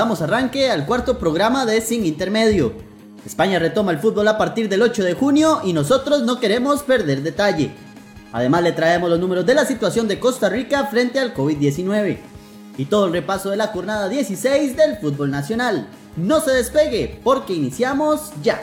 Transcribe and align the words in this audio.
Damos 0.00 0.22
arranque 0.22 0.70
al 0.70 0.86
cuarto 0.86 1.18
programa 1.18 1.66
de 1.66 1.82
Sin 1.82 2.06
Intermedio. 2.06 2.72
España 3.26 3.58
retoma 3.58 3.92
el 3.92 3.98
fútbol 3.98 4.28
a 4.28 4.38
partir 4.38 4.66
del 4.70 4.80
8 4.80 5.04
de 5.04 5.12
junio 5.12 5.60
y 5.62 5.74
nosotros 5.74 6.22
no 6.22 6.40
queremos 6.40 6.82
perder 6.82 7.20
detalle. 7.20 7.70
Además 8.32 8.62
le 8.62 8.72
traemos 8.72 9.10
los 9.10 9.20
números 9.20 9.44
de 9.44 9.52
la 9.52 9.66
situación 9.66 10.08
de 10.08 10.18
Costa 10.18 10.48
Rica 10.48 10.86
frente 10.86 11.20
al 11.20 11.34
COVID-19 11.34 12.16
y 12.78 12.86
todo 12.86 13.08
el 13.08 13.12
repaso 13.12 13.50
de 13.50 13.58
la 13.58 13.66
jornada 13.66 14.08
16 14.08 14.74
del 14.74 14.96
fútbol 14.96 15.30
nacional. 15.30 15.86
No 16.16 16.40
se 16.40 16.52
despegue 16.52 17.20
porque 17.22 17.52
iniciamos 17.52 18.32
ya. 18.42 18.58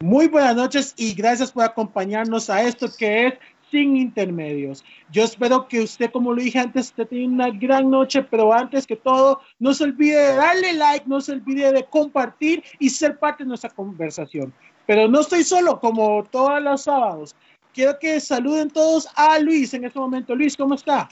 Muy 0.00 0.28
buenas 0.28 0.54
noches 0.54 0.92
y 0.98 1.14
gracias 1.14 1.50
por 1.50 1.64
acompañarnos 1.64 2.50
a 2.50 2.62
esto 2.62 2.88
que 2.94 3.28
es 3.28 3.34
Sin 3.70 3.96
Intermedios. 3.96 4.84
Yo 5.10 5.24
espero 5.24 5.68
que 5.68 5.80
usted, 5.80 6.10
como 6.10 6.32
lo 6.32 6.42
dije 6.42 6.58
antes, 6.58 6.86
esté 6.86 7.04
teniendo 7.04 7.44
una 7.44 7.50
gran 7.50 7.90
noche, 7.90 8.22
pero 8.22 8.52
antes 8.52 8.86
que 8.86 8.96
todo, 8.96 9.40
no 9.58 9.74
se 9.74 9.84
olvide 9.84 10.16
de 10.16 10.36
darle 10.36 10.72
like, 10.74 11.06
no 11.06 11.20
se 11.20 11.32
olvide 11.32 11.72
de 11.72 11.84
compartir 11.84 12.62
y 12.78 12.88
ser 12.90 13.18
parte 13.18 13.44
de 13.44 13.48
nuestra 13.48 13.70
conversación. 13.70 14.52
Pero 14.86 15.06
no 15.06 15.20
estoy 15.20 15.44
solo, 15.44 15.78
como 15.80 16.24
todos 16.30 16.62
los 16.62 16.82
sábados. 16.82 17.34
Quiero 17.74 17.98
que 17.98 18.18
saluden 18.20 18.70
todos 18.70 19.06
a 19.14 19.38
Luis 19.38 19.74
en 19.74 19.84
este 19.84 19.98
momento. 19.98 20.34
Luis, 20.34 20.56
¿cómo 20.56 20.74
está? 20.74 21.08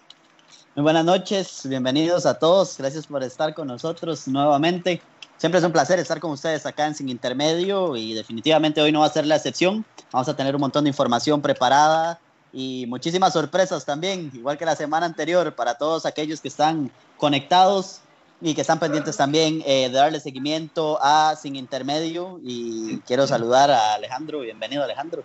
Muy 0.74 0.82
buenas 0.82 1.04
noches, 1.04 1.66
bienvenidos 1.68 2.26
a 2.26 2.38
todos. 2.38 2.76
Gracias 2.78 3.06
por 3.06 3.22
estar 3.22 3.54
con 3.54 3.68
nosotros 3.68 4.26
nuevamente. 4.28 5.00
Siempre 5.36 5.58
es 5.58 5.64
un 5.64 5.72
placer 5.72 5.98
estar 5.98 6.18
con 6.18 6.30
ustedes 6.30 6.64
acá 6.64 6.86
en 6.86 6.94
Sin 6.94 7.08
Intermedio 7.10 7.96
y 7.96 8.14
definitivamente 8.14 8.80
hoy 8.80 8.92
no 8.92 9.00
va 9.00 9.06
a 9.06 9.10
ser 9.10 9.26
la 9.26 9.36
excepción. 9.36 9.84
Vamos 10.10 10.28
a 10.28 10.36
tener 10.36 10.54
un 10.54 10.60
montón 10.60 10.84
de 10.84 10.90
información 10.90 11.42
preparada 11.42 12.18
y 12.58 12.86
muchísimas 12.86 13.34
sorpresas 13.34 13.84
también, 13.84 14.30
igual 14.32 14.56
que 14.56 14.64
la 14.64 14.74
semana 14.74 15.04
anterior, 15.04 15.54
para 15.54 15.74
todos 15.74 16.06
aquellos 16.06 16.40
que 16.40 16.48
están 16.48 16.90
conectados 17.18 18.00
y 18.40 18.54
que 18.54 18.62
están 18.62 18.80
pendientes 18.80 19.14
también 19.14 19.62
eh, 19.66 19.90
de 19.90 19.98
darle 19.98 20.20
seguimiento 20.20 20.98
a 21.02 21.36
Sin 21.36 21.54
Intermedio. 21.54 22.40
Y 22.42 23.00
quiero 23.00 23.26
saludar 23.26 23.70
a 23.70 23.92
Alejandro. 23.92 24.40
Bienvenido, 24.40 24.82
Alejandro. 24.82 25.22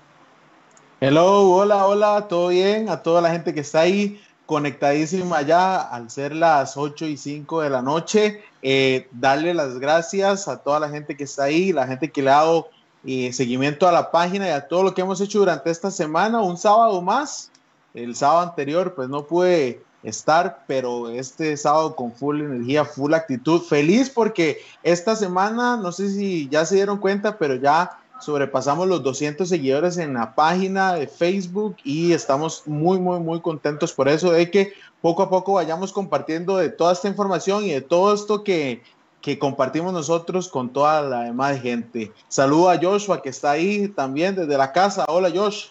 Hello, 1.00 1.50
hola, 1.52 1.88
hola, 1.88 2.28
¿todo 2.28 2.50
bien? 2.50 2.90
A 2.90 3.02
toda 3.02 3.22
la 3.22 3.32
gente 3.32 3.54
que 3.54 3.62
está 3.62 3.80
ahí 3.80 4.22
conectadísima 4.45 5.42
ya 5.42 5.80
al 5.80 6.12
ser 6.12 6.36
las 6.36 6.76
8 6.76 7.06
y 7.06 7.16
5 7.16 7.62
de 7.62 7.70
la 7.70 7.82
noche. 7.82 8.44
Eh, 8.62 9.08
darle 9.12 9.54
las 9.54 9.80
gracias 9.80 10.50
a 10.50 10.58
toda 10.58 10.82
la 10.82 10.90
gente 10.90 11.16
que 11.16 11.23
está 11.23 11.45
ahí, 11.45 11.72
la 11.72 11.88
gente 11.88 12.12
que 12.12 12.22
le 12.22 12.30
ha 12.30 12.36
dado 12.36 12.70
eh, 13.06 13.34
seguimiento 13.34 13.88
a 13.88 13.92
la 13.92 14.12
página 14.12 14.48
y 14.48 14.52
a 14.52 14.68
todo 14.68 14.84
lo 14.84 14.94
que 14.94 15.02
hemos 15.02 15.22
hecho 15.22 15.40
durante 15.40 15.72
esta 15.72 15.92
semana. 15.92 16.42
Un 16.42 16.58
sábado 16.58 17.02
más. 17.02 17.52
El 17.94 18.16
sábado 18.16 18.42
anterior, 18.42 18.94
pues 18.96 19.10
no 19.10 19.26
pude 19.26 19.84
estar, 20.04 20.64
pero 20.68 21.10
este 21.10 21.58
sábado 21.58 21.96
con 21.96 22.14
full 22.14 22.42
energía, 22.42 22.86
full 22.86 23.14
actitud. 23.14 23.62
Feliz 23.62 24.10
porque 24.10 24.60
esta 24.84 25.16
semana, 25.16 25.78
no 25.78 25.92
sé 25.92 26.10
si 26.10 26.48
ya 26.50 26.66
se 26.66 26.76
dieron 26.76 27.00
cuenta, 27.00 27.38
pero 27.38 27.56
ya 27.56 27.98
sobrepasamos 28.22 28.88
los 28.88 29.04
200 29.04 29.50
seguidores 29.50 29.98
en 29.98 30.14
la 30.14 30.36
página 30.36 30.94
de 30.94 31.08
Facebook 31.08 31.76
y 31.84 32.14
estamos 32.14 32.64
muy, 32.68 33.00
muy, 33.00 33.20
muy 33.20 33.42
contentos 33.42 33.94
por 33.94 34.08
eso, 34.08 34.32
de 34.32 34.50
que 34.52 34.74
poco 35.02 35.24
a 35.24 35.30
poco 35.30 35.54
vayamos 35.54 35.92
compartiendo 35.92 36.58
de 36.58 36.70
toda 36.70 36.94
esta 36.94 37.08
información 37.08 37.66
y 37.66 37.72
de 37.72 37.82
todo 37.82 38.14
esto 38.14 38.44
que, 38.44 38.84
que 39.21 39.37
compartimos 39.37 39.93
nosotros 39.93 40.49
con 40.49 40.73
toda 40.73 41.02
la 41.02 41.21
demás 41.23 41.61
gente. 41.61 42.11
Saludo 42.27 42.70
a 42.70 42.77
Joshua 42.77 43.21
que 43.21 43.30
está 43.30 43.52
ahí 43.52 43.87
también 43.87 44.36
desde 44.36 44.58
la 44.58 44.71
casa. 44.71 45.05
Hola 45.08 45.30
Josh. 45.33 45.67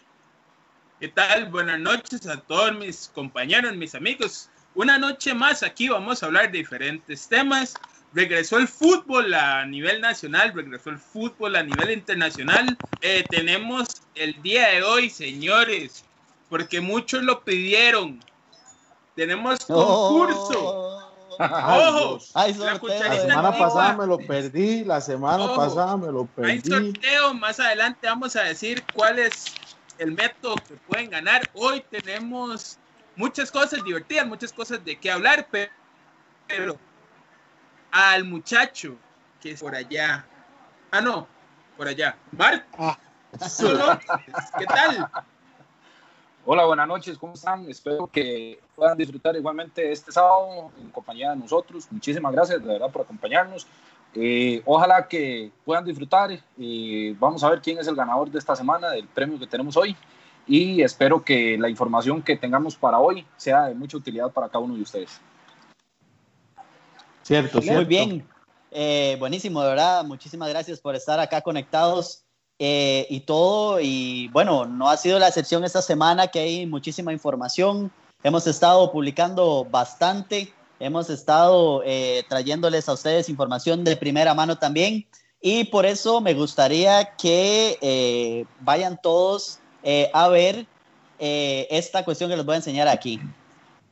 ¿Qué 1.00 1.08
tal? 1.08 1.50
Buenas 1.50 1.80
noches 1.80 2.26
a 2.26 2.40
todos 2.40 2.76
mis 2.76 3.10
compañeros, 3.14 3.74
mis 3.76 3.94
amigos. 3.94 4.48
Una 4.74 4.98
noche 4.98 5.34
más 5.34 5.62
aquí 5.62 5.88
vamos 5.88 6.22
a 6.22 6.26
hablar 6.26 6.50
de 6.52 6.58
diferentes 6.58 7.26
temas 7.26 7.74
regresó 8.12 8.58
el 8.58 8.68
fútbol 8.68 9.32
a 9.34 9.64
nivel 9.66 10.00
nacional, 10.00 10.52
regresó 10.54 10.90
el 10.90 10.98
fútbol 10.98 11.56
a 11.56 11.62
nivel 11.62 11.90
internacional. 11.90 12.76
Eh, 13.00 13.24
tenemos 13.28 13.88
el 14.14 14.40
día 14.42 14.68
de 14.68 14.82
hoy, 14.82 15.10
señores, 15.10 16.04
porque 16.48 16.80
muchos 16.80 17.22
lo 17.22 17.42
pidieron. 17.42 18.20
Tenemos 19.14 19.64
concurso. 19.64 20.52
Oh. 20.54 21.09
Ojo, 21.40 22.18
la, 22.34 22.52
semana 22.52 23.58
pasada 23.58 23.96
me 23.96 24.06
lo 24.06 24.18
perdí, 24.18 24.84
la 24.84 25.00
semana 25.00 25.54
pasada 25.54 25.96
me 25.96 26.12
lo 26.12 26.26
perdí. 26.26 26.50
Hay 26.50 26.60
sorteo, 26.60 27.32
más 27.32 27.58
adelante 27.58 28.06
vamos 28.06 28.36
a 28.36 28.42
decir 28.42 28.84
cuál 28.94 29.18
es 29.18 29.46
el 29.96 30.12
método 30.12 30.56
que 30.56 30.74
pueden 30.74 31.08
ganar. 31.08 31.48
Hoy 31.54 31.82
tenemos 31.90 32.78
muchas 33.16 33.50
cosas 33.50 33.82
divertidas, 33.84 34.26
muchas 34.26 34.52
cosas 34.52 34.84
de 34.84 34.98
qué 34.98 35.10
hablar, 35.10 35.48
pero 35.50 36.78
al 37.90 38.24
muchacho 38.24 38.96
que 39.40 39.52
es 39.52 39.60
por 39.60 39.74
allá. 39.74 40.26
Ah, 40.90 41.00
no, 41.00 41.26
por 41.78 41.88
allá. 41.88 42.16
Marc, 42.32 42.66
ah. 42.78 42.98
¿qué 44.58 44.66
tal? 44.66 45.08
Hola, 46.46 46.64
buenas 46.64 46.88
noches, 46.88 47.18
¿cómo 47.18 47.34
están? 47.34 47.68
Espero 47.68 48.06
que 48.06 48.58
puedan 48.74 48.96
disfrutar 48.96 49.36
igualmente 49.36 49.92
este 49.92 50.10
sábado 50.10 50.70
en 50.80 50.88
compañía 50.90 51.30
de 51.30 51.36
nosotros. 51.36 51.86
Muchísimas 51.90 52.32
gracias, 52.32 52.62
de 52.62 52.66
verdad, 52.66 52.90
por 52.90 53.02
acompañarnos. 53.02 53.66
Eh, 54.14 54.62
ojalá 54.64 55.06
que 55.06 55.52
puedan 55.64 55.84
disfrutar. 55.84 56.30
y 56.56 57.12
vamos 57.12 57.44
a 57.44 57.50
ver 57.50 57.60
quién 57.60 57.78
es 57.78 57.86
el 57.86 57.94
ganador 57.94 58.30
de 58.30 58.38
esta 58.38 58.56
semana, 58.56 58.90
del 58.90 59.06
premio 59.06 59.38
que 59.38 59.46
tenemos 59.46 59.76
hoy. 59.76 59.94
Y 60.46 60.82
espero 60.82 61.22
que 61.22 61.58
la 61.58 61.68
información 61.68 62.22
que 62.22 62.36
tengamos 62.36 62.74
para 62.74 62.98
hoy 62.98 63.26
sea 63.36 63.66
de 63.66 63.74
mucha 63.74 63.98
utilidad 63.98 64.32
para 64.32 64.48
cada 64.48 64.64
uno 64.64 64.74
de 64.74 64.82
ustedes. 64.82 65.20
Cierto, 67.22 67.60
Muy 67.60 67.84
bien. 67.84 68.26
Eh, 68.70 69.16
buenísimo, 69.18 69.62
de 69.62 69.68
verdad. 69.68 70.04
Muchísimas 70.04 70.48
gracias 70.48 70.80
por 70.80 70.94
estar 70.94 71.20
acá 71.20 71.42
conectados 71.42 72.24
eh, 72.60 73.06
y 73.10 73.20
todo. 73.20 73.80
Y 73.80 74.28
bueno, 74.28 74.66
no 74.66 74.88
ha 74.88 74.96
sido 74.96 75.18
la 75.18 75.28
excepción 75.28 75.64
esta 75.64 75.82
semana 75.82 76.28
que 76.28 76.38
hay 76.38 76.66
muchísima 76.66 77.12
información. 77.12 77.90
Hemos 78.22 78.46
estado 78.46 78.92
publicando 78.92 79.66
bastante. 79.68 80.52
Hemos 80.78 81.10
estado 81.10 81.82
eh, 81.84 82.22
trayéndoles 82.28 82.88
a 82.88 82.92
ustedes 82.92 83.28
información 83.28 83.82
de 83.82 83.96
primera 83.96 84.34
mano 84.34 84.58
también. 84.58 85.06
Y 85.40 85.64
por 85.64 85.86
eso 85.86 86.20
me 86.20 86.34
gustaría 86.34 87.16
que 87.16 88.46
vayan 88.60 89.00
todos 89.02 89.58
a 90.12 90.28
ver 90.28 90.66
esta 91.18 92.04
cuestión 92.04 92.28
que 92.28 92.36
les 92.36 92.44
voy 92.44 92.54
a 92.54 92.56
enseñar 92.56 92.88
aquí. 92.88 93.18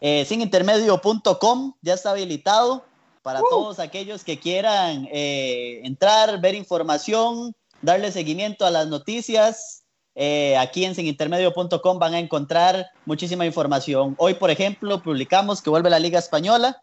sinintermedio.com 0.00 1.72
ya 1.80 1.94
está 1.94 2.10
habilitado 2.10 2.84
para 3.28 3.42
uh. 3.42 3.48
todos 3.50 3.78
aquellos 3.78 4.24
que 4.24 4.38
quieran 4.38 5.06
eh, 5.12 5.82
entrar, 5.84 6.40
ver 6.40 6.54
información, 6.54 7.54
darle 7.82 8.12
seguimiento 8.12 8.66
a 8.66 8.70
las 8.70 8.88
noticias. 8.88 9.84
Eh, 10.14 10.56
aquí 10.56 10.84
en 10.84 10.94
sinintermedio.com 10.94 11.98
van 11.98 12.14
a 12.14 12.18
encontrar 12.18 12.86
muchísima 13.04 13.46
información. 13.46 14.14
Hoy, 14.18 14.34
por 14.34 14.50
ejemplo, 14.50 15.02
publicamos 15.02 15.62
que 15.62 15.70
vuelve 15.70 15.90
la 15.90 16.00
Liga 16.00 16.18
Española, 16.18 16.82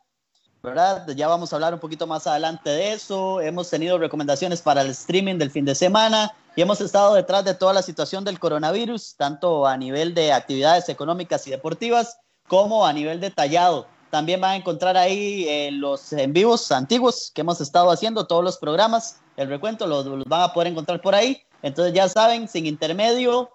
¿verdad? 0.63 1.07
Ya 1.15 1.27
vamos 1.27 1.51
a 1.51 1.57
hablar 1.57 1.73
un 1.73 1.79
poquito 1.79 2.07
más 2.07 2.27
adelante 2.27 2.69
de 2.69 2.93
eso. 2.93 3.41
Hemos 3.41 3.69
tenido 3.69 3.97
recomendaciones 3.97 4.61
para 4.61 4.81
el 4.81 4.89
streaming 4.91 5.35
del 5.35 5.51
fin 5.51 5.65
de 5.65 5.75
semana 5.75 6.33
y 6.55 6.61
hemos 6.61 6.79
estado 6.79 7.13
detrás 7.13 7.43
de 7.43 7.53
toda 7.53 7.73
la 7.73 7.81
situación 7.81 8.23
del 8.23 8.39
coronavirus, 8.39 9.15
tanto 9.17 9.67
a 9.67 9.75
nivel 9.75 10.13
de 10.13 10.31
actividades 10.31 10.87
económicas 10.87 11.45
y 11.47 11.51
deportivas 11.51 12.17
como 12.47 12.85
a 12.85 12.93
nivel 12.93 13.19
detallado 13.19 13.87
también 14.15 14.39
van 14.39 14.51
a 14.51 14.55
encontrar 14.55 14.95
ahí 14.95 15.45
eh, 15.49 15.71
los 15.73 16.13
en 16.13 16.31
vivos 16.31 16.71
antiguos 16.71 17.33
que 17.35 17.41
hemos 17.41 17.59
estado 17.59 17.91
haciendo, 17.91 18.27
todos 18.27 18.45
los 18.45 18.57
programas, 18.57 19.19
el 19.37 19.49
recuento 19.49 19.87
los, 19.87 20.07
van 20.27 20.41
a 20.41 20.53
poder 20.53 20.71
encontrar 20.71 21.01
por 21.01 21.15
ahí. 21.15 21.41
Entonces 21.61 21.93
ya 21.93 22.07
saben, 22.07 22.47
sin 22.47 22.65
intermedio.com, 22.65 23.47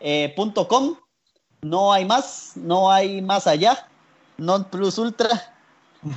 eh, 0.00 0.34
no 1.62 1.92
hay 1.92 2.04
más, 2.04 2.52
no 2.56 2.90
hay 2.90 3.22
más 3.22 3.46
allá, 3.46 3.88
non 4.36 4.64
plus 4.64 4.98
ultra. 4.98 5.28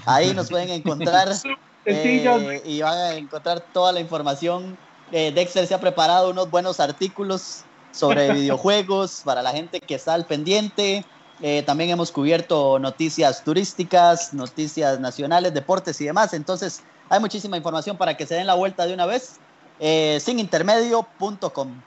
Ahí 0.05 0.33
nos 0.33 0.49
pueden 0.49 0.69
encontrar 0.69 1.29
eh, 1.85 2.61
y 2.65 2.81
van 2.81 2.97
a 2.97 3.13
encontrar 3.15 3.63
toda 3.73 3.91
la 3.91 3.99
información. 3.99 4.77
Dexter 5.11 5.67
se 5.67 5.73
ha 5.73 5.79
preparado 5.79 6.31
unos 6.31 6.49
buenos 6.49 6.79
artículos 6.79 7.63
sobre 7.91 8.33
videojuegos 8.33 9.21
para 9.23 9.41
la 9.41 9.51
gente 9.51 9.79
que 9.79 9.95
está 9.95 10.13
al 10.13 10.25
pendiente. 10.25 11.05
Eh, 11.41 11.63
también 11.63 11.89
hemos 11.89 12.11
cubierto 12.11 12.79
noticias 12.79 13.43
turísticas, 13.43 14.33
noticias 14.33 14.99
nacionales, 14.99 15.53
deportes 15.53 15.99
y 16.01 16.05
demás. 16.05 16.33
Entonces, 16.33 16.81
hay 17.09 17.19
muchísima 17.19 17.57
información 17.57 17.97
para 17.97 18.15
que 18.15 18.25
se 18.25 18.35
den 18.35 18.47
la 18.47 18.55
vuelta 18.55 18.85
de 18.85 18.93
una 18.93 19.05
vez. 19.05 19.37
Eh, 19.79 20.17
sinintermedio.com. 20.21 21.81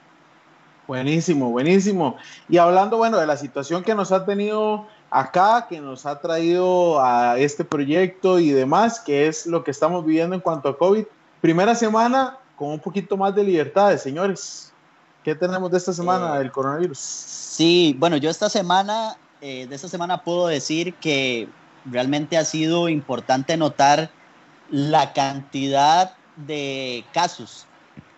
Buenísimo, 0.87 1.51
buenísimo. 1.51 2.17
Y 2.49 2.59
hablando, 2.59 2.97
bueno, 2.97 3.19
de 3.19 3.27
la 3.27 3.37
situación 3.37 3.83
que 3.83 3.95
nos 3.95 4.13
ha 4.13 4.25
tenido 4.25 4.87
acá, 5.11 5.67
que 5.69 5.81
nos 5.81 6.07
ha 6.07 6.21
traído 6.21 7.03
a 7.03 7.39
este 7.39 7.65
proyecto 7.65 8.39
y 8.39 8.51
demás, 8.51 9.01
que 9.01 9.27
es 9.27 9.47
lo 9.47 9.65
que 9.65 9.71
estamos 9.71 10.05
viviendo 10.05 10.35
en 10.35 10.41
cuanto 10.41 10.69
a 10.69 10.79
COVID. 10.79 11.05
Primera 11.41 11.75
semana 11.75 12.39
con 12.57 12.71
un 12.71 12.81
poquito 12.81 13.17
más 13.17 13.35
de 13.35 13.45
libertades, 13.45 14.03
señores. 14.03 14.73
¿Qué 15.23 15.35
tenemos 15.35 15.71
de 15.71 15.79
esta 15.79 15.93
semana 15.93 16.37
eh, 16.37 16.39
del 16.39 16.53
coronavirus? 16.53 16.99
Sí, 16.99 17.95
bueno, 17.99 18.17
yo 18.17 18.31
esta 18.31 18.49
semana 18.49 19.17
eh, 19.41 19.67
de 19.67 19.75
esta 19.75 19.89
semana 19.89 20.23
puedo 20.23 20.49
decir 20.49 20.95
que 20.95 21.49
realmente 21.85 22.37
ha 22.37 22.45
sido 22.45 22.89
importante 22.89 23.57
notar 23.57 24.11
la 24.71 25.13
cantidad 25.13 26.15
de 26.37 27.05
casos, 27.13 27.67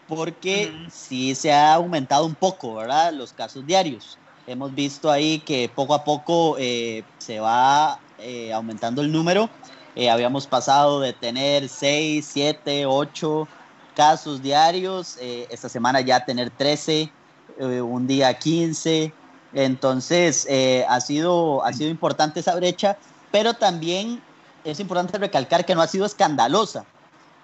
porque 0.09 0.73
sí 0.91 1.35
se 1.35 1.53
ha 1.53 1.75
aumentado 1.75 2.27
un 2.27 2.35
poco, 2.35 2.75
¿verdad? 2.75 3.13
Los 3.13 3.33
casos 3.33 3.67
diarios. 3.67 4.19
Hemos 4.47 4.75
visto 4.75 5.11
ahí 5.11 5.39
que 5.41 5.71
poco 5.73 5.95
a 5.95 6.03
poco 6.03 6.57
eh, 6.59 7.05
se 7.19 7.39
va 7.39 8.01
eh, 8.19 8.53
aumentando 8.53 9.01
el 9.03 9.13
número. 9.13 9.49
Eh, 9.95 10.11
habíamos 10.11 10.47
pasado 10.47 11.01
de 11.01 11.13
tener 11.13 11.69
6, 11.69 12.29
7, 12.33 12.87
8 12.87 13.49
casos 13.95 14.43
diarios, 14.43 15.19
esta 15.21 15.69
semana 15.69 16.01
ya 16.01 16.25
tener 16.25 16.49
13, 16.51 17.13
un 17.59 18.07
día 18.07 18.33
15. 18.33 19.13
Entonces, 19.53 20.47
ha, 20.89 21.01
sido, 21.01 21.65
ha 21.65 21.73
sido 21.73 21.91
importante 21.91 22.41
esa 22.41 22.55
brecha, 22.55 22.97
pero 23.33 23.55
también 23.55 24.23
es 24.65 24.81
importante 24.81 25.19
recalcar 25.19 25.65
que 25.65 25.75
no 25.75 25.83
ha 25.83 25.87
sido 25.87 26.07
escandalosa, 26.07 26.85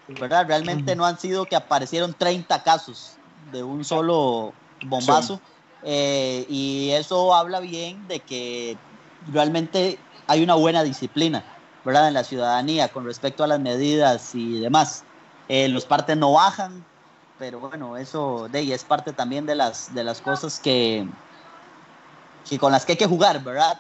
¿verdad? 0.09 0.47
Realmente 0.47 0.95
no 0.95 1.05
han 1.05 1.19
sido 1.19 1.47
que 1.47 1.57
aparecieron 1.57 2.15
30 2.15 2.63
casos 2.63 3.17
de 3.53 3.63
un 3.63 3.85
solo 3.85 4.53
bombazo. 4.85 5.41
Eh, 5.83 6.47
y 6.49 6.91
eso 6.93 7.35
habla 7.35 7.61
bien 7.61 8.09
de 8.09 8.21
que 8.21 8.77
realmente 9.33 9.99
hay 10.27 10.43
una 10.43 10.55
buena 10.55 10.83
disciplina, 10.83 11.45
¿verdad? 11.85 12.09
En 12.09 12.15
la 12.15 12.25
ciudadanía 12.25 12.89
con 12.89 13.05
respecto 13.05 13.45
a 13.45 13.47
las 13.47 13.61
medidas 13.61 14.35
y 14.35 14.59
demás. 14.61 15.05
Eh, 15.49 15.69
los 15.69 15.85
partes 15.85 16.17
no 16.17 16.33
bajan, 16.33 16.85
pero 17.39 17.61
bueno, 17.61 17.97
eso 17.97 18.49
de 18.51 18.75
es 18.75 18.85
parte 18.85 19.13
también 19.13 19.47
de 19.47 19.55
las, 19.55 19.95
de 19.95 20.03
las 20.03 20.21
cosas 20.21 20.59
que, 20.59 21.07
que 22.49 22.59
con 22.59 22.73
las 22.73 22.85
que 22.85 22.93
hay 22.93 22.99
que 22.99 23.07
jugar, 23.07 23.43
¿verdad? 23.43 23.79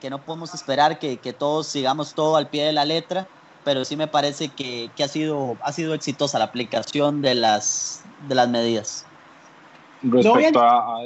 que, 0.00 0.10
no 0.10 0.24
podemos 0.24 0.54
esperar 0.54 0.98
que, 0.98 1.16
todos 1.38 1.66
sigamos 1.66 2.14
todo 2.14 2.36
al 2.36 2.48
pie 2.48 2.64
de 2.64 2.72
la 2.72 2.84
letra, 2.84 3.28
pero 3.64 3.84
sí 3.84 3.96
me 3.96 4.06
parece 4.06 4.48
que, 4.48 4.90
ha, 4.98 5.08
sido, 5.08 5.56
ha 5.60 5.72
sido 5.72 5.94
exitosa 5.94 6.38
la 6.38 6.46
aplicación 6.46 7.20
de 7.20 7.34
las, 7.34 8.02
de 8.28 8.34
las 8.34 8.48
medidas. 8.48 9.04
Respecto 10.02 10.60
a, 10.60 11.02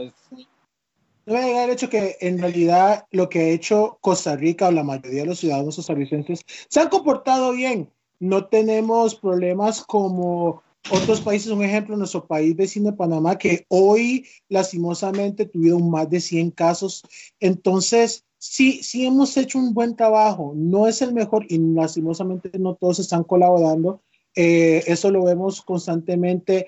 No 1.27 1.35
voy 1.35 1.37
a 1.37 1.47
llegar 1.47 1.65
el 1.65 1.71
hecho 1.71 1.89
que 1.91 2.17
en 2.21 2.39
realidad 2.39 3.07
lo 3.11 3.29
que 3.29 3.41
ha 3.41 3.49
hecho 3.49 3.99
Costa 4.01 4.37
Rica 4.37 4.69
o 4.69 4.73
la 4.73 4.85
mayoría 4.85 5.23
de 5.23 5.29
los 5.29 5.39
ciudadanos 5.41 5.77
costarricenses 5.77 6.45
se 6.69 6.81
han 6.81 6.89
comportado 6.89 7.53
bien. 7.53 7.91
No 8.19 8.45
tenemos 8.47 9.15
problemas 9.15 9.83
como 9.83 10.63
otros 10.91 11.21
países, 11.21 11.53
un 11.53 11.63
ejemplo, 11.63 11.97
nuestro 11.97 12.27
país 12.27 12.57
vecino 12.57 12.91
de 12.91 12.97
Panamá, 12.97 13.37
que 13.37 13.67
hoy 13.69 14.27
lastimosamente 14.49 15.47
tuvieron 15.47 15.91
más 15.91 16.09
de 16.09 16.21
100 16.21 16.51
casos. 16.53 17.03
Entonces, 17.39 18.25
sí, 18.39 18.83
sí 18.83 19.07
hemos 19.07 19.37
hecho 19.37 19.59
un 19.59 19.75
buen 19.75 19.95
trabajo. 19.95 20.53
No 20.57 20.87
es 20.87 21.03
el 21.03 21.13
mejor 21.13 21.45
y 21.49 21.59
lastimosamente 21.59 22.51
no 22.59 22.75
todos 22.75 22.99
están 22.99 23.25
colaborando. 23.25 24.03
Eh, 24.35 24.83
eso 24.87 25.11
lo 25.11 25.25
vemos 25.25 25.63
constantemente. 25.63 26.67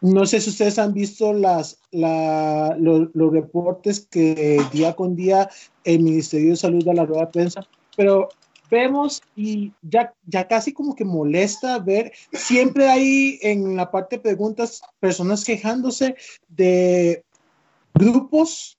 No 0.00 0.26
sé 0.26 0.40
si 0.40 0.50
ustedes 0.50 0.78
han 0.78 0.92
visto 0.92 1.32
las, 1.32 1.80
los 1.90 3.32
reportes 3.32 4.06
que 4.06 4.62
día 4.72 4.94
con 4.94 5.16
día 5.16 5.48
el 5.84 6.02
Ministerio 6.02 6.50
de 6.50 6.56
Salud 6.56 6.84
da 6.84 6.92
la 6.92 7.06
rueda 7.06 7.26
de 7.26 7.32
prensa, 7.32 7.66
pero 7.96 8.28
vemos 8.70 9.22
y 9.34 9.72
ya, 9.82 10.14
ya 10.26 10.48
casi 10.48 10.72
como 10.72 10.94
que 10.94 11.04
molesta 11.04 11.78
ver, 11.78 12.12
siempre 12.32 12.88
hay 12.88 13.38
en 13.42 13.76
la 13.76 13.90
parte 13.90 14.16
de 14.16 14.22
preguntas 14.22 14.82
personas 15.00 15.44
quejándose 15.44 16.16
de 16.48 17.24
grupos 17.94 18.76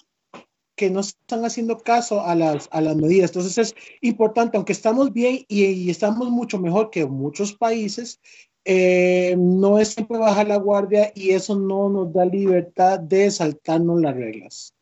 que 0.77 0.91
no 0.91 0.99
están 0.99 1.43
haciendo 1.43 1.79
caso 1.79 2.21
a 2.21 2.35
las, 2.35 2.69
a 2.71 2.81
las 2.81 2.95
medidas. 2.95 3.31
Entonces 3.31 3.57
es 3.57 3.75
importante, 4.01 4.57
aunque 4.57 4.73
estamos 4.73 5.11
bien 5.11 5.43
y, 5.47 5.89
estamos 5.89 6.29
mucho 6.29 6.59
mejor 6.59 6.91
que 6.91 7.05
muchos 7.05 7.53
países, 7.53 8.19
eh, 8.63 9.35
no 9.37 9.79
es 9.79 9.89
siempre 9.93 10.19
bajar 10.19 10.47
la 10.47 10.57
guardia 10.57 11.11
y 11.15 11.31
eso 11.31 11.55
no 11.55 11.89
nos 11.89 12.13
da 12.13 12.25
libertad 12.25 12.99
de 12.99 13.31
saltarnos 13.31 14.01
las 14.01 14.15
reglas. 14.15 14.73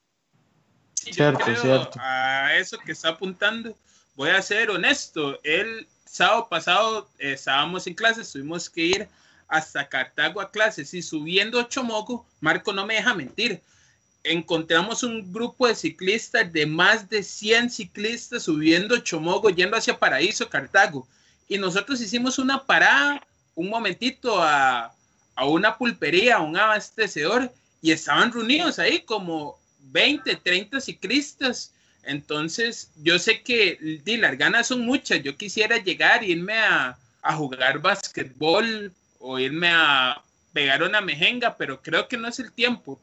cierto, 0.95 1.45
cierto. 1.61 1.97
A 2.01 2.57
eso 2.57 2.77
que 2.83 2.91
está 2.91 3.09
apuntando, 3.09 3.73
voy 4.15 4.29
a 4.29 4.41
ser 4.41 4.69
honesto. 4.69 5.39
El 5.43 5.87
sábado 6.05 6.47
pasado 6.49 7.09
eh, 7.19 7.33
estábamos 7.33 7.87
en 7.87 7.93
clases, 7.93 8.31
tuvimos 8.31 8.69
que 8.69 8.81
ir 8.81 9.07
hasta 9.47 9.87
Cartago 9.87 10.41
a 10.41 10.51
clases 10.51 10.93
y 10.93 11.01
subiendo 11.01 11.61
Chomoco, 11.63 12.25
Marco 12.39 12.73
no 12.73 12.85
me 12.85 12.95
deja 12.95 13.13
mentir 13.13 13.61
encontramos 14.25 15.03
un 15.03 15.31
grupo 15.31 15.67
de 15.67 15.75
ciclistas 15.75 16.51
de 16.51 16.65
más 16.65 17.09
de 17.09 17.23
100 17.23 17.69
ciclistas 17.69 18.43
subiendo 18.43 18.97
Chomogo, 18.97 19.49
yendo 19.49 19.77
hacia 19.77 19.97
Paraíso, 19.97 20.49
Cartago. 20.49 21.07
Y 21.47 21.57
nosotros 21.57 22.01
hicimos 22.01 22.39
una 22.39 22.65
parada, 22.65 23.25
un 23.53 23.69
momentito 23.69 24.41
a, 24.41 24.93
una 25.45 25.77
pulpería, 25.77 26.37
a 26.37 26.41
un 26.41 26.57
abastecedor, 26.57 27.53
y 27.81 27.91
estaban 27.91 28.31
reunidos 28.31 28.79
ahí 28.79 29.01
como 29.01 29.59
20, 29.79 30.35
30 30.37 30.81
ciclistas. 30.81 31.71
Entonces, 32.05 32.91
yo 33.03 33.19
sé 33.19 33.41
que 33.41 34.01
las 34.05 34.37
ganas 34.37 34.67
son 34.67 34.81
muchas. 34.85 35.23
Yo 35.23 35.35
quisiera 35.35 35.77
llegar 35.77 36.23
irme 36.23 36.53
a, 36.53 36.97
a 37.21 37.35
jugar 37.35 37.79
basquetbol 37.79 38.93
o 39.19 39.39
irme 39.39 39.69
a 39.71 40.21
pegar 40.53 40.83
una 40.83 41.01
mejenga, 41.01 41.57
pero 41.57 41.81
creo 41.81 42.07
que 42.07 42.17
no 42.17 42.27
es 42.27 42.39
el 42.39 42.51
tiempo. 42.51 42.99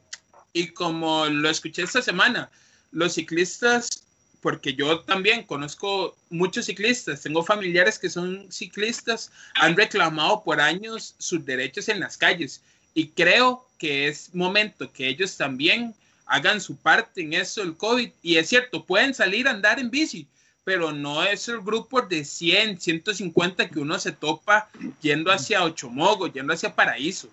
Y 0.53 0.67
como 0.67 1.25
lo 1.25 1.49
escuché 1.49 1.83
esta 1.83 2.01
semana, 2.01 2.49
los 2.91 3.13
ciclistas, 3.13 4.03
porque 4.41 4.73
yo 4.73 5.01
también 5.01 5.43
conozco 5.43 6.15
muchos 6.29 6.65
ciclistas, 6.65 7.21
tengo 7.21 7.43
familiares 7.43 7.97
que 7.97 8.09
son 8.09 8.51
ciclistas, 8.51 9.31
han 9.55 9.75
reclamado 9.75 10.43
por 10.43 10.59
años 10.59 11.15
sus 11.17 11.45
derechos 11.45 11.89
en 11.89 11.99
las 11.99 12.17
calles. 12.17 12.61
Y 12.93 13.07
creo 13.09 13.67
que 13.77 14.07
es 14.07 14.33
momento 14.33 14.91
que 14.91 15.07
ellos 15.07 15.35
también 15.37 15.95
hagan 16.25 16.61
su 16.61 16.75
parte 16.75 17.21
en 17.21 17.33
eso 17.33 17.61
del 17.61 17.75
COVID. 17.77 18.11
Y 18.21 18.37
es 18.37 18.49
cierto, 18.49 18.85
pueden 18.85 19.13
salir 19.13 19.47
a 19.47 19.51
andar 19.51 19.79
en 19.79 19.89
bici, 19.89 20.27
pero 20.63 20.91
no 20.91 21.23
es 21.23 21.47
el 21.47 21.61
grupo 21.61 22.01
de 22.01 22.23
100, 22.23 22.79
150 22.79 23.69
que 23.69 23.79
uno 23.79 23.99
se 23.99 24.11
topa 24.11 24.69
yendo 25.01 25.31
hacia 25.31 25.63
Ochomogo, 25.63 26.27
yendo 26.27 26.53
hacia 26.53 26.75
Paraíso. 26.75 27.27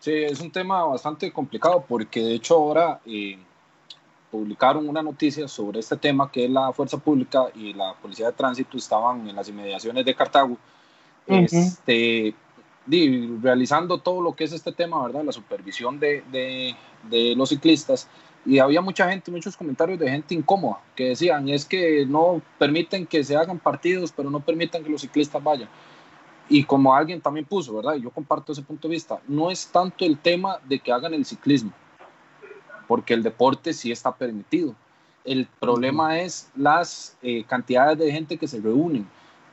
Sí, 0.00 0.12
es 0.12 0.40
un 0.40 0.50
tema 0.50 0.84
bastante 0.84 1.30
complicado 1.30 1.84
porque 1.86 2.20
de 2.22 2.34
hecho 2.34 2.54
ahora 2.54 3.00
eh, 3.04 3.38
publicaron 4.30 4.88
una 4.88 5.02
noticia 5.02 5.46
sobre 5.46 5.80
este 5.80 5.96
tema 5.96 6.30
que 6.30 6.44
es 6.44 6.50
la 6.50 6.72
fuerza 6.72 6.96
pública 6.96 7.46
y 7.54 7.74
la 7.74 7.94
policía 7.94 8.26
de 8.26 8.32
tránsito 8.32 8.78
estaban 8.78 9.28
en 9.28 9.36
las 9.36 9.48
inmediaciones 9.48 10.04
de 10.04 10.14
Cartago 10.14 10.56
este, 11.26 12.34
realizando 13.40 13.98
todo 13.98 14.20
lo 14.20 14.34
que 14.34 14.44
es 14.44 14.52
este 14.52 14.72
tema, 14.72 15.02
¿verdad? 15.06 15.24
La 15.24 15.32
supervisión 15.32 16.00
de, 16.00 16.22
de, 16.32 16.74
de 17.08 17.34
los 17.36 17.50
ciclistas 17.50 18.08
y 18.44 18.58
había 18.58 18.80
mucha 18.80 19.08
gente, 19.10 19.30
muchos 19.30 19.56
comentarios 19.56 19.98
de 19.98 20.10
gente 20.10 20.34
incómoda 20.34 20.80
que 20.94 21.10
decían 21.10 21.48
es 21.48 21.64
que 21.64 22.06
no 22.06 22.40
permiten 22.58 23.06
que 23.06 23.22
se 23.22 23.36
hagan 23.36 23.58
partidos, 23.58 24.12
pero 24.12 24.30
no 24.30 24.40
permiten 24.40 24.82
que 24.82 24.90
los 24.90 25.02
ciclistas 25.02 25.42
vayan. 25.42 25.68
Y 26.48 26.64
como 26.64 26.94
alguien 26.94 27.20
también 27.20 27.44
puso, 27.46 27.76
¿verdad? 27.76 27.94
Y 27.94 28.02
yo 28.02 28.10
comparto 28.10 28.52
ese 28.52 28.62
punto 28.62 28.88
de 28.88 28.92
vista, 28.94 29.20
no 29.28 29.50
es 29.50 29.66
tanto 29.68 30.04
el 30.04 30.18
tema 30.18 30.58
de 30.66 30.78
que 30.80 30.90
hagan 30.90 31.14
el 31.14 31.24
ciclismo, 31.24 31.72
porque 32.88 33.14
el 33.14 33.22
deporte 33.22 33.72
sí 33.72 33.92
está 33.92 34.14
permitido. 34.14 34.74
El 35.24 35.46
problema 35.60 36.18
es 36.18 36.50
las 36.56 37.16
eh, 37.22 37.44
cantidades 37.44 37.98
de 37.98 38.10
gente 38.10 38.38
que 38.38 38.48
se 38.48 38.60
reúnen, 38.60 39.06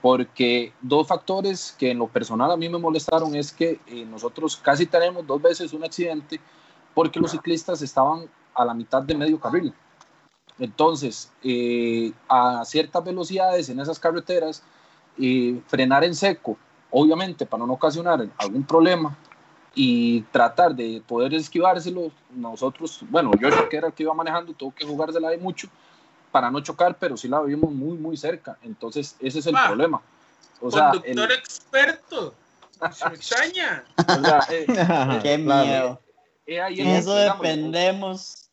porque 0.08 0.72
dos 0.80 1.06
factores 1.06 1.76
que 1.78 1.92
en 1.92 1.98
lo 1.98 2.08
personal 2.08 2.50
a 2.50 2.56
mí 2.56 2.70
me 2.70 2.78
molestaron 2.78 3.36
es 3.36 3.52
que 3.52 3.82
eh, 3.88 4.06
nosotros 4.06 4.56
casi 4.56 4.86
tenemos 4.86 5.28
dos 5.28 5.42
veces 5.42 5.74
un 5.74 5.84
accidente 5.84 6.40
porque 6.94 7.20
los 7.20 7.32
ciclistas 7.32 7.82
estaban 7.82 8.30
a 8.56 8.64
la 8.64 8.74
mitad 8.74 9.04
de 9.04 9.16
medio 9.16 9.38
carril. 9.38 9.74
Entonces, 10.60 11.30
eh, 11.44 12.14
a 12.30 12.64
ciertas 12.64 13.04
velocidades 13.04 13.68
en 13.68 13.82
esas 13.82 14.00
carreteras, 14.00 14.64
frenar 15.68 16.06
en 16.06 16.16
seco 16.16 16.58
obviamente 16.90 17.46
para 17.46 17.66
no 17.66 17.74
ocasionar 17.74 18.30
algún 18.38 18.64
problema 18.64 19.14
y 19.76 20.22
tratar 20.32 20.74
de 20.74 21.04
poder 21.06 21.34
esquivárselo, 21.34 22.12
nosotros, 22.34 23.04
bueno, 23.10 23.32
yo 23.42 23.50
que 23.68 23.76
era 23.76 23.88
el 23.88 23.94
que 23.94 24.04
iba 24.04 24.14
manejando, 24.14 24.54
tuvo 24.54 24.74
que 24.74 24.86
jugársela 24.86 25.32
de 25.32 25.38
mucho 25.38 25.68
para 26.38 26.52
no 26.52 26.60
chocar, 26.60 26.96
pero 27.00 27.18
sí 27.18 27.28
la 27.28 27.42
vimos 27.42 27.72
muy, 27.72 27.98
muy 27.98 28.16
cerca. 28.16 28.60
Entonces, 28.62 29.16
ese 29.20 29.40
es 29.40 29.48
el 29.48 29.56
problema. 29.56 30.00
O 30.62 30.70
sea, 30.70 30.92
conductor 30.92 31.32
experto. 31.32 32.36
Se 32.92 33.08
extraña. 33.08 33.84
Eh, 34.52 34.68
Qué 35.24 35.40
miedo. 35.40 36.00
Eh, 36.46 36.62
eso 36.96 37.16
dependemos. 37.16 38.52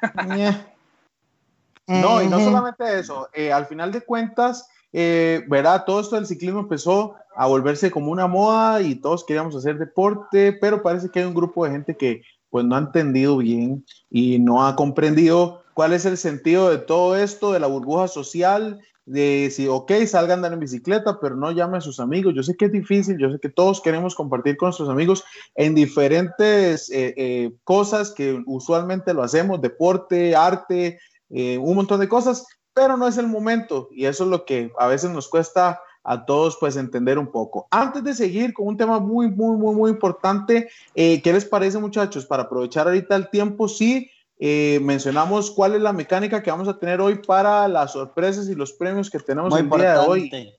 no, 1.88 2.22
y 2.22 2.28
no 2.28 2.38
solamente 2.38 3.00
eso. 3.00 3.28
Eh, 3.32 3.52
al 3.52 3.66
final 3.66 3.90
de 3.90 4.02
cuentas, 4.02 4.68
¿verdad? 4.92 5.82
Todo 5.84 6.02
esto 6.02 6.14
del 6.14 6.26
ciclismo 6.26 6.60
empezó 6.60 7.16
a 7.34 7.48
volverse 7.48 7.90
como 7.90 8.12
una 8.12 8.28
moda 8.28 8.80
y 8.80 8.94
todos 8.94 9.24
queríamos 9.24 9.56
hacer 9.56 9.76
deporte, 9.76 10.52
pero 10.52 10.84
parece 10.84 11.10
que 11.10 11.18
hay 11.18 11.24
un 11.24 11.34
grupo 11.34 11.64
de 11.64 11.72
gente 11.72 11.96
que 11.96 12.22
pues 12.48 12.64
no 12.64 12.76
ha 12.76 12.78
entendido 12.78 13.38
bien 13.38 13.84
y 14.08 14.38
no 14.38 14.64
ha 14.64 14.76
comprendido 14.76 15.61
cuál 15.74 15.92
es 15.92 16.04
el 16.04 16.16
sentido 16.16 16.70
de 16.70 16.78
todo 16.78 17.16
esto, 17.16 17.52
de 17.52 17.60
la 17.60 17.66
burbuja 17.66 18.08
social, 18.08 18.80
de 19.04 19.50
si, 19.50 19.66
ok, 19.66 19.92
salgan 20.06 20.30
a 20.30 20.34
andar 20.34 20.52
en 20.52 20.60
bicicleta, 20.60 21.18
pero 21.20 21.34
no 21.34 21.50
llame 21.50 21.78
a 21.78 21.80
sus 21.80 21.98
amigos. 21.98 22.34
Yo 22.34 22.42
sé 22.42 22.56
que 22.56 22.66
es 22.66 22.72
difícil, 22.72 23.18
yo 23.18 23.30
sé 23.30 23.38
que 23.40 23.48
todos 23.48 23.80
queremos 23.80 24.14
compartir 24.14 24.56
con 24.56 24.68
nuestros 24.68 24.88
amigos 24.88 25.24
en 25.54 25.74
diferentes 25.74 26.90
eh, 26.90 27.14
eh, 27.16 27.52
cosas 27.64 28.12
que 28.12 28.40
usualmente 28.46 29.12
lo 29.12 29.22
hacemos, 29.22 29.60
deporte, 29.60 30.36
arte, 30.36 31.00
eh, 31.30 31.58
un 31.58 31.74
montón 31.74 32.00
de 32.00 32.08
cosas, 32.08 32.46
pero 32.74 32.96
no 32.96 33.08
es 33.08 33.18
el 33.18 33.26
momento 33.26 33.88
y 33.90 34.06
eso 34.06 34.24
es 34.24 34.30
lo 34.30 34.44
que 34.44 34.70
a 34.78 34.86
veces 34.86 35.10
nos 35.10 35.28
cuesta 35.28 35.80
a 36.04 36.24
todos 36.24 36.56
pues 36.58 36.76
entender 36.76 37.18
un 37.18 37.30
poco. 37.30 37.68
Antes 37.70 38.02
de 38.02 38.14
seguir 38.14 38.52
con 38.52 38.66
un 38.66 38.76
tema 38.76 38.98
muy, 38.98 39.30
muy, 39.30 39.56
muy, 39.56 39.74
muy 39.74 39.90
importante, 39.90 40.68
¿qué 40.94 41.20
les 41.24 41.44
parece 41.44 41.78
muchachos? 41.78 42.26
Para 42.26 42.44
aprovechar 42.44 42.88
ahorita 42.88 43.14
el 43.14 43.30
tiempo, 43.30 43.68
sí 43.68 44.10
eh, 44.44 44.80
mencionamos 44.80 45.52
cuál 45.52 45.76
es 45.76 45.82
la 45.82 45.92
mecánica 45.92 46.42
que 46.42 46.50
vamos 46.50 46.66
a 46.66 46.76
tener 46.76 47.00
hoy 47.00 47.14
para 47.14 47.68
las 47.68 47.92
sorpresas 47.92 48.48
y 48.48 48.56
los 48.56 48.72
premios 48.72 49.08
que 49.08 49.20
tenemos 49.20 49.56
el 49.56 49.70
día 49.70 49.92
de 49.92 49.98
hoy. 49.98 50.52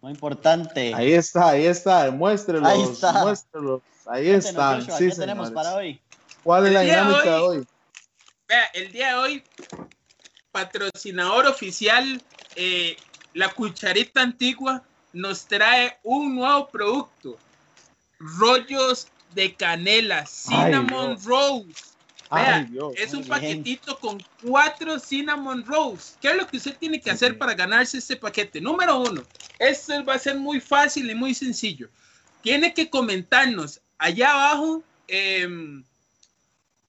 Muy 0.00 0.10
importante. 0.10 0.92
Ahí 0.92 1.12
está, 1.12 1.50
ahí 1.50 1.66
está, 1.66 2.10
muéstrelos, 2.10 2.68
ahí 2.68 2.82
está. 2.82 3.12
muéstrelos, 3.22 3.80
ahí 4.06 4.30
están. 4.30 4.82
sí, 4.82 5.10
¿Qué 5.10 5.14
tenemos 5.14 5.52
para 5.52 5.76
hoy? 5.76 6.00
¿Cuál 6.42 6.66
es 6.66 6.72
la 6.72 6.80
dinámica 6.80 7.22
de 7.22 7.38
hoy? 7.38 7.66
Vea, 8.48 8.64
el 8.74 8.90
día 8.90 9.10
de 9.10 9.14
hoy, 9.14 9.44
patrocinador 10.50 11.46
oficial, 11.46 12.20
eh, 12.56 12.96
la 13.34 13.50
cucharita 13.50 14.20
antigua 14.20 14.82
nos 15.12 15.46
trae 15.46 15.96
un 16.02 16.34
nuevo 16.34 16.66
producto. 16.66 17.38
Rollos 18.18 19.06
de 19.32 19.54
canela, 19.54 20.26
cinnamon 20.26 21.16
es 22.96 23.14
un 23.14 23.24
paquetito 23.24 23.98
con 23.98 24.22
cuatro 24.42 24.98
cinnamon 24.98 25.64
rolls. 25.64 26.16
¿Qué 26.20 26.28
es 26.28 26.36
lo 26.36 26.46
que 26.46 26.56
usted 26.56 26.76
tiene 26.78 27.00
que 27.00 27.10
hacer 27.10 27.38
para 27.38 27.54
ganarse 27.54 27.98
este 27.98 28.16
paquete? 28.16 28.60
Número 28.60 28.98
uno, 28.98 29.22
esto 29.58 30.04
va 30.04 30.14
a 30.14 30.18
ser 30.18 30.36
muy 30.36 30.60
fácil 30.60 31.10
y 31.10 31.14
muy 31.14 31.34
sencillo. 31.34 31.88
Tiene 32.42 32.74
que 32.74 32.90
comentarnos 32.90 33.80
allá 33.98 34.32
abajo 34.32 34.82
em, 35.08 35.84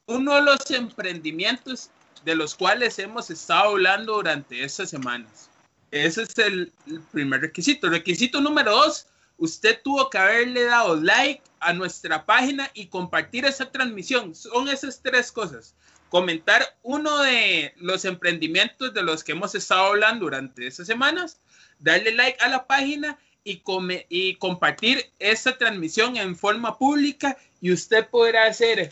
uno 0.06 0.36
de 0.36 0.41
los 0.41 0.72
emprendimientos 0.72 1.89
de 2.25 2.36
los 2.36 2.56
cuales 2.56 2.98
hemos 3.00 3.29
estado 3.29 3.72
hablando 3.72 4.15
durante 4.15 4.63
estas 4.63 4.89
semanas. 4.89 5.50
Ese 5.91 6.24
es 6.24 6.38
el, 6.38 6.72
el 6.88 7.01
primer 7.12 7.41
requisito. 7.41 7.89
Requisito 7.89 8.41
número 8.41 8.72
dos, 8.72 9.07
usted 9.38 9.82
tuvo 9.84 10.10
que 10.10 10.17
haberle 10.17 10.63
dado 10.63 10.96
like 10.96 11.41
a 11.60 11.74
nuestra 11.74 12.25
página 12.25 12.70
y 12.74 12.88
compartir 12.88 13.46
esa 13.46 13.72
transmisión. 13.72 14.36
Son 14.36 14.67
esas 14.70 15.01
tres 15.01 15.32
cosas. 15.32 15.75
Comentar 16.10 16.77
uno 16.84 17.22
de 17.22 17.74
los 17.77 18.06
emprendimientos 18.06 18.94
de 18.94 19.03
los 19.03 19.24
que 19.24 19.34
hemos 19.34 19.56
estado 19.56 19.88
hablando 19.88 20.25
durante 20.25 20.67
esas 20.67 20.88
semanas, 20.88 21.39
darle 21.79 22.13
like 22.13 22.41
a 22.41 22.48
la 22.48 22.65
página 22.65 23.17
y, 23.44 23.62
y 24.10 24.36
compartir 24.36 25.12
esa 25.20 25.58
transmisión 25.58 26.17
en 26.17 26.36
forma 26.36 26.77
pública 26.77 27.38
y 27.62 27.72
usted 27.72 28.08
podrá 28.08 28.53
ser 28.53 28.91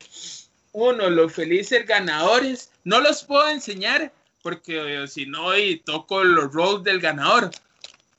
uno 0.71 1.09
los 1.09 1.33
felices 1.33 1.85
ganadores. 1.85 2.71
No 2.83 2.99
los 2.99 3.23
puedo 3.23 3.47
enseñar 3.47 4.11
porque 4.43 5.07
si 5.07 5.25
no, 5.25 5.51
toco 5.85 6.23
los 6.23 6.53
rolls 6.53 6.83
del 6.83 6.99
ganador. 6.99 7.49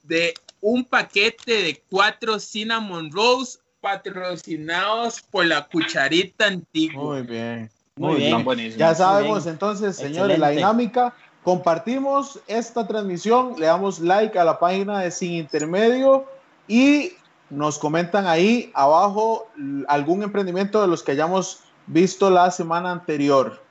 De 0.02 0.34
un 0.66 0.84
paquete 0.84 1.62
de 1.62 1.80
cuatro 1.88 2.40
cinnamon 2.40 3.12
rolls 3.12 3.60
patrocinados 3.80 5.22
por 5.30 5.46
la 5.46 5.64
cucharita 5.64 6.46
antigua. 6.46 7.04
Muy 7.04 7.22
bien. 7.22 7.70
Muy, 7.94 8.16
bien. 8.16 8.76
Ya 8.76 8.92
sabemos 8.92 9.46
entonces, 9.46 9.94
señores, 9.96 10.40
la 10.40 10.48
dinámica. 10.50 11.14
Compartimos 11.44 12.40
esta 12.48 12.84
transmisión, 12.84 13.54
le 13.56 13.66
damos 13.66 14.00
like 14.00 14.36
a 14.36 14.42
la 14.42 14.58
página 14.58 14.98
de 14.98 15.12
Sin 15.12 15.34
Intermedio 15.34 16.24
y 16.66 17.12
nos 17.48 17.78
comentan 17.78 18.26
ahí 18.26 18.72
abajo 18.74 19.46
algún 19.86 20.24
emprendimiento 20.24 20.82
de 20.82 20.88
los 20.88 21.04
que 21.04 21.12
hayamos 21.12 21.60
visto 21.86 22.28
la 22.28 22.50
semana 22.50 22.90
anterior. 22.90 23.62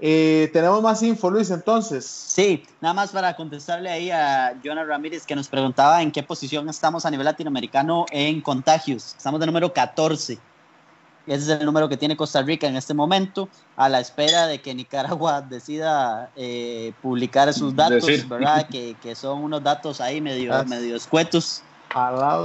Eh, 0.00 0.48
tenemos 0.52 0.80
más 0.80 1.02
info, 1.02 1.30
Luis, 1.30 1.50
entonces. 1.50 2.04
Sí, 2.06 2.64
nada 2.80 2.94
más 2.94 3.10
para 3.10 3.34
contestarle 3.34 3.90
ahí 3.90 4.10
a 4.10 4.54
Jonah 4.64 4.84
Ramírez 4.84 5.26
que 5.26 5.34
nos 5.34 5.48
preguntaba 5.48 6.02
en 6.02 6.12
qué 6.12 6.22
posición 6.22 6.68
estamos 6.68 7.04
a 7.04 7.10
nivel 7.10 7.24
latinoamericano 7.24 8.06
en 8.10 8.40
contagios. 8.40 9.14
Estamos 9.16 9.40
de 9.40 9.46
número 9.46 9.72
14. 9.72 10.38
Ese 11.26 11.36
es 11.36 11.60
el 11.60 11.66
número 11.66 11.88
que 11.88 11.96
tiene 11.96 12.16
Costa 12.16 12.40
Rica 12.42 12.66
en 12.68 12.76
este 12.76 12.94
momento, 12.94 13.50
a 13.76 13.88
la 13.88 14.00
espera 14.00 14.46
de 14.46 14.62
que 14.62 14.74
Nicaragua 14.74 15.42
decida 15.48 16.30
eh, 16.36 16.92
publicar 17.02 17.52
sus 17.52 17.74
datos, 17.74 18.28
¿verdad? 18.28 18.68
Que, 18.68 18.96
que, 19.02 19.14
son 19.14 19.42
unos 19.42 19.62
datos 19.62 20.00
ahí 20.00 20.20
medio, 20.20 20.64
medio 20.64 20.96
escuetos. 20.96 21.62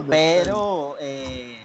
Pero 0.10 0.98
eh, 1.00 1.62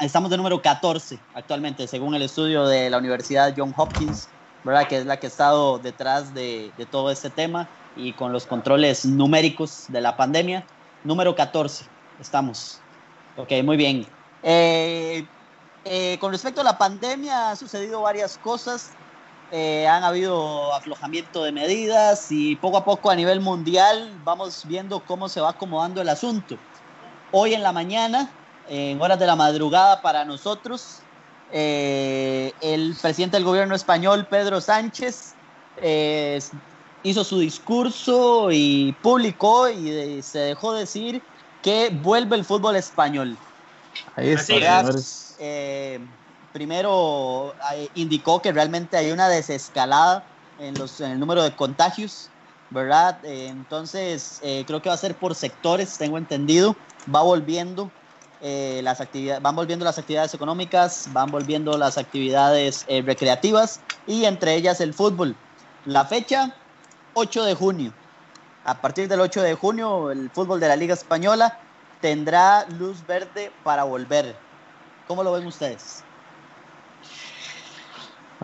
estamos 0.00 0.30
de 0.30 0.38
número 0.38 0.60
14 0.60 1.18
actualmente, 1.34 1.86
según 1.86 2.14
el 2.14 2.22
estudio 2.22 2.66
de 2.66 2.88
la 2.90 2.98
Universidad 2.98 3.54
John 3.56 3.72
Hopkins 3.76 4.28
¿verdad? 4.66 4.88
Que 4.88 4.98
es 4.98 5.06
la 5.06 5.18
que 5.18 5.28
ha 5.28 5.30
estado 5.30 5.78
detrás 5.78 6.34
de, 6.34 6.72
todo 6.90 7.10
este 7.10 7.30
tema 7.30 7.68
y 7.94 8.12
con 8.12 8.32
los 8.32 8.46
controles 8.46 9.06
numéricos 9.06 9.84
de 9.88 10.00
la 10.00 10.16
pandemia. 10.16 10.66
Número 11.04 11.36
14, 11.36 11.84
estamos. 12.20 12.80
Ok, 13.36 13.52
muy 13.62 13.76
bien. 13.76 14.06
Eh, 14.42 15.24
eh, 15.84 16.18
con 16.18 16.32
respecto 16.32 16.62
a 16.62 16.64
la 16.64 16.76
pandemia, 16.76 17.50
ha 17.50 17.56
sucedido 17.56 18.02
varias 18.02 18.38
cosas. 18.38 18.90
Eh, 19.52 19.86
han 19.86 20.02
habido 20.02 20.74
aflojamiento 20.74 21.44
de 21.44 21.52
medidas 21.52 22.26
y 22.32 22.56
poco 22.56 22.78
a 22.78 22.84
poco 22.84 23.10
a 23.10 23.14
nivel 23.14 23.38
mundial 23.38 24.10
vamos 24.24 24.64
viendo 24.66 24.98
cómo 24.98 25.28
se 25.28 25.40
va 25.40 25.50
acomodando 25.50 26.00
el 26.00 26.08
asunto. 26.08 26.58
Hoy 27.30 27.54
en 27.54 27.62
la 27.62 27.70
mañana, 27.70 28.28
en 28.68 29.00
horas 29.00 29.20
de 29.20 29.26
la 29.26 29.36
madrugada 29.36 30.02
para 30.02 30.24
nosotros, 30.24 31.02
eh, 31.52 32.52
el 32.60 32.96
presidente 33.00 33.36
del 33.36 33.44
gobierno 33.44 33.74
español, 33.74 34.26
Pedro 34.28 34.60
Sánchez, 34.60 35.34
eh, 35.76 36.40
hizo 37.02 37.24
su 37.24 37.38
discurso 37.38 38.48
y 38.50 38.94
publicó 39.02 39.68
y 39.68 40.22
se 40.22 40.38
dejó 40.40 40.72
decir 40.72 41.22
que 41.62 41.90
vuelve 42.02 42.36
el 42.36 42.44
fútbol 42.44 42.76
español. 42.76 43.36
Ahí 44.16 44.30
está, 44.30 44.84
eh, 45.38 46.00
primero 46.52 47.54
indicó 47.94 48.40
que 48.40 48.52
realmente 48.52 48.96
hay 48.96 49.12
una 49.12 49.28
desescalada 49.28 50.24
en, 50.58 50.74
los, 50.74 51.00
en 51.00 51.12
el 51.12 51.20
número 51.20 51.42
de 51.42 51.54
contagios, 51.54 52.28
¿verdad? 52.70 53.18
entonces, 53.24 54.40
creo 54.66 54.82
que 54.82 54.88
va 54.88 54.94
a 54.94 54.98
ser 54.98 55.14
por 55.14 55.34
sectores, 55.34 55.98
tengo 55.98 56.18
entendido, 56.18 56.74
va 57.14 57.22
volviendo 57.22 57.90
eh, 58.48 58.80
las 58.84 59.00
actividades, 59.00 59.42
van 59.42 59.56
volviendo 59.56 59.84
las 59.84 59.98
actividades 59.98 60.32
económicas, 60.32 61.08
van 61.12 61.32
volviendo 61.32 61.76
las 61.76 61.98
actividades 61.98 62.84
eh, 62.86 63.02
recreativas 63.02 63.80
y 64.06 64.24
entre 64.24 64.54
ellas 64.54 64.80
el 64.80 64.94
fútbol. 64.94 65.34
La 65.84 66.04
fecha, 66.04 66.54
8 67.14 67.44
de 67.44 67.54
junio. 67.56 67.92
A 68.64 68.80
partir 68.80 69.08
del 69.08 69.20
8 69.20 69.42
de 69.42 69.54
junio, 69.54 70.12
el 70.12 70.30
fútbol 70.30 70.60
de 70.60 70.68
la 70.68 70.76
Liga 70.76 70.94
Española 70.94 71.58
tendrá 72.00 72.64
luz 72.78 73.04
verde 73.04 73.50
para 73.64 73.82
volver. 73.82 74.36
¿Cómo 75.08 75.24
lo 75.24 75.32
ven 75.32 75.44
ustedes? 75.48 76.04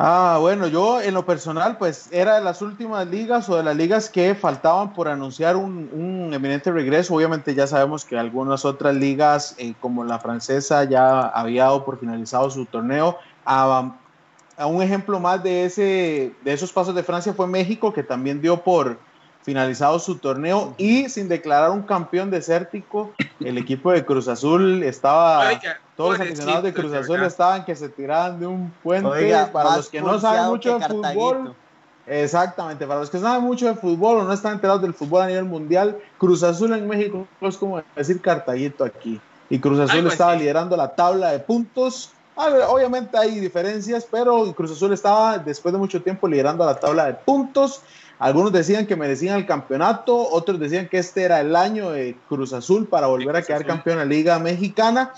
Ah, 0.04 0.38
bueno, 0.40 0.66
yo 0.66 1.00
en 1.00 1.14
lo 1.14 1.24
personal, 1.24 1.78
pues 1.78 2.08
era 2.10 2.34
de 2.34 2.40
las 2.40 2.60
últimas 2.60 3.06
ligas 3.06 3.48
o 3.48 3.56
de 3.56 3.62
las 3.62 3.76
ligas 3.76 4.10
que 4.10 4.34
faltaban 4.34 4.94
por 4.94 5.06
anunciar 5.06 5.54
un, 5.54 6.28
eminente 6.34 6.72
regreso. 6.72 7.14
Obviamente 7.14 7.54
ya 7.54 7.68
sabemos 7.68 8.04
que 8.04 8.18
algunas 8.18 8.64
otras 8.64 8.96
ligas, 8.96 9.54
eh, 9.58 9.74
como 9.78 10.02
la 10.02 10.18
francesa, 10.18 10.82
ya 10.82 11.20
había 11.20 11.66
dado 11.66 11.84
por 11.84 12.00
finalizado 12.00 12.50
su 12.50 12.66
torneo. 12.66 13.16
A, 13.44 13.92
a, 14.56 14.66
un 14.66 14.82
ejemplo 14.82 15.20
más 15.20 15.40
de, 15.40 15.66
ese, 15.66 16.32
de 16.42 16.52
esos 16.52 16.72
pasos 16.72 16.96
de 16.96 17.04
Francia 17.04 17.32
fue 17.32 17.46
México, 17.46 17.92
que 17.92 18.02
también 18.02 18.42
dio 18.42 18.56
por 18.56 18.98
finalizado 19.42 19.98
su 19.98 20.16
torneo 20.16 20.74
y 20.78 21.08
sin 21.08 21.28
declarar 21.28 21.70
un 21.70 21.82
campeón 21.82 22.30
desértico, 22.30 23.12
el 23.40 23.58
equipo 23.58 23.92
de 23.92 24.04
Cruz 24.04 24.28
Azul 24.28 24.82
estaba 24.82 25.50
todos 25.96 26.18
los 26.18 26.20
aficionados 26.20 26.62
de 26.62 26.72
Cruz 26.72 26.92
Azul 26.92 27.22
estaban 27.22 27.64
que 27.64 27.74
se 27.76 27.88
tiraban 27.88 28.38
de 28.38 28.46
un 28.46 28.72
puente. 28.82 29.46
para 29.52 29.76
los 29.76 29.88
que 29.88 30.00
no 30.00 30.18
saben 30.18 30.46
mucho 30.46 30.78
de 30.78 30.86
fútbol, 30.86 31.54
exactamente, 32.06 32.86
para 32.86 33.00
los 33.00 33.10
que 33.10 33.18
no 33.18 33.24
saben 33.24 33.42
mucho 33.42 33.66
de 33.66 33.74
fútbol 33.74 34.18
o 34.18 34.24
no 34.24 34.32
están 34.32 34.54
enterados 34.54 34.82
del 34.82 34.94
fútbol 34.94 35.22
a 35.22 35.26
nivel 35.26 35.44
mundial, 35.44 35.98
Cruz 36.18 36.42
Azul 36.42 36.72
en 36.72 36.86
México 36.86 37.26
es 37.40 37.56
como 37.56 37.82
decir 37.96 38.20
Cartaguito 38.20 38.84
aquí. 38.84 39.20
Y 39.50 39.58
Cruz 39.58 39.80
Azul 39.80 40.06
estaba 40.06 40.34
liderando 40.34 40.76
la 40.76 40.94
tabla 40.94 41.32
de 41.32 41.40
puntos. 41.40 42.12
obviamente 42.36 43.18
hay 43.18 43.38
diferencias, 43.38 44.06
pero 44.10 44.50
Cruz 44.54 44.70
Azul 44.70 44.92
estaba 44.92 45.36
después 45.36 45.72
de 45.72 45.78
mucho 45.78 46.00
tiempo 46.00 46.26
liderando 46.28 46.64
la 46.64 46.78
tabla 46.78 47.06
de 47.06 47.14
puntos. 47.14 47.82
Algunos 48.22 48.52
decían 48.52 48.86
que 48.86 48.94
merecían 48.94 49.36
el 49.36 49.46
campeonato, 49.46 50.16
otros 50.16 50.60
decían 50.60 50.88
que 50.88 50.98
este 50.98 51.24
era 51.24 51.40
el 51.40 51.56
año 51.56 51.90
de 51.90 52.16
Cruz 52.28 52.52
Azul 52.52 52.86
para 52.86 53.08
volver 53.08 53.34
a 53.34 53.42
quedar 53.42 53.66
campeón 53.66 53.94
en 53.94 54.08
la 54.08 54.14
Liga 54.14 54.38
Mexicana 54.38 55.12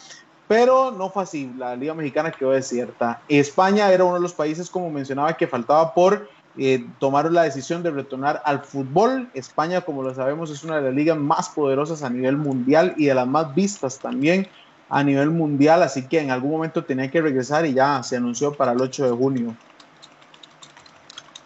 pero 0.47 0.91
no 0.91 1.11
fue 1.11 1.23
así. 1.23 1.51
La 1.57 1.75
Liga 1.75 1.95
Mexicana 1.95 2.31
quedó 2.31 2.51
desierta. 2.51 3.23
España 3.29 3.91
era 3.91 4.05
uno 4.05 4.17
de 4.17 4.21
los 4.21 4.35
países, 4.35 4.69
como 4.69 4.91
mencionaba, 4.91 5.37
que 5.37 5.47
faltaba 5.47 5.95
por 5.95 6.29
eh, 6.57 6.87
tomaron 7.01 7.35
la 7.35 7.43
decisión 7.43 7.83
de 7.83 7.91
retornar 7.91 8.43
al 8.45 8.61
fútbol. 8.61 9.29
España, 9.35 9.81
como 9.81 10.03
lo 10.03 10.15
sabemos, 10.15 10.51
es 10.51 10.63
una 10.63 10.77
de 10.77 10.83
las 10.83 10.95
ligas 10.95 11.19
más 11.19 11.49
poderosas 11.49 12.03
a 12.03 12.11
nivel 12.11 12.37
mundial 12.37 12.95
y 12.97 13.07
de 13.07 13.15
las 13.15 13.27
más 13.27 13.55
vistas 13.55 13.99
también 13.99 14.47
a 14.89 15.03
nivel 15.03 15.31
mundial, 15.31 15.83
así 15.83 16.07
que 16.07 16.21
en 16.21 16.31
algún 16.31 16.53
momento 16.53 16.85
tenía 16.85 17.11
que 17.11 17.21
regresar 17.21 17.67
y 17.67 17.73
ya 17.73 18.03
se 18.03 18.17
anunció 18.17 18.53
para 18.53 18.73
el 18.73 18.81
8 18.81 19.07
de 19.07 19.11
junio. 19.11 19.57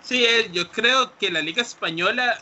Sí, 0.09 0.25
eh, 0.25 0.49
yo 0.53 0.71
creo 0.71 1.13
que 1.19 1.31
la 1.31 1.43
Liga 1.43 1.61
Española 1.61 2.41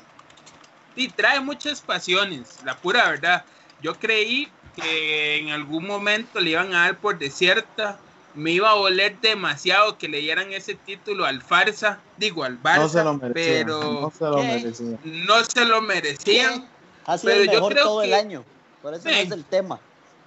sí, 0.95 1.09
trae 1.09 1.41
muchas 1.41 1.81
pasiones, 1.81 2.59
la 2.65 2.77
pura 2.77 3.11
verdad. 3.11 3.45
Yo 3.83 3.99
creí 3.99 4.49
que 4.77 5.39
en 5.39 5.51
algún 5.51 5.85
momento 5.85 6.39
le 6.39 6.51
iban 6.51 6.73
a 6.75 6.83
dar 6.83 6.99
por 6.99 7.19
desierta. 7.19 7.99
Me 8.35 8.53
iba 8.53 8.69
a 8.71 8.75
oler 8.75 9.19
demasiado 9.21 9.99
que 9.99 10.09
le 10.09 10.19
dieran 10.19 10.53
ese 10.53 10.75
título 10.75 11.25
al 11.25 11.43
Farsa, 11.43 11.99
digo 12.19 12.45
al 12.45 12.63
Barça, 12.63 13.19
pero 13.35 13.81
no 14.03 14.11
se 14.11 14.25
lo 14.27 14.43
merecían. 14.45 14.99
No 15.05 15.45
se 15.45 15.65
lo 15.65 15.83
merecían. 15.83 16.69
Ha 17.07 17.19
sido 17.19 17.33
el 17.33 17.49
mejor 17.49 17.75
todo 17.75 18.03
el 18.03 18.15
año, 18.15 18.45
por 18.81 18.95
eso 18.95 19.09
no 19.09 19.17
es 19.17 19.31
el 19.33 19.45
tema. 19.45 19.81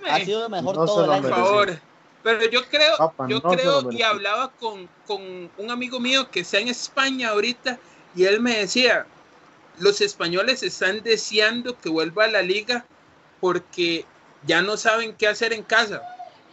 Ha 0.10 0.19
sido 0.19 0.46
el 0.46 0.51
mejor 0.51 0.75
todo 0.75 1.05
el 1.05 1.12
año. 1.12 1.22
Por 1.22 1.31
favor. 1.31 1.79
Pero 2.23 2.49
yo 2.49 2.65
creo, 2.65 3.13
yo 3.27 3.41
creo 3.41 3.91
y 3.91 4.01
hablaba 4.01 4.51
con, 4.51 4.89
con 5.07 5.49
un 5.57 5.71
amigo 5.71 5.99
mío 5.99 6.29
que 6.29 6.41
está 6.41 6.59
en 6.59 6.67
España 6.67 7.29
ahorita 7.29 7.79
y 8.15 8.25
él 8.25 8.41
me 8.41 8.57
decía, 8.57 9.05
los 9.79 10.01
españoles 10.01 10.63
están 10.63 11.01
deseando 11.01 11.77
que 11.77 11.89
vuelva 11.89 12.25
a 12.25 12.27
la 12.27 12.41
liga 12.41 12.85
porque 13.39 14.05
ya 14.45 14.61
no 14.61 14.77
saben 14.77 15.13
qué 15.13 15.27
hacer 15.27 15.53
en 15.53 15.63
casa. 15.63 16.01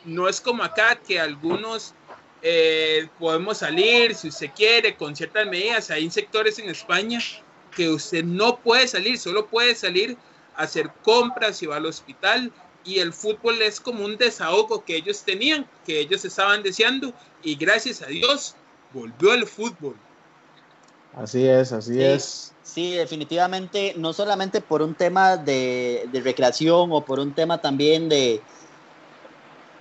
No 0.04 0.28
es 0.28 0.40
como 0.40 0.62
acá 0.62 0.96
que 0.96 1.18
algunos 1.18 1.94
eh, 2.42 3.08
podemos 3.18 3.58
salir, 3.58 4.14
si 4.14 4.28
usted 4.28 4.50
quiere, 4.54 4.96
con 4.96 5.16
ciertas 5.16 5.46
medidas. 5.46 5.90
Hay 5.90 6.08
sectores 6.10 6.58
en 6.58 6.68
España 6.68 7.20
que 7.74 7.88
usted 7.88 8.24
no 8.24 8.58
puede 8.58 8.86
salir, 8.86 9.18
solo 9.18 9.46
puede 9.46 9.74
salir 9.74 10.16
a 10.54 10.62
hacer 10.62 10.90
compras 11.02 11.62
y 11.62 11.66
va 11.66 11.76
al 11.76 11.86
hospital. 11.86 12.52
Y 12.86 13.00
el 13.00 13.12
fútbol 13.12 13.60
es 13.62 13.80
como 13.80 14.04
un 14.04 14.16
desahogo 14.16 14.84
que 14.84 14.96
ellos 14.96 15.22
tenían, 15.22 15.68
que 15.84 15.98
ellos 16.00 16.24
estaban 16.24 16.62
deseando. 16.62 17.12
Y 17.42 17.56
gracias 17.56 18.00
a 18.02 18.06
Dios 18.06 18.54
volvió 18.92 19.34
el 19.34 19.46
fútbol. 19.46 19.96
Así 21.16 21.46
es, 21.46 21.72
así 21.72 22.02
es. 22.02 22.52
Sí, 22.62 22.92
definitivamente, 22.92 23.94
no 23.96 24.12
solamente 24.12 24.60
por 24.60 24.82
un 24.82 24.94
tema 24.94 25.36
de, 25.36 26.08
recreación 26.12 26.90
o 26.92 27.04
por 27.04 27.20
un 27.20 27.32
tema 27.32 27.60
también 27.60 28.08
de, 28.08 28.40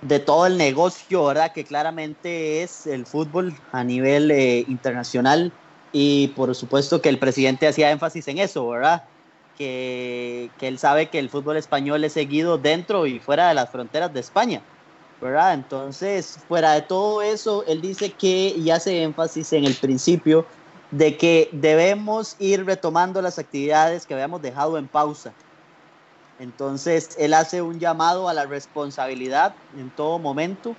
de 0.00 0.18
todo 0.18 0.46
el 0.46 0.56
negocio, 0.56 1.26
¿verdad? 1.26 1.52
Que 1.52 1.64
claramente 1.64 2.62
es 2.62 2.86
el 2.86 3.04
fútbol 3.06 3.54
a 3.72 3.84
nivel 3.84 4.30
eh, 4.30 4.64
internacional 4.68 5.52
y 5.92 6.28
por 6.28 6.54
supuesto 6.54 7.02
que 7.02 7.08
el 7.08 7.18
presidente 7.18 7.68
hacía 7.68 7.90
énfasis 7.90 8.28
en 8.28 8.38
eso, 8.38 8.68
¿verdad? 8.68 9.04
Que, 9.56 10.50
que, 10.58 10.68
él 10.68 10.78
sabe 10.78 11.08
que 11.08 11.18
el 11.18 11.30
fútbol 11.30 11.56
español 11.56 12.04
es 12.04 12.12
seguido 12.12 12.58
dentro 12.58 13.06
y 13.06 13.20
fuera 13.20 13.48
de 13.48 13.54
las 13.54 13.70
fronteras 13.70 14.12
de 14.12 14.20
España, 14.20 14.60
¿verdad? 15.20 15.54
Entonces, 15.54 16.38
fuera 16.46 16.72
de 16.72 16.82
todo 16.82 17.22
eso, 17.22 17.64
él 17.66 17.80
dice 17.80 18.12
que 18.12 18.54
y 18.56 18.70
hace 18.70 19.02
énfasis 19.02 19.54
en 19.54 19.64
el 19.64 19.74
principio 19.74 20.44
de 20.90 21.16
que 21.16 21.48
debemos 21.52 22.36
ir 22.38 22.64
retomando 22.64 23.22
las 23.22 23.38
actividades 23.38 24.06
que 24.06 24.14
habíamos 24.14 24.42
dejado 24.42 24.78
en 24.78 24.86
pausa. 24.86 25.32
Entonces, 26.38 27.16
él 27.18 27.34
hace 27.34 27.62
un 27.62 27.78
llamado 27.78 28.28
a 28.28 28.34
la 28.34 28.44
responsabilidad 28.44 29.54
en 29.76 29.90
todo 29.90 30.18
momento 30.18 30.74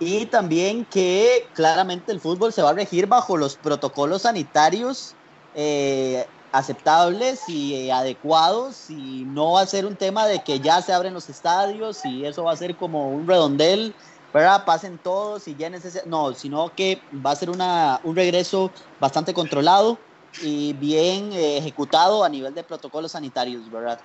y 0.00 0.26
también 0.26 0.84
que 0.84 1.46
claramente 1.54 2.12
el 2.12 2.20
fútbol 2.20 2.52
se 2.52 2.62
va 2.62 2.70
a 2.70 2.74
regir 2.74 3.06
bajo 3.06 3.36
los 3.36 3.56
protocolos 3.56 4.22
sanitarios 4.22 5.14
eh, 5.54 6.24
aceptables 6.52 7.48
y 7.48 7.74
eh, 7.74 7.92
adecuados 7.92 8.88
y 8.88 9.24
no 9.26 9.52
va 9.52 9.62
a 9.62 9.66
ser 9.66 9.86
un 9.86 9.96
tema 9.96 10.26
de 10.26 10.42
que 10.42 10.60
ya 10.60 10.80
se 10.80 10.92
abren 10.92 11.14
los 11.14 11.28
estadios 11.28 12.04
y 12.04 12.24
eso 12.24 12.44
va 12.44 12.52
a 12.52 12.56
ser 12.56 12.76
como 12.76 13.10
un 13.10 13.28
redondel 13.28 13.94
¿verdad? 14.32 14.64
Pasen 14.64 14.98
todos 14.98 15.48
y 15.48 15.56
ya 15.56 15.68
ese 15.68 16.02
No, 16.06 16.34
sino 16.34 16.72
que 16.74 17.02
va 17.24 17.32
a 17.32 17.36
ser 17.36 17.50
una, 17.50 18.00
un 18.04 18.14
regreso 18.14 18.72
bastante 19.00 19.32
controlado 19.32 19.98
y 20.42 20.72
bien 20.74 21.32
eh, 21.32 21.58
ejecutado 21.58 22.22
a 22.24 22.28
nivel 22.28 22.54
de 22.54 22.62
protocolos 22.62 23.12
sanitarios, 23.12 23.70
¿verdad? 23.70 24.00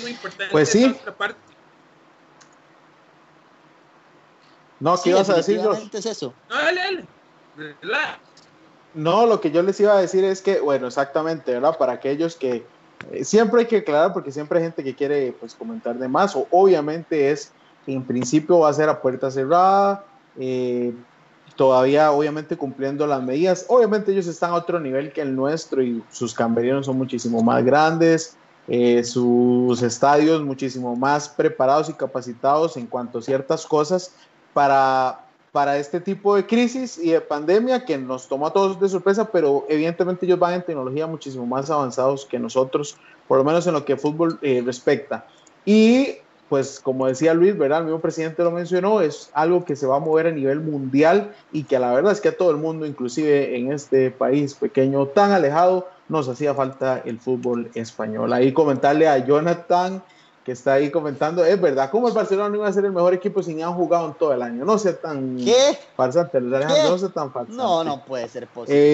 Muy 0.00 0.10
importante 0.10 0.48
pues 0.50 0.68
sí. 0.68 0.94
No, 4.80 5.00
¿qué 5.00 5.10
ibas 5.10 5.30
a 5.30 5.36
decir, 5.36 5.60
es 5.92 6.06
eso. 6.06 6.34
No, 6.48 6.56
dale, 6.56 7.06
dale. 7.56 8.18
No, 8.94 9.26
lo 9.26 9.40
que 9.40 9.50
yo 9.50 9.62
les 9.62 9.78
iba 9.80 9.96
a 9.96 10.00
decir 10.00 10.24
es 10.24 10.40
que, 10.40 10.60
bueno, 10.60 10.86
exactamente, 10.86 11.52
¿verdad? 11.52 11.76
Para 11.76 11.94
aquellos 11.94 12.36
que 12.36 12.64
eh, 13.10 13.24
siempre 13.24 13.60
hay 13.60 13.66
que 13.66 13.78
aclarar, 13.78 14.12
porque 14.12 14.30
siempre 14.30 14.58
hay 14.58 14.64
gente 14.64 14.84
que 14.84 14.94
quiere 14.94 15.32
pues, 15.38 15.54
comentar 15.54 15.98
de 15.98 16.08
más, 16.08 16.36
o 16.36 16.46
obviamente 16.50 17.30
es 17.30 17.52
en 17.86 18.02
principio 18.02 18.60
va 18.60 18.70
a 18.70 18.72
ser 18.72 18.88
a 18.88 19.00
puerta 19.00 19.30
cerrada, 19.30 20.04
eh, 20.38 20.94
todavía 21.56 22.10
obviamente 22.12 22.56
cumpliendo 22.56 23.06
las 23.06 23.22
medidas. 23.22 23.66
Obviamente 23.68 24.12
ellos 24.12 24.26
están 24.26 24.50
a 24.50 24.54
otro 24.54 24.80
nivel 24.80 25.12
que 25.12 25.20
el 25.20 25.34
nuestro 25.34 25.82
y 25.82 26.02
sus 26.10 26.34
camerinos 26.34 26.86
son 26.86 26.96
muchísimo 26.96 27.42
más 27.42 27.64
grandes, 27.64 28.36
eh, 28.66 29.04
sus 29.04 29.82
estadios 29.82 30.42
muchísimo 30.42 30.96
más 30.96 31.28
preparados 31.28 31.90
y 31.90 31.92
capacitados 31.92 32.76
en 32.76 32.86
cuanto 32.86 33.18
a 33.18 33.22
ciertas 33.22 33.66
cosas 33.66 34.14
para, 34.54 35.23
para 35.54 35.78
este 35.78 36.00
tipo 36.00 36.34
de 36.34 36.46
crisis 36.46 36.98
y 36.98 37.12
de 37.12 37.20
pandemia 37.20 37.84
que 37.84 37.96
nos 37.96 38.26
tomó 38.26 38.48
a 38.48 38.52
todos 38.52 38.80
de 38.80 38.88
sorpresa, 38.88 39.30
pero 39.30 39.64
evidentemente 39.68 40.26
ellos 40.26 40.40
van 40.40 40.54
en 40.54 40.66
tecnología 40.66 41.06
muchísimo 41.06 41.46
más 41.46 41.70
avanzados 41.70 42.26
que 42.26 42.40
nosotros, 42.40 42.96
por 43.28 43.38
lo 43.38 43.44
menos 43.44 43.64
en 43.68 43.74
lo 43.74 43.84
que 43.84 43.96
fútbol 43.96 44.36
eh, 44.42 44.64
respecta. 44.66 45.28
Y 45.64 46.16
pues 46.48 46.80
como 46.80 47.06
decía 47.06 47.34
Luis, 47.34 47.56
¿verdad? 47.56 47.78
El 47.78 47.84
mismo 47.84 48.00
presidente 48.00 48.42
lo 48.42 48.50
mencionó, 48.50 49.00
es 49.00 49.30
algo 49.32 49.64
que 49.64 49.76
se 49.76 49.86
va 49.86 49.98
a 49.98 50.00
mover 50.00 50.26
a 50.26 50.32
nivel 50.32 50.58
mundial 50.58 51.32
y 51.52 51.62
que 51.62 51.78
la 51.78 51.92
verdad 51.94 52.10
es 52.10 52.20
que 52.20 52.30
a 52.30 52.36
todo 52.36 52.50
el 52.50 52.56
mundo, 52.56 52.84
inclusive 52.84 53.56
en 53.56 53.70
este 53.70 54.10
país 54.10 54.54
pequeño 54.54 55.06
tan 55.06 55.30
alejado, 55.30 55.88
nos 56.08 56.28
hacía 56.28 56.52
falta 56.54 57.00
el 57.04 57.20
fútbol 57.20 57.70
español. 57.74 58.32
Ahí 58.32 58.52
comentarle 58.52 59.06
a 59.06 59.24
Jonathan, 59.24 60.02
que 60.44 60.52
está 60.52 60.74
ahí 60.74 60.90
comentando, 60.90 61.42
es 61.42 61.58
verdad, 61.58 61.90
¿cómo 61.90 62.06
el 62.08 62.14
Barcelona 62.14 62.50
no 62.50 62.56
iba 62.56 62.68
a 62.68 62.72
ser 62.72 62.84
el 62.84 62.92
mejor 62.92 63.14
equipo 63.14 63.42
si 63.42 63.54
ni 63.54 63.62
han 63.62 63.74
jugado 63.74 64.08
en 64.08 64.14
todo 64.14 64.34
el 64.34 64.42
año? 64.42 64.64
No 64.64 64.76
sea 64.76 64.94
tan 64.94 65.38
¿Qué? 65.38 65.78
farsante, 65.96 66.38
no 66.38 66.98
sea 66.98 67.08
tan 67.08 67.32
farsante. 67.32 67.56
No, 67.56 67.82
no 67.82 68.04
puede 68.04 68.28
ser 68.28 68.46
posible. 68.46 68.74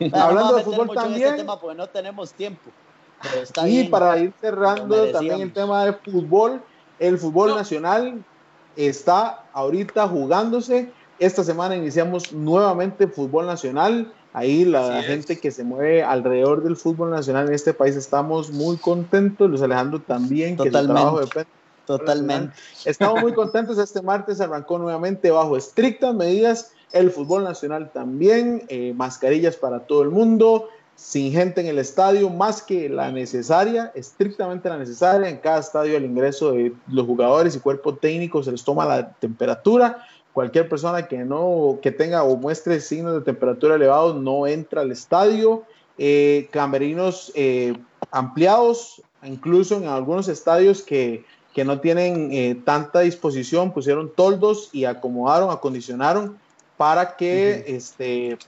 Eh, 0.00 0.10
hablando 0.12 0.54
de 0.54 0.62
fútbol 0.62 0.90
también. 0.94 1.28
Este 1.28 1.38
tema 1.38 1.58
porque 1.58 1.76
no 1.76 1.88
tenemos 1.88 2.32
tiempo. 2.32 2.70
y 3.66 3.84
para 3.84 4.18
ir 4.18 4.32
cerrando 4.40 5.10
también 5.10 5.40
el 5.40 5.52
tema 5.52 5.84
de 5.84 5.92
fútbol, 5.94 6.62
el 6.98 7.18
fútbol 7.18 7.54
nacional 7.54 8.24
está 8.76 9.44
ahorita 9.52 10.06
jugándose. 10.06 10.92
Esta 11.18 11.42
semana 11.42 11.74
iniciamos 11.74 12.32
nuevamente 12.32 13.08
fútbol 13.08 13.46
nacional. 13.46 14.12
Ahí 14.32 14.64
la 14.64 15.02
gente 15.02 15.38
que 15.40 15.50
se 15.50 15.64
mueve 15.64 16.02
alrededor 16.02 16.62
del 16.62 16.76
fútbol 16.76 17.10
nacional 17.10 17.48
en 17.48 17.54
este 17.54 17.74
país 17.74 17.96
estamos 17.96 18.50
muy 18.50 18.76
contentos. 18.76 19.50
Luis 19.50 19.62
Alejandro 19.62 20.00
también, 20.00 20.56
Totalmente. 20.56 21.28
que. 21.32 21.46
Totalmente. 21.86 22.54
Estamos 22.84 23.20
muy 23.20 23.34
contentos. 23.34 23.76
Este 23.78 24.00
martes 24.02 24.40
arrancó 24.40 24.78
nuevamente 24.78 25.30
bajo 25.32 25.56
estrictas 25.56 26.14
medidas 26.14 26.72
el 26.92 27.10
fútbol 27.10 27.44
nacional 27.44 27.90
también, 27.92 28.64
eh, 28.68 28.92
mascarillas 28.94 29.56
para 29.56 29.80
todo 29.80 30.02
el 30.02 30.10
mundo, 30.10 30.68
sin 30.96 31.32
gente 31.32 31.60
en 31.60 31.68
el 31.68 31.78
estadio, 31.78 32.28
más 32.28 32.62
que 32.62 32.88
la 32.88 33.10
necesaria, 33.10 33.90
estrictamente 33.94 34.68
la 34.68 34.76
necesaria. 34.76 35.28
En 35.28 35.38
cada 35.38 35.60
estadio 35.60 35.96
el 35.96 36.04
ingreso 36.04 36.52
de 36.52 36.74
los 36.88 37.06
jugadores 37.06 37.56
y 37.56 37.60
cuerpo 37.60 37.94
técnico 37.94 38.42
se 38.42 38.52
les 38.52 38.62
toma 38.64 38.84
la 38.84 39.12
temperatura. 39.14 40.04
Cualquier 40.32 40.68
persona 40.68 41.08
que 41.08 41.18
no 41.18 41.78
que 41.82 41.90
tenga 41.90 42.22
o 42.22 42.36
muestre 42.36 42.80
signos 42.80 43.14
de 43.14 43.20
temperatura 43.20 43.74
elevados 43.74 44.20
no 44.20 44.46
entra 44.46 44.82
al 44.82 44.92
estadio. 44.92 45.64
Eh, 45.98 46.48
camerinos 46.50 47.32
eh, 47.34 47.74
ampliados, 48.10 49.02
incluso 49.22 49.76
en 49.76 49.86
algunos 49.86 50.28
estadios 50.28 50.82
que, 50.82 51.24
que 51.52 51.64
no 51.64 51.80
tienen 51.80 52.32
eh, 52.32 52.60
tanta 52.64 53.00
disposición, 53.00 53.72
pusieron 53.72 54.10
toldos 54.14 54.70
y 54.72 54.84
acomodaron, 54.84 55.50
acondicionaron 55.50 56.38
para 56.76 57.16
que 57.16 57.64
este, 57.66 58.38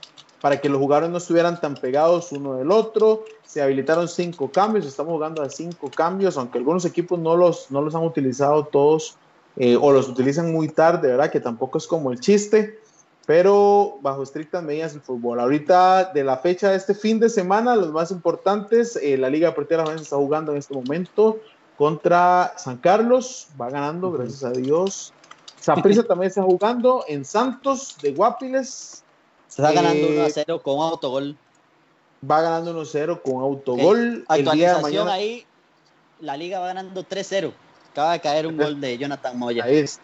para 0.41 0.59
que 0.59 0.67
los 0.67 0.79
jugadores 0.79 1.09
no 1.09 1.17
estuvieran 1.17 1.61
tan 1.61 1.75
pegados 1.75 2.31
uno 2.31 2.55
del 2.55 2.71
otro. 2.71 3.23
Se 3.45 3.61
habilitaron 3.61 4.07
cinco 4.07 4.49
cambios, 4.51 4.85
estamos 4.85 5.13
jugando 5.13 5.41
a 5.41 5.49
cinco 5.49 5.91
cambios, 5.95 6.37
aunque 6.37 6.57
algunos 6.57 6.85
equipos 6.85 7.19
no 7.19 7.37
los, 7.37 7.69
no 7.71 7.81
los 7.81 7.93
han 7.93 8.03
utilizado 8.03 8.65
todos 8.65 9.15
eh, 9.55 9.77
o 9.79 9.91
los 9.91 10.09
utilizan 10.09 10.51
muy 10.51 10.67
tarde, 10.69 11.09
¿verdad? 11.09 11.31
Que 11.31 11.39
tampoco 11.39 11.77
es 11.77 11.87
como 11.87 12.11
el 12.11 12.19
chiste, 12.19 12.79
pero 13.25 13.97
bajo 14.01 14.23
estrictas 14.23 14.63
medidas 14.63 14.93
el 14.93 15.01
fútbol. 15.01 15.39
Ahorita 15.39 16.11
de 16.13 16.23
la 16.23 16.37
fecha 16.37 16.71
de 16.71 16.77
este 16.77 16.95
fin 16.95 17.19
de 17.19 17.29
semana, 17.29 17.75
los 17.75 17.91
más 17.91 18.11
importantes, 18.11 18.95
eh, 18.95 19.17
la 19.17 19.29
Liga 19.29 19.49
Deportiva 19.49 19.83
de 19.83 19.95
está 19.95 20.15
jugando 20.17 20.51
en 20.51 20.57
este 20.57 20.73
momento 20.73 21.39
contra 21.77 22.53
San 22.57 22.77
Carlos, 22.77 23.47
va 23.59 23.69
ganando, 23.69 24.11
gracias 24.11 24.43
a 24.43 24.51
Dios. 24.51 25.13
Saprissa 25.59 26.03
también 26.07 26.29
está 26.29 26.43
jugando 26.43 27.05
en 27.07 27.23
Santos 27.23 27.97
de 28.01 28.13
Guapiles, 28.13 29.03
Se 29.47 29.61
está 29.61 29.71
ganando 29.71 30.07
Eh, 30.07 30.17
1 30.17 30.25
a 30.25 30.29
0 30.29 30.61
con 30.63 30.81
autogol. 30.81 31.37
Va 32.29 32.41
ganando 32.41 32.83
1-0 32.83 33.21
con 33.21 33.41
autogol. 33.41 34.25
El 34.29 34.43
día 34.45 34.53
de 34.53 34.75
Actualización 34.75 34.81
mañana. 34.81 35.13
ahí, 35.13 35.45
la 36.21 36.37
liga 36.37 36.59
va 36.59 36.67
ganando 36.67 37.03
3-0. 37.03 37.51
Acaba 37.93 38.13
de 38.13 38.19
caer 38.21 38.47
un 38.47 38.57
gol 38.57 38.81
de 38.81 38.97
Jonathan 38.97 39.37
Moya. 39.37 39.63
Ahí 39.63 39.77
es 39.77 39.99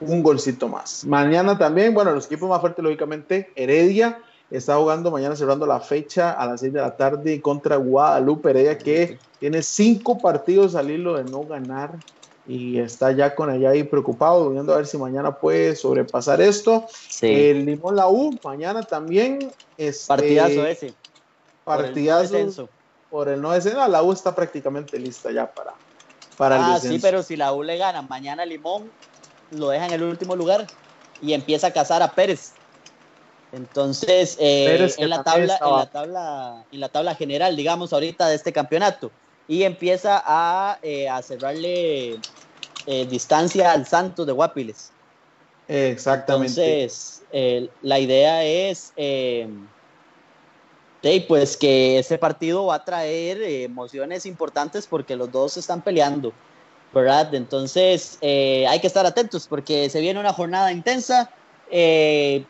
un 0.00 0.22
golcito 0.22 0.68
más. 0.68 1.04
Mañana 1.04 1.58
también, 1.58 1.92
bueno, 1.92 2.12
los 2.12 2.26
equipos 2.26 2.48
más 2.48 2.60
fuertes, 2.60 2.84
lógicamente, 2.84 3.50
Heredia 3.56 4.20
está 4.48 4.76
jugando 4.76 5.10
mañana 5.10 5.34
cerrando 5.34 5.66
la 5.66 5.80
fecha 5.80 6.30
a 6.32 6.46
las 6.46 6.60
6 6.60 6.72
de 6.72 6.80
la 6.80 6.96
tarde 6.96 7.40
contra 7.40 7.76
Guadalupe 7.76 8.50
Heredia, 8.50 8.78
que 8.78 9.18
tiene 9.40 9.60
cinco 9.62 10.18
partidos 10.18 10.76
al 10.76 10.90
hilo 10.90 11.16
de 11.16 11.24
no 11.24 11.42
ganar 11.42 11.98
y 12.46 12.78
está 12.78 13.12
ya 13.12 13.34
con 13.34 13.50
allá 13.50 13.70
ahí 13.70 13.82
preocupado, 13.82 14.50
viendo 14.50 14.72
a 14.72 14.76
ver 14.76 14.86
si 14.86 14.98
mañana 14.98 15.36
puede 15.36 15.76
sobrepasar 15.76 16.40
esto. 16.40 16.86
Sí. 16.90 17.26
El 17.26 17.66
Limón 17.66 17.96
La 17.96 18.08
U, 18.08 18.38
mañana 18.44 18.82
también. 18.82 19.52
Este, 19.76 20.06
Partidazo 20.08 20.66
ese. 20.66 20.94
por 21.64 21.78
el 21.78 21.84
Partidazo 21.86 22.22
descenso. 22.22 22.68
por 23.10 23.28
el 23.28 23.40
no 23.40 23.52
descenso. 23.52 23.86
La 23.88 24.02
U 24.02 24.12
está 24.12 24.34
prácticamente 24.34 24.98
lista 24.98 25.30
ya 25.30 25.50
para, 25.50 25.74
para 26.40 26.56
el 26.56 26.62
Ah, 26.62 26.74
descenso. 26.74 26.96
sí, 26.96 27.02
pero 27.02 27.22
si 27.22 27.36
la 27.36 27.52
U 27.52 27.62
le 27.62 27.76
gana 27.76 28.00
mañana 28.00 28.46
Limón, 28.46 28.90
lo 29.50 29.68
deja 29.68 29.84
en 29.84 29.92
el 29.92 30.02
último 30.02 30.34
lugar 30.34 30.66
y 31.20 31.34
empieza 31.34 31.66
a 31.66 31.70
cazar 31.70 32.02
a 32.02 32.12
Pérez. 32.12 32.52
Entonces, 33.52 34.38
eh, 34.40 34.64
Pérez, 34.66 34.98
en, 34.98 35.10
la 35.10 35.22
tabla, 35.22 35.58
en, 35.62 35.76
la 35.76 35.86
tabla, 35.90 36.64
en 36.72 36.80
la 36.80 36.88
tabla 36.88 37.14
general, 37.14 37.56
digamos, 37.56 37.92
ahorita 37.92 38.26
de 38.28 38.36
este 38.36 38.54
campeonato, 38.54 39.10
y 39.48 39.64
empieza 39.64 40.22
a, 40.24 40.78
eh, 40.80 41.10
a 41.10 41.20
cerrarle 41.20 42.18
eh, 42.86 43.06
distancia 43.10 43.72
al 43.72 43.86
Santos 43.86 44.26
de 44.26 44.32
Guapiles. 44.32 44.92
Exactamente. 45.68 46.84
Entonces, 46.84 47.22
eh, 47.32 47.68
la 47.82 47.98
idea 47.98 48.44
es 48.44 48.94
de, 51.02 51.24
pues 51.26 51.56
que 51.56 51.98
ese 51.98 52.18
partido 52.18 52.66
va 52.66 52.76
a 52.76 52.84
traer 52.84 53.40
eh, 53.42 53.64
emociones 53.64 54.26
importantes 54.26 54.86
porque 54.86 55.16
los 55.16 55.30
dos 55.32 55.56
están 55.56 55.82
peleando, 55.82 56.32
¿verdad? 56.92 57.34
Entonces, 57.34 58.18
eh, 58.20 58.66
hay 58.68 58.80
que 58.80 58.86
estar 58.86 59.06
atentos 59.06 59.46
porque 59.46 59.88
se 59.88 60.00
viene 60.00 60.20
una 60.20 60.32
jornada 60.32 60.72
intensa. 60.72 61.30
eh, 61.70 62.44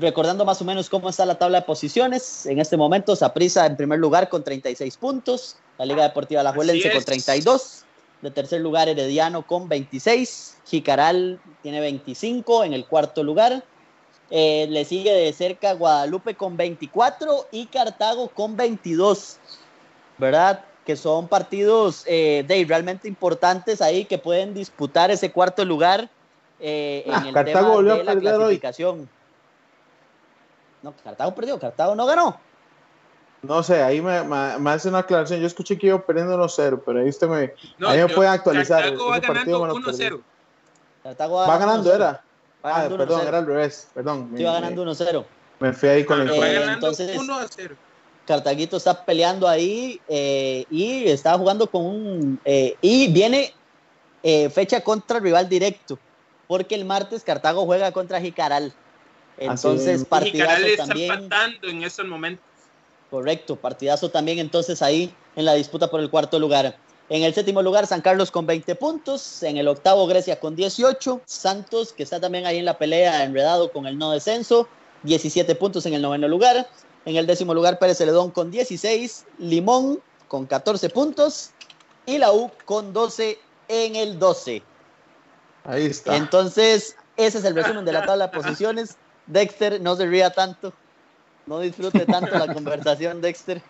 recordando 0.00 0.44
más 0.44 0.60
o 0.60 0.64
menos 0.64 0.88
cómo 0.88 1.08
está 1.08 1.26
la 1.26 1.38
tabla 1.38 1.60
de 1.60 1.66
posiciones, 1.66 2.46
en 2.46 2.58
este 2.58 2.76
momento 2.76 3.14
Saprissa 3.14 3.66
en 3.66 3.76
primer 3.76 3.98
lugar 3.98 4.28
con 4.28 4.42
36 4.42 4.96
puntos, 4.96 5.56
la 5.78 5.84
Liga 5.84 6.02
Deportiva 6.02 6.40
Alajuelense 6.40 6.88
Así 6.88 6.90
con 6.90 6.98
es. 7.00 7.04
32, 7.04 7.84
de 8.22 8.30
tercer 8.30 8.60
lugar 8.60 8.88
Herediano 8.88 9.46
con 9.46 9.68
26, 9.68 10.56
Jicaral 10.66 11.40
tiene 11.62 11.80
25 11.80 12.64
en 12.64 12.72
el 12.72 12.86
cuarto 12.86 13.22
lugar, 13.22 13.62
eh, 14.30 14.66
le 14.68 14.84
sigue 14.84 15.12
de 15.12 15.32
cerca 15.32 15.72
Guadalupe 15.74 16.34
con 16.34 16.56
24 16.56 17.46
y 17.50 17.66
Cartago 17.66 18.28
con 18.28 18.56
22, 18.56 19.38
¿verdad? 20.18 20.64
Que 20.86 20.96
son 20.96 21.28
partidos 21.28 22.04
eh, 22.06 22.44
de 22.46 22.64
realmente 22.66 23.08
importantes 23.08 23.80
ahí 23.82 24.04
que 24.04 24.18
pueden 24.18 24.54
disputar 24.54 25.10
ese 25.10 25.30
cuarto 25.32 25.64
lugar 25.64 26.08
eh, 26.60 27.02
en 27.06 27.14
Ah, 27.14 27.24
el 27.26 27.34
Cartago 27.34 27.58
tema 27.58 27.68
volvió 27.70 27.92
a 27.94 27.96
de 27.98 28.04
la 28.04 28.12
hoy. 28.12 28.20
clasificación. 28.20 29.08
No, 30.82 30.94
Cartago 31.04 31.34
perdió, 31.34 31.58
Cartago 31.58 31.94
no 31.94 32.06
ganó. 32.06 32.38
No 33.42 33.62
sé, 33.62 33.82
ahí 33.82 34.00
me, 34.02 34.22
me- 34.22 34.58
me 34.58 34.70
hace 34.70 34.88
una 34.88 34.98
aclaración. 34.98 35.40
Yo 35.40 35.46
escuché 35.46 35.78
que 35.78 35.86
iba 35.88 35.98
perdiendo 36.04 36.36
1-0, 36.36 36.82
pero 36.84 37.00
ahí 37.00 37.08
usted 37.08 37.26
me. 37.28 37.54
No, 37.78 37.88
ahí 37.88 38.02
me 38.02 38.08
yo- 38.08 38.14
pueden 38.14 38.32
actualizar. 38.32 38.82
Cartago 38.82 39.08
va 39.10 39.18
ganando 39.18 39.60
me 39.62 39.66
lo 39.68 39.74
perdí. 39.74 40.04
1-0. 40.04 40.20
Cartago 41.02 41.34
Va 41.36 41.58
ganando, 41.58 41.90
1-0. 41.90 41.94
era. 41.96 42.24
Ah, 42.62 42.86
perdón, 42.88 43.20
1-0. 43.22 43.28
era 43.28 43.38
al 43.38 43.46
revés. 43.46 43.88
Perdón. 43.94 44.32
Me- 44.32 44.42
ganando 44.42 44.82
1-0. 44.84 45.24
Me 45.60 45.72
fui 45.72 45.88
ahí 45.88 46.04
con 46.04 46.18
Va 46.26 46.48
Eh, 46.48 46.64
entonces- 46.74 47.16
1-0. 47.18 47.76
Cartaguito 48.26 48.76
está 48.76 49.04
peleando 49.04 49.48
ahí 49.48 50.00
eh, 50.08 50.64
y 50.70 51.04
está 51.08 51.36
jugando 51.36 51.68
con 51.68 51.84
un... 51.84 52.40
eh, 52.44 52.76
y 52.80 53.08
viene 53.12 53.52
eh, 54.22 54.48
fecha 54.50 54.82
contra 54.82 55.18
rival 55.18 55.48
directo, 55.48 55.98
porque 56.46 56.74
el 56.76 56.84
martes 56.84 57.24
Cartago 57.24 57.64
juega 57.64 57.90
contra 57.92 58.20
Jicaral. 58.20 58.72
Entonces, 59.38 60.04
partidazo 60.04 60.50
Jicaral 60.56 60.64
está 60.64 60.86
también. 60.86 61.12
empatando 61.12 61.68
en 61.68 61.82
estos 61.82 62.06
momentos. 62.06 62.44
Correcto, 63.10 63.56
partidazo 63.56 64.10
también 64.10 64.38
entonces 64.38 64.82
ahí 64.82 65.12
en 65.34 65.44
la 65.46 65.54
disputa 65.54 65.90
por 65.90 65.98
el 66.00 66.10
cuarto 66.10 66.38
lugar. 66.38 66.76
En 67.10 67.24
el 67.24 67.34
séptimo 67.34 67.60
lugar, 67.60 67.88
San 67.88 68.02
Carlos 68.02 68.30
con 68.30 68.46
20 68.46 68.76
puntos. 68.76 69.42
En 69.42 69.56
el 69.56 69.66
octavo, 69.66 70.06
Grecia 70.06 70.38
con 70.38 70.54
18. 70.54 71.22
Santos, 71.26 71.92
que 71.92 72.04
está 72.04 72.20
también 72.20 72.46
ahí 72.46 72.58
en 72.58 72.64
la 72.64 72.78
pelea, 72.78 73.24
enredado 73.24 73.72
con 73.72 73.86
el 73.86 73.98
no 73.98 74.12
descenso, 74.12 74.68
17 75.02 75.56
puntos 75.56 75.84
en 75.86 75.94
el 75.94 76.02
noveno 76.02 76.28
lugar. 76.28 76.68
En 77.04 77.16
el 77.16 77.26
décimo 77.26 77.52
lugar, 77.52 77.80
Pérez 77.80 77.98
Celedón 77.98 78.30
con 78.30 78.52
16. 78.52 79.26
Limón 79.38 80.00
con 80.28 80.46
14 80.46 80.88
puntos. 80.90 81.50
Y 82.06 82.18
la 82.18 82.32
U 82.32 82.52
con 82.64 82.92
12 82.92 83.40
en 83.66 83.96
el 83.96 84.20
12. 84.20 84.62
Ahí 85.64 85.86
está. 85.86 86.14
Entonces, 86.14 86.94
ese 87.16 87.38
es 87.38 87.44
el 87.44 87.56
resumen 87.56 87.84
de 87.84 87.92
la 87.92 88.06
tabla 88.06 88.28
de 88.28 88.38
posiciones. 88.38 88.96
Dexter, 89.26 89.80
no 89.80 89.96
se 89.96 90.06
ría 90.06 90.30
tanto. 90.30 90.72
No 91.46 91.58
disfrute 91.58 92.06
tanto 92.06 92.38
la 92.38 92.54
conversación, 92.54 93.20
Dexter. 93.20 93.60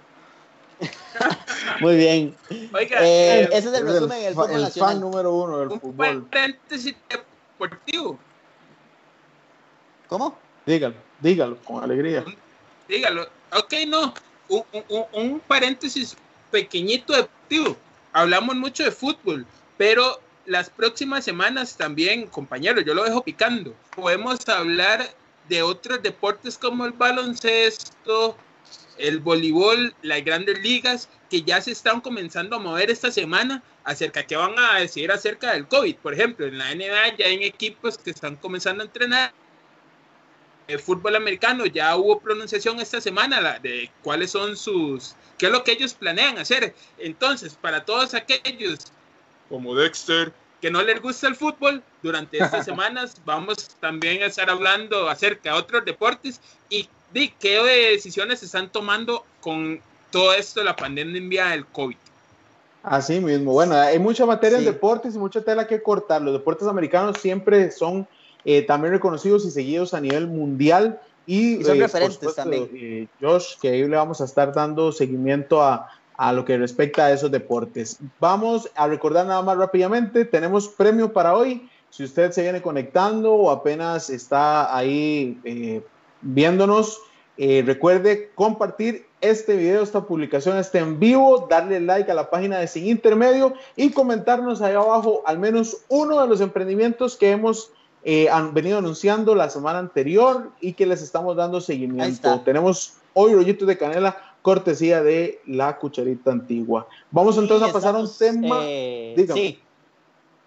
Muy 1.81 1.97
bien. 1.97 2.37
Oiga, 2.73 2.99
Eh, 3.03 3.43
eh, 3.43 3.49
ese 3.53 3.59
es 3.59 3.65
el 3.67 3.75
Es 3.75 3.83
resumen 3.85 4.23
del 4.23 4.35
fútbol 4.35 4.51
el 4.53 4.63
nacional. 4.63 4.93
fan 4.93 5.01
número 5.01 5.35
uno 5.35 5.59
del 5.59 5.69
un 5.69 5.81
fútbol. 5.81 6.27
paréntesis 6.31 6.95
deportivo. 7.09 8.19
¿Cómo? 10.09 10.39
Dígalo, 10.67 10.95
dígalo 11.21 11.57
con 11.65 11.83
alegría. 11.83 12.25
Dígalo. 12.89 13.29
Ok, 13.53 13.73
no. 13.87 14.15
Un, 14.49 14.65
un- 14.89 15.05
un 15.13 15.41
paréntesis 15.41 16.17
pequeñito 16.51 17.13
deportivo. 17.13 17.77
Hablamos 18.13 18.57
mucho 18.57 18.83
de 18.83 18.91
fútbol, 18.91 19.47
pero 19.79 20.21
las 20.47 20.69
próximas 20.69 21.25
semanas 21.25 21.77
también, 21.77 22.27
compañeros, 22.27 22.85
yo 22.85 22.95
lo 22.95 23.05
dejo 23.05 23.23
picando. 23.23 23.73
Podemos 23.95 24.49
hablar 24.49 25.07
de 25.49 25.63
otros 25.63 26.03
deportes 26.03 26.59
como 26.59 26.85
el 26.87 26.93
baloncesto, 26.93 28.37
el 29.01 29.19
voleibol, 29.19 29.95
las 30.03 30.25
grandes 30.25 30.61
ligas, 30.61 31.09
que 31.29 31.43
ya 31.43 31.61
se 31.61 31.73
están 31.73 32.01
comenzando 32.01 32.57
a 32.57 32.59
mover 32.59 32.91
esta 32.91 33.11
semana 33.11 33.63
acerca 33.85 34.27
que 34.27 34.37
van 34.37 34.59
a 34.59 34.79
decir 34.79 35.11
acerca 35.11 35.53
del 35.53 35.67
COVID. 35.67 35.97
Por 35.97 36.15
ejemplo, 36.15 36.47
en 36.47 36.59
la 36.59 36.75
NBA 36.75 37.17
ya 37.19 37.27
hay 37.27 37.45
equipos 37.45 37.99
que 37.99 38.11
están 38.11 38.37
comenzando 38.37 38.83
a 38.83 38.87
entrenar 38.87 39.33
el 40.71 40.79
fútbol 40.79 41.17
americano 41.17 41.67
ya 41.67 41.97
hubo 41.97 42.21
pronunciación 42.21 42.81
esta 42.81 43.01
semana 43.01 43.59
de 43.59 43.91
cuáles 44.03 44.31
son 44.31 44.57
sus, 44.57 45.17
qué 45.37 45.47
es 45.47 45.53
lo 45.53 45.65
que 45.65 45.73
ellos 45.73 45.95
planean 45.95 46.39
hacer. 46.39 46.75
Entonces, 46.99 47.55
para 47.55 47.85
todos 47.85 48.15
aquellos 48.15 48.79
como 49.49 49.75
Dexter 49.75 50.33
que 50.61 50.71
no 50.71 50.83
les 50.83 51.01
gusta 51.01 51.27
el 51.27 51.35
fútbol, 51.35 51.83
durante 52.03 52.39
estas 52.39 52.65
semanas 52.67 53.21
vamos 53.25 53.77
también 53.81 54.23
a 54.23 54.27
estar 54.27 54.49
hablando 54.49 55.09
acerca 55.09 55.53
de 55.53 55.59
otros 55.59 55.85
deportes 55.85 56.41
y 56.69 56.89
de 57.13 57.33
qué 57.39 57.59
decisiones 57.93 58.41
se 58.41 58.47
están 58.47 58.71
tomando 58.71 59.25
con 59.41 59.81
todo 60.11 60.33
esto 60.33 60.61
de 60.61 60.67
la 60.67 60.77
pandemia 60.77 61.47
del 61.49 61.67
COVID. 61.67 61.97
Así 62.83 63.21
mismo. 63.21 63.53
Bueno, 63.53 63.75
hay 63.75 63.99
mucha 63.99 64.25
materia 64.27 64.59
Sí. 64.59 64.67
en 64.67 64.73
deportes 64.73 65.15
y 65.15 65.19
mucha 65.19 65.43
tela 65.43 65.67
que 65.67 65.83
cortar. 65.83 66.23
Los 66.23 66.33
deportes 66.33 66.67
americanos 66.67 67.19
siempre 67.21 67.71
son 67.71 68.07
eh, 68.45 68.63
también 68.63 68.95
reconocidos 68.95 69.45
y 69.45 69.51
seguidos 69.51 69.93
a 69.93 70.01
nivel 70.01 70.27
mundial. 70.27 70.99
Y, 71.27 71.57
Y 71.57 71.65
son 71.65 71.77
eh, 71.77 71.81
por 71.81 71.87
referentes 71.87 72.15
supuesto, 72.15 72.43
también. 72.43 72.71
eh, 72.75 73.07
Josh, 73.21 73.59
que 73.61 73.69
ahí 73.69 73.87
le 73.87 73.97
vamos 73.97 74.21
a 74.23 74.25
estar 74.25 74.53
dando 74.55 74.93
seguimiento 74.93 75.63
a, 75.63 75.89
a 76.17 76.33
lo 76.33 76.45
que 76.47 76.57
respecta 76.57 77.05
a 77.07 77.13
esos 77.13 77.31
deportes. 77.31 77.99
Vamos 78.19 78.71
a 78.75 78.87
recordar 78.89 79.27
nada 79.27 79.43
más 79.43 79.59
rápidamente, 79.59 80.25
tenemos 80.25 80.69
premio 80.69 81.13
para 81.13 81.37
hoy. 81.37 81.69
Si 81.91 82.03
usted 82.05 82.31
se 82.33 82.43
viene 82.43 82.63
conectando 82.63 83.35
o 83.35 83.51
apenas 83.51 84.09
está 84.09 84.75
ahí 84.75 85.39
eh, 85.45 85.83
viéndonos, 86.23 87.01
eh, 87.37 87.63
recuerde 87.65 88.31
compartir 88.35 89.07
este 89.21 89.57
video, 89.57 89.83
esta 89.83 90.03
publicación, 90.05 90.59
este 90.59 90.79
en 90.79 90.99
vivo, 90.99 91.47
darle 91.49 91.81
like 91.81 92.11
a 92.11 92.15
la 92.15 92.31
página 92.31 92.59
de 92.59 92.67
Sin 92.67 92.87
Intermedio 92.87 93.55
y 93.77 93.91
comentarnos 93.91 94.63
ahí 94.63 94.75
abajo 94.75 95.23
al 95.27 95.39
menos 95.39 95.79
uno 95.89 96.21
de 96.21 96.29
los 96.29 96.41
emprendimientos 96.41 97.17
que 97.17 97.31
hemos 97.31 97.73
eh, 98.03 98.31
han 98.31 98.55
venido 98.55 98.79
anunciando 98.79 99.35
la 99.35 99.51
semana 99.51 99.79
anterior 99.79 100.51
y 100.61 100.73
que 100.73 100.87
les 100.87 101.03
estamos 101.03 101.37
dando 101.37 101.61
seguimiento. 101.61 102.41
Tenemos 102.45 102.95
hoy 103.13 103.35
rollitos 103.35 103.69
de 103.69 103.77
canela, 103.77 104.17
cortesía 104.41 105.03
de 105.03 105.41
la 105.47 105.77
cucharita 105.77 106.33
antigua. 106.33 106.87
Vamos 107.11 107.37
entonces 107.37 107.69
a 107.69 107.73
pasar 107.73 107.95
a 107.95 107.99
un 107.99 108.09
tema. 108.19 108.61
eh, 108.63 109.15
Dígame. 109.17 109.41
sí. 109.41 109.61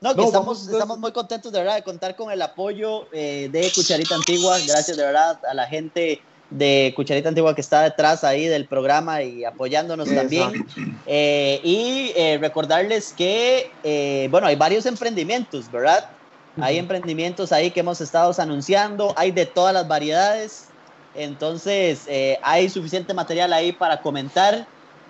No, 0.04 0.14
que 0.14 0.18
No, 0.18 0.28
estamos, 0.28 0.46
vamos, 0.46 0.68
estamos 0.68 1.00
muy 1.00 1.14
contentos 1.14 1.50
de 1.50 1.60
verdad 1.60 1.76
de 1.76 1.82
contar 1.82 2.14
con 2.18 2.30
el 2.30 2.42
apoyo 2.42 3.08
eh, 3.14 3.48
de 3.50 3.72
Cucharita 3.74 4.16
Antigua. 4.16 4.58
Gracias 4.68 4.98
de 4.98 5.04
verdad 5.04 5.40
a 5.50 5.54
la 5.54 5.66
gente 5.66 6.22
de 6.50 6.92
Cucharita 6.94 7.30
Antigua 7.30 7.56
que 7.56 7.62
está 7.62 7.84
detrás 7.84 8.26
ahí 8.26 8.48
del 8.48 8.68
programa 8.68 9.24
y 9.24 9.46
apoyándonos 9.46 10.14
también. 10.14 10.68
Eh, 11.06 11.62
y 11.64 12.12
eh, 12.18 12.38
recordarles 12.38 13.14
que, 13.14 13.72
eh, 13.86 14.28
bueno, 14.30 14.48
hay 14.48 14.58
varios 14.58 14.86
emprendimientos, 14.86 15.72
¿verdad? 15.72 16.10
Hay 16.60 16.80
emprendimientos 16.80 17.54
ahí 17.54 17.72
que 17.72 17.80
hemos 17.80 18.02
estado 18.02 18.34
anunciando, 18.38 19.14
hay 19.16 19.32
de 19.32 19.46
todas 19.46 19.74
las 19.74 19.88
variedades. 19.88 20.66
Entonces, 21.16 22.02
eh, 22.08 22.38
hay 22.44 22.70
suficiente 22.70 23.14
material 23.14 23.54
ahí 23.54 23.72
para 23.72 24.02
comentar 24.02 24.68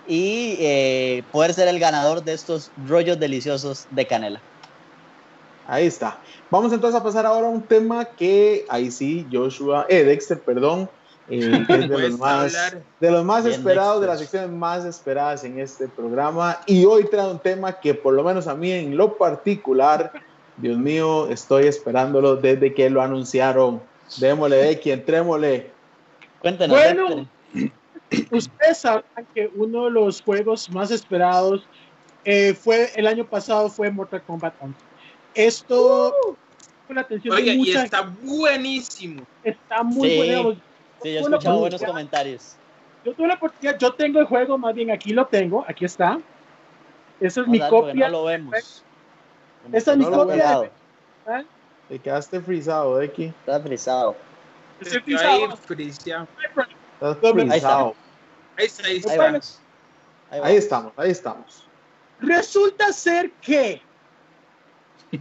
y 0.07 1.23
poder 1.31 1.55
ser 1.55 1.67
el 1.67 1.79
ganador 1.79 2.23
de 2.23 2.33
estos 2.33 2.69
rollos 2.87 3.19
deliciosos 3.19 3.87
de 3.89 4.05
canela. 4.05 4.41
Ahí 5.67 5.87
está. 5.87 6.17
Vamos 6.49 6.73
entonces 6.73 6.99
a 6.99 7.03
pasar 7.03 7.25
ahora 7.25 7.47
a 7.47 7.49
un 7.49 7.61
tema 7.61 8.05
que 8.05 8.65
ahí 8.69 8.91
sí, 8.91 9.25
Joshua, 9.31 9.85
eh, 9.89 10.03
Dexter, 10.03 10.39
perdón, 10.39 10.89
eh, 11.29 11.63
que 11.67 11.73
es 11.73 11.89
de 11.89 12.09
los 12.09 12.19
más, 12.19 12.75
de 12.99 13.11
los 13.11 13.23
más 13.23 13.45
Bien, 13.45 13.57
esperados, 13.57 14.01
de 14.01 14.07
las 14.07 14.19
secciones 14.19 14.49
más 14.49 14.85
esperadas 14.85 15.43
en 15.43 15.59
este 15.59 15.87
programa. 15.87 16.59
Y 16.65 16.85
hoy 16.85 17.05
trae 17.09 17.29
un 17.29 17.39
tema 17.39 17.79
que 17.79 17.93
por 17.93 18.13
lo 18.13 18.23
menos 18.23 18.47
a 18.47 18.55
mí 18.55 18.71
en 18.71 18.97
lo 18.97 19.17
particular, 19.17 20.11
Dios 20.57 20.77
mío, 20.77 21.29
estoy 21.29 21.67
esperándolo 21.67 22.35
desde 22.35 22.73
que 22.73 22.89
lo 22.89 23.01
anunciaron. 23.01 23.81
Démosle, 24.17 24.57
Becky, 24.67 24.91
entrémosle. 24.91 25.71
Cuéntenos. 26.41 26.77
Bueno. 26.77 27.27
Dexter. 27.53 27.71
Ustedes 28.31 28.77
sabrán 28.77 29.25
que 29.33 29.49
uno 29.55 29.85
de 29.85 29.91
los 29.91 30.21
juegos 30.21 30.69
más 30.69 30.91
esperados 30.91 31.65
eh, 32.25 32.53
fue 32.53 32.91
el 32.95 33.07
año 33.07 33.25
pasado 33.25 33.69
fue 33.69 33.89
Mortal 33.91 34.21
Kombat 34.23 34.53
11. 34.59 34.77
Esto 35.35 36.13
fue 36.85 36.95
la 36.95 37.01
atención 37.01 37.35
Oiga, 37.35 37.51
de 37.51 37.57
y 37.57 37.71
está 37.71 38.01
buenísimo. 38.21 39.23
está 39.43 39.83
muy 39.83 40.09
Sí. 40.09 40.17
bueno. 40.17 40.51
Sí, 41.01 41.13
yo 41.13 41.19
he 41.19 41.21
escuchado 41.21 41.59
buenos 41.59 41.83
comentarios. 41.83 42.55
Yo 43.03 43.13
tuve 43.13 43.27
la 43.27 43.33
oportunidad, 43.33 43.77
yo 43.77 43.93
tengo 43.93 44.19
el 44.19 44.25
juego, 44.25 44.57
más 44.57 44.73
bien 44.73 44.89
aquí 44.91 45.11
lo 45.11 45.25
tengo, 45.27 45.65
aquí 45.67 45.85
está. 45.85 46.19
Esa 47.19 47.41
es 47.41 47.47
mi 47.47 47.59
copia. 47.59 48.07
No 48.07 48.09
lo 48.09 48.23
vemos. 48.25 48.83
Como 49.63 49.77
Esta 49.77 49.91
es 49.91 49.97
mi 49.97 50.05
copia 50.05 50.59
de- 50.61 50.71
Te 51.89 51.99
quedaste 51.99 52.41
frisado, 52.41 52.95
Becky. 52.95 53.25
Está 53.25 53.59
frisado. 53.59 54.15
Estoy. 54.79 54.97
Estás 54.97 55.11
Ahí 55.11 55.19
está. 57.19 57.33
frisado. 57.35 57.95
Ahí 58.57 58.65
está, 58.65 58.87
ahí 58.87 58.97
está. 58.97 59.25
Ahí 60.31 60.41
Ahí 60.43 60.55
estamos, 60.55 60.93
ahí 60.97 61.11
estamos. 61.11 61.67
Resulta 62.19 62.91
ser 62.93 63.31
que 63.41 63.81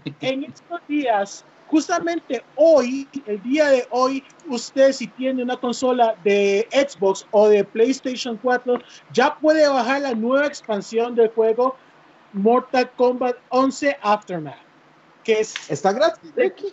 en 0.20 0.44
estos 0.44 0.81
días, 0.88 1.44
justamente 1.68 2.42
hoy, 2.57 3.09
el 3.26 3.42
día 3.42 3.68
de 3.70 3.87
hoy, 3.90 4.22
usted 4.48 4.92
si 4.92 5.07
tiene 5.09 5.42
una 5.42 5.57
consola 5.57 6.14
de 6.24 6.66
Xbox 6.72 7.26
o 7.31 7.48
de 7.48 7.64
PlayStation 7.64 8.37
4, 8.42 8.78
ya 9.12 9.35
puede 9.38 9.68
bajar 9.68 10.02
la 10.02 10.14
nueva 10.14 10.46
expansión 10.46 11.14
del 11.14 11.28
juego 11.31 11.76
Mortal 12.33 12.90
Kombat 12.96 13.37
11 13.50 13.96
Aftermath, 14.02 14.57
que 15.24 15.40
es, 15.40 15.55
Está 15.70 15.92
gratis, 15.92 16.35
Becky. 16.35 16.72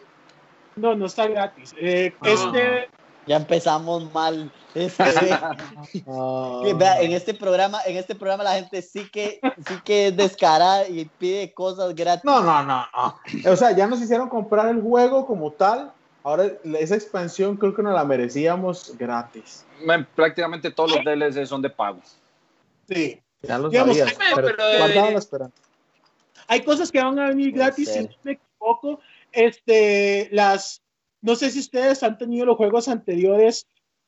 no, 0.76 0.96
no 0.96 1.06
está 1.06 1.28
gratis. 1.28 1.74
Eh, 1.78 2.14
Ah. 2.22 2.30
Este, 2.30 2.90
Ya 3.30 3.36
empezamos 3.36 4.12
mal. 4.12 4.52
Este, 4.74 5.04
que 5.94 6.74
vea, 6.74 7.00
en 7.00 7.12
este 7.12 7.36
programa, 7.36 7.80
en 7.86 7.98
este 7.98 8.16
programa 8.16 8.44
la 8.44 8.56
gente 8.56 8.82
sí 8.82 9.08
que, 9.12 9.40
sí 9.68 9.76
que 9.86 10.08
es 10.08 10.18
descarada 10.18 10.88
y 10.88 11.06
pide 11.20 11.54
cosas 11.54 11.94
gratis. 11.94 12.26
No, 12.26 12.42
no, 12.42 12.64
no, 12.64 12.88
no. 12.92 13.52
O 13.52 13.56
sea, 13.56 13.72
ya 13.72 13.86
nos 13.86 14.02
hicieron 14.02 14.30
comprar 14.30 14.68
el 14.70 14.82
juego 14.82 15.28
como 15.28 15.52
tal. 15.52 15.94
Ahora 16.24 16.46
esa 16.80 16.96
expansión 16.96 17.56
creo 17.56 17.76
que 17.76 17.84
nos 17.84 17.94
la 17.94 18.04
merecíamos 18.04 18.98
gratis. 18.98 19.64
Men, 19.86 20.08
Prácticamente 20.16 20.72
todos 20.72 20.96
los 20.96 21.06
DLC 21.06 21.46
son 21.46 21.62
de 21.62 21.70
pago. 21.70 22.02
sí. 22.90 23.22
Ya 23.44 23.58
lo 23.58 23.70
Digamos, 23.70 23.96
sabías, 23.96 24.18
pero 24.36 24.50
la 24.58 25.10
esperanza. 25.12 25.56
hay 26.48 26.62
cosas 26.62 26.92
que 26.92 27.02
van 27.02 27.18
a 27.20 27.30
venir 27.30 27.54
gratis, 27.54 27.90
si 27.90 28.02
no 28.02 28.10
me 28.24 28.34
equivoco. 28.34 29.00
Este, 29.32 30.28
las, 30.34 30.82
no 31.22 31.36
sé 31.36 31.52
si 31.52 31.60
ustedes 31.60 32.04
han 32.04 32.18
tenido 32.18 32.46
los 32.46 32.58
juegos 32.58 32.88
anteriores, 32.88 33.68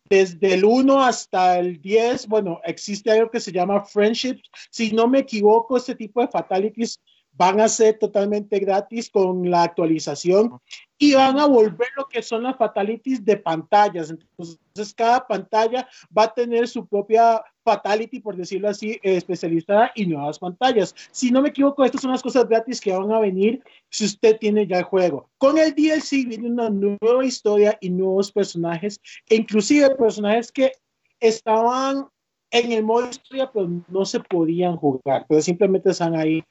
desde 0.09 0.55
el 0.55 0.65
1 0.65 1.03
hasta 1.03 1.57
el 1.59 1.79
10, 1.79 2.27
bueno, 2.27 2.59
existe 2.65 3.11
algo 3.11 3.31
que 3.31 3.39
se 3.39 3.51
llama 3.51 3.85
Friendship. 3.85 4.41
Si 4.69 4.91
no 4.91 5.07
me 5.07 5.19
equivoco, 5.19 5.77
este 5.77 5.95
tipo 5.95 6.21
de 6.21 6.27
fatalities 6.27 6.99
van 7.33 7.59
a 7.59 7.67
ser 7.67 7.97
totalmente 7.97 8.59
gratis 8.59 9.09
con 9.09 9.49
la 9.49 9.63
actualización 9.63 10.59
y 10.97 11.13
van 11.15 11.39
a 11.39 11.47
volver 11.47 11.87
lo 11.97 12.05
que 12.05 12.21
son 12.21 12.43
las 12.43 12.57
fatalities 12.57 13.25
de 13.25 13.37
pantallas. 13.37 14.11
Entonces, 14.11 14.93
cada 14.93 15.25
pantalla 15.25 15.87
va 16.15 16.23
a 16.25 16.33
tener 16.33 16.67
su 16.67 16.85
propia 16.85 17.43
fatality, 17.63 18.19
por 18.19 18.35
decirlo 18.35 18.69
así, 18.69 18.91
eh, 19.01 19.15
especializada 19.15 19.91
y 19.95 20.05
nuevas 20.05 20.37
pantallas. 20.37 20.93
Si 21.11 21.31
no 21.31 21.41
me 21.41 21.49
equivoco, 21.49 21.83
estas 21.83 22.01
son 22.01 22.11
las 22.11 22.21
cosas 22.21 22.47
gratis 22.47 22.79
que 22.79 22.91
van 22.91 23.11
a 23.11 23.19
venir 23.19 23.63
si 23.89 24.05
usted 24.05 24.37
tiene 24.37 24.67
ya 24.67 24.79
el 24.79 24.83
juego. 24.83 25.29
Con 25.37 25.57
el 25.57 25.73
DLC 25.73 26.27
viene 26.27 26.49
una 26.49 26.69
nueva 26.69 27.25
historia 27.25 27.77
y 27.81 27.89
nuevos 27.89 28.31
personajes, 28.31 28.99
e 29.29 29.35
inclusive 29.35 29.95
personajes 29.95 30.51
que 30.51 30.71
estaban 31.19 32.07
en 32.51 32.71
el 32.73 32.83
modo 32.83 33.09
historia, 33.09 33.49
pero 33.51 33.69
no 33.87 34.05
se 34.05 34.19
podían 34.19 34.75
jugar, 34.75 35.25
pero 35.27 35.41
simplemente 35.41 35.89
están 35.91 36.15
ahí 36.15 36.43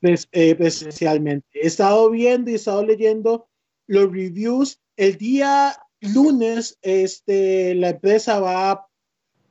pres- 0.00 0.28
eh, 0.32 0.54
presencialmente. 0.54 1.46
He 1.54 1.66
estado 1.66 2.10
viendo 2.10 2.50
y 2.50 2.54
he 2.54 2.56
estado 2.56 2.84
leyendo 2.84 3.46
los 3.86 4.10
reviews. 4.10 4.80
El 4.96 5.16
día 5.16 5.76
lunes, 6.00 6.78
este, 6.82 7.74
la 7.74 7.90
empresa 7.90 8.40
va, 8.40 8.86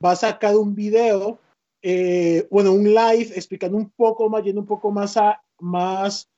va 0.04 0.10
a 0.12 0.16
sacar 0.16 0.56
un 0.56 0.74
video, 0.74 1.38
eh, 1.82 2.46
bueno, 2.50 2.72
un 2.72 2.84
live 2.84 3.32
explicando 3.34 3.76
un 3.76 3.90
poco 3.90 4.28
más, 4.28 4.44
yendo 4.44 4.60
un 4.60 4.66
poco 4.66 4.90
más, 4.90 5.16
a, 5.16 5.42
más 5.58 6.28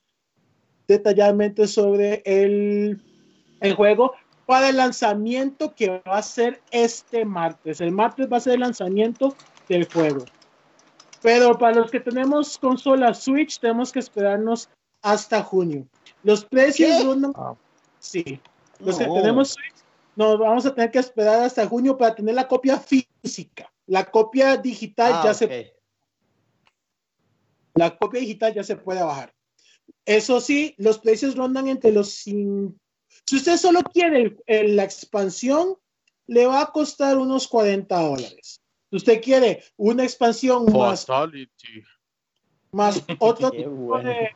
detalladamente 0.88 1.66
sobre 1.66 2.22
el, 2.24 3.00
el 3.60 3.74
juego 3.74 4.12
para 4.46 4.68
el 4.68 4.76
lanzamiento 4.76 5.74
que 5.74 6.00
va 6.06 6.18
a 6.18 6.22
ser 6.22 6.60
este 6.70 7.24
martes. 7.24 7.80
El 7.80 7.90
martes 7.92 8.28
va 8.32 8.36
a 8.36 8.40
ser 8.40 8.54
el 8.54 8.60
lanzamiento 8.60 9.34
del 9.68 9.84
juego. 9.92 10.24
Pero 11.22 11.56
para 11.58 11.76
los 11.76 11.90
que 11.90 12.00
tenemos 12.00 12.58
consola 12.58 13.14
Switch, 13.14 13.58
tenemos 13.58 13.92
que 13.92 13.98
esperarnos 13.98 14.68
hasta 15.02 15.42
junio. 15.42 15.86
Los 16.22 16.44
precios 16.44 16.90
¿Qué? 16.98 17.04
rondan- 17.04 17.32
Ah. 17.36 17.54
Sí. 17.98 18.40
Los 18.80 18.98
que 18.98 19.06
No. 19.06 19.14
tenemos 19.14 19.50
Switch, 19.50 19.74
nos 20.16 20.38
vamos 20.38 20.66
a 20.66 20.74
tener 20.74 20.90
que 20.90 20.98
esperar 20.98 21.42
hasta 21.42 21.66
junio 21.66 21.96
para 21.96 22.14
tener 22.14 22.34
la 22.34 22.46
copia 22.46 22.78
física. 22.78 23.72
La 23.86 24.04
copia 24.10 24.56
digital 24.56 25.12
Ah, 25.14 25.22
ya 25.24 25.30
ok. 25.32 25.36
se 25.36 25.72
la 27.74 27.96
copia 27.96 28.20
digital 28.20 28.54
ya 28.54 28.64
se 28.64 28.76
puede 28.76 29.02
bajar. 29.02 29.34
Eso 30.06 30.40
sí, 30.40 30.74
los 30.78 30.98
precios 30.98 31.36
rondan 31.36 31.68
entre 31.68 31.92
los 31.92 32.08
Si 33.24 33.36
usted 33.36 33.56
solo 33.56 33.82
quiere 33.82 34.22
el- 34.22 34.42
el- 34.46 34.76
la 34.76 34.84
expansión, 34.84 35.76
le 36.26 36.46
va 36.46 36.60
a 36.62 36.72
costar 36.72 37.16
unos 37.18 37.46
40 37.48 38.00
dólares. 38.00 38.60
Usted 38.96 39.20
quiere 39.22 39.62
una 39.76 40.02
expansión 40.02 40.72
más, 40.72 41.06
más 42.72 43.02
otro 43.18 43.50
tipo 43.50 43.70
bueno. 43.70 44.08
de... 44.08 44.30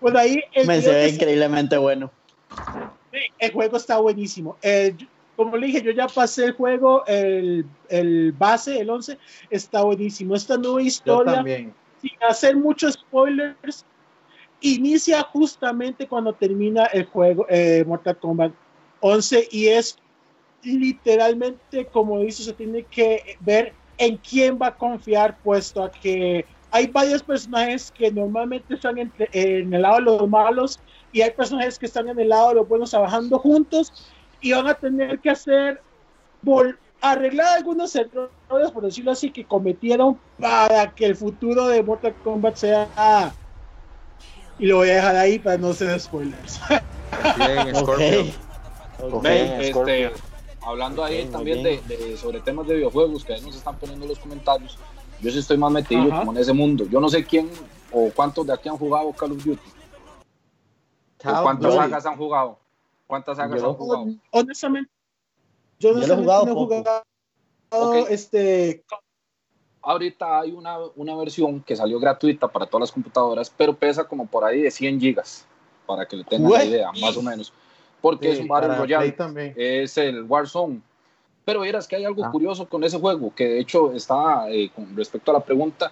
Pues 0.00 0.14
ahí 0.14 0.40
el, 0.52 0.66
Me 0.66 0.80
se 0.80 0.92
ve 0.92 1.08
increíblemente 1.08 1.76
bueno. 1.76 2.10
Sí, 3.12 3.18
el 3.38 3.52
juego 3.52 3.76
está 3.76 3.98
buenísimo. 3.98 4.56
Eh, 4.62 4.96
como 5.36 5.56
le 5.56 5.66
dije, 5.68 5.82
yo 5.82 5.92
ya 5.92 6.06
pasé 6.08 6.46
el 6.46 6.52
juego, 6.52 7.04
el, 7.06 7.64
el 7.88 8.32
base, 8.32 8.80
el 8.80 8.90
11, 8.90 9.18
está 9.50 9.82
buenísimo. 9.82 10.34
Esta 10.34 10.56
nueva 10.56 10.82
historia, 10.82 11.44
sin 11.44 12.12
hacer 12.28 12.56
muchos 12.56 12.94
spoilers, 12.94 13.84
inicia 14.60 15.22
justamente 15.22 16.08
cuando 16.08 16.32
termina 16.32 16.86
el 16.86 17.04
juego 17.06 17.46
eh, 17.48 17.84
Mortal 17.86 18.18
Kombat 18.18 18.52
11 19.00 19.48
y 19.52 19.68
es 19.68 19.96
literalmente, 20.62 21.86
como 21.86 22.20
dice, 22.20 22.42
se 22.42 22.52
tiene 22.52 22.84
que 22.84 23.36
ver 23.40 23.74
en 23.96 24.16
quién 24.18 24.58
va 24.60 24.68
a 24.68 24.76
confiar, 24.76 25.38
puesto 25.42 25.82
a 25.82 25.90
que 25.90 26.46
hay 26.70 26.86
varios 26.88 27.22
personajes 27.22 27.90
que 27.90 28.10
normalmente 28.12 28.74
están 28.74 28.98
entre- 28.98 29.28
en 29.32 29.72
el 29.72 29.82
lado 29.82 29.96
de 29.96 30.02
los 30.02 30.28
malos 30.28 30.78
y 31.12 31.22
hay 31.22 31.30
personajes 31.30 31.78
que 31.78 31.86
están 31.86 32.08
en 32.08 32.18
el 32.20 32.28
lado 32.28 32.50
de 32.50 32.54
los 32.56 32.68
buenos 32.68 32.90
trabajando 32.90 33.38
juntos 33.38 34.12
y 34.40 34.52
van 34.52 34.68
a 34.68 34.74
tener 34.74 35.18
que 35.20 35.30
hacer 35.30 35.80
vol- 36.44 36.78
arreglar 37.00 37.56
algunos 37.56 37.94
errores, 37.96 38.70
por 38.72 38.84
decirlo 38.84 39.12
así, 39.12 39.30
que 39.30 39.46
cometieron 39.46 40.20
para 40.38 40.92
que 40.92 41.06
el 41.06 41.16
futuro 41.16 41.68
de 41.68 41.82
Mortal 41.82 42.14
Kombat 42.22 42.56
sea 42.56 43.34
y 44.58 44.66
lo 44.66 44.76
voy 44.78 44.90
a 44.90 44.96
dejar 44.96 45.16
ahí 45.16 45.38
para 45.38 45.56
no 45.56 45.68
hacer 45.70 45.98
spoilers. 45.98 46.60
Bien, 47.36 47.74
Ok. 47.76 47.82
Scorpion. 47.84 48.30
Ok. 49.00 49.22
Ve, 49.22 49.42
Bien, 49.44 49.60
este. 49.60 50.27
Hablando 50.68 51.02
ahí 51.02 51.26
también 51.26 51.62
de, 51.62 52.16
sobre 52.16 52.40
temas 52.40 52.66
de 52.66 52.74
videojuegos 52.74 53.24
que 53.24 53.34
ahí 53.34 53.40
nos 53.40 53.56
están 53.56 53.78
poniendo 53.78 54.04
en 54.04 54.10
los 54.10 54.18
comentarios, 54.18 54.78
yo 55.20 55.30
sí 55.30 55.38
estoy 55.38 55.56
más 55.56 55.72
metido 55.72 56.02
Ajá. 56.12 56.20
como 56.20 56.32
en 56.32 56.38
ese 56.38 56.52
mundo. 56.52 56.84
Yo 56.90 57.00
no 57.00 57.08
sé 57.08 57.24
quién 57.24 57.50
o 57.90 58.10
cuántos 58.14 58.46
de 58.46 58.52
aquí 58.52 58.68
han 58.68 58.76
jugado 58.76 59.12
Call 59.12 59.32
of 59.32 59.44
Duty. 59.44 59.70
Call 61.18 61.42
cuántas 61.42 61.72
Duty. 61.72 61.76
sagas 61.76 62.06
han 62.06 62.16
jugado. 62.16 62.58
¿Cuántas 63.06 63.36
sagas 63.36 63.60
Yo- 63.60 63.70
han 63.70 63.74
jugado? 63.74 64.06
Honestamente, 64.30 64.90
yo, 65.78 65.90
he 65.90 66.06
jugado 66.06 66.44
no 66.44 66.52
he 66.52 66.54
jugado 66.54 68.06
este 68.08 68.84
Ahorita 69.80 70.40
hay 70.40 70.52
una, 70.52 70.76
una 70.96 71.16
versión 71.16 71.62
que 71.62 71.74
salió 71.74 71.98
gratuita 71.98 72.48
para 72.48 72.66
todas 72.66 72.80
las 72.80 72.92
computadoras, 72.92 73.48
pero 73.48 73.74
pesa 73.74 74.04
como 74.04 74.26
por 74.26 74.44
ahí 74.44 74.60
de 74.60 74.70
100 74.70 75.00
gigas, 75.00 75.46
para 75.86 76.06
que 76.06 76.16
le 76.16 76.24
tengan 76.24 76.52
la 76.52 76.64
idea, 76.64 76.90
más 77.00 77.16
o 77.16 77.22
menos. 77.22 77.52
Porque 78.00 78.30
es 78.30 78.36
Sí, 78.36 78.42
un 78.42 78.48
Battle 78.48 78.76
Royale. 78.76 79.12
También. 79.12 79.54
es 79.56 79.96
el 79.98 80.22
Warzone. 80.24 80.80
Pero 81.44 81.60
verás 81.60 81.88
que 81.88 81.96
hay 81.96 82.04
algo 82.04 82.24
Ah. 82.24 82.30
curioso 82.30 82.68
con 82.68 82.84
ese 82.84 82.98
juego, 82.98 83.32
que 83.34 83.46
de 83.46 83.60
hecho 83.60 83.92
está, 83.92 84.50
eh, 84.50 84.70
con 84.74 84.94
respecto 84.96 85.30
a 85.30 85.34
la 85.34 85.40
pregunta, 85.40 85.90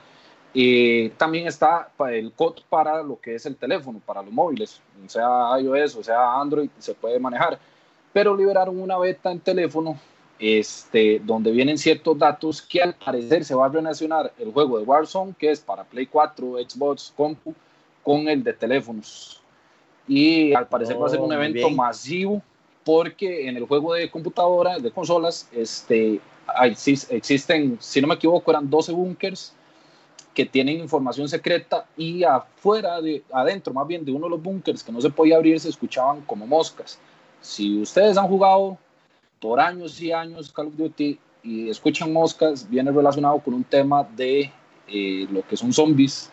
eh, 0.54 1.12
también 1.16 1.46
está 1.46 1.88
el 2.10 2.32
COD 2.32 2.60
para 2.68 3.02
lo 3.02 3.18
que 3.20 3.34
es 3.34 3.46
el 3.46 3.56
teléfono, 3.56 4.00
para 4.04 4.22
los 4.22 4.32
móviles, 4.32 4.80
sea 5.06 5.58
iOS 5.60 5.96
o 5.96 6.02
sea 6.02 6.34
Android, 6.40 6.68
se 6.78 6.94
puede 6.94 7.18
manejar. 7.18 7.58
Pero 8.12 8.36
liberaron 8.36 8.78
una 8.80 8.96
beta 8.98 9.30
en 9.32 9.40
teléfono 9.40 9.98
este, 10.38 11.20
donde 11.24 11.50
vienen 11.50 11.78
ciertos 11.78 12.18
datos 12.18 12.60
que 12.60 12.82
al 12.82 12.94
parecer 12.94 13.42
se 13.44 13.54
va 13.54 13.66
a 13.66 13.68
relacionar 13.70 14.32
el 14.38 14.52
juego 14.52 14.78
de 14.78 14.84
Warzone, 14.84 15.34
que 15.38 15.50
es 15.50 15.60
para 15.60 15.84
Play 15.84 16.06
4, 16.06 16.56
Xbox, 16.68 17.12
Compu, 17.16 17.54
con 18.02 18.28
el 18.28 18.44
de 18.44 18.52
teléfonos. 18.52 19.40
Y 20.08 20.52
al 20.54 20.68
parecer 20.68 21.00
va 21.00 21.06
a 21.06 21.10
ser 21.10 21.18
Oh, 21.20 21.24
un 21.24 21.28
muy 21.28 21.36
evento 21.36 21.66
bien. 21.66 21.76
masivo 21.76 22.42
porque 22.84 23.48
en 23.48 23.56
el 23.56 23.64
juego 23.66 23.94
de 23.94 24.08
computadora, 24.10 24.78
de 24.78 24.90
consolas, 24.92 25.48
este, 25.52 26.20
existen, 27.10 27.76
si 27.80 28.00
no 28.00 28.06
me 28.06 28.14
equivoco, 28.14 28.50
eran 28.50 28.70
12 28.70 28.92
bunkers 28.92 29.52
que 30.32 30.44
tienen 30.44 30.78
información 30.78 31.28
secreta 31.28 31.86
y 31.96 32.22
afuera, 32.22 33.00
de, 33.00 33.24
adentro 33.32 33.72
más 33.72 33.88
bien 33.88 34.04
de 34.04 34.12
uno 34.12 34.26
de 34.26 34.30
los 34.30 34.42
bunkers 34.42 34.84
que 34.84 34.92
no 34.92 35.00
se 35.00 35.10
podía 35.10 35.36
abrir, 35.36 35.58
se 35.58 35.70
escuchaban 35.70 36.20
como 36.20 36.46
moscas. 36.46 36.98
Si 37.40 37.80
ustedes 37.80 38.16
han 38.16 38.28
jugado 38.28 38.78
por 39.40 39.58
años 39.58 40.00
y 40.00 40.12
años 40.12 40.52
Call 40.52 40.68
of 40.68 40.76
Duty 40.76 41.18
y 41.42 41.68
escuchan 41.70 42.12
moscas, 42.12 42.68
viene 42.68 42.92
relacionado 42.92 43.38
con 43.40 43.54
un 43.54 43.64
tema 43.64 44.04
de 44.16 44.52
eh, 44.88 45.26
lo 45.30 45.42
que 45.42 45.56
son 45.56 45.72
zombies. 45.72 46.30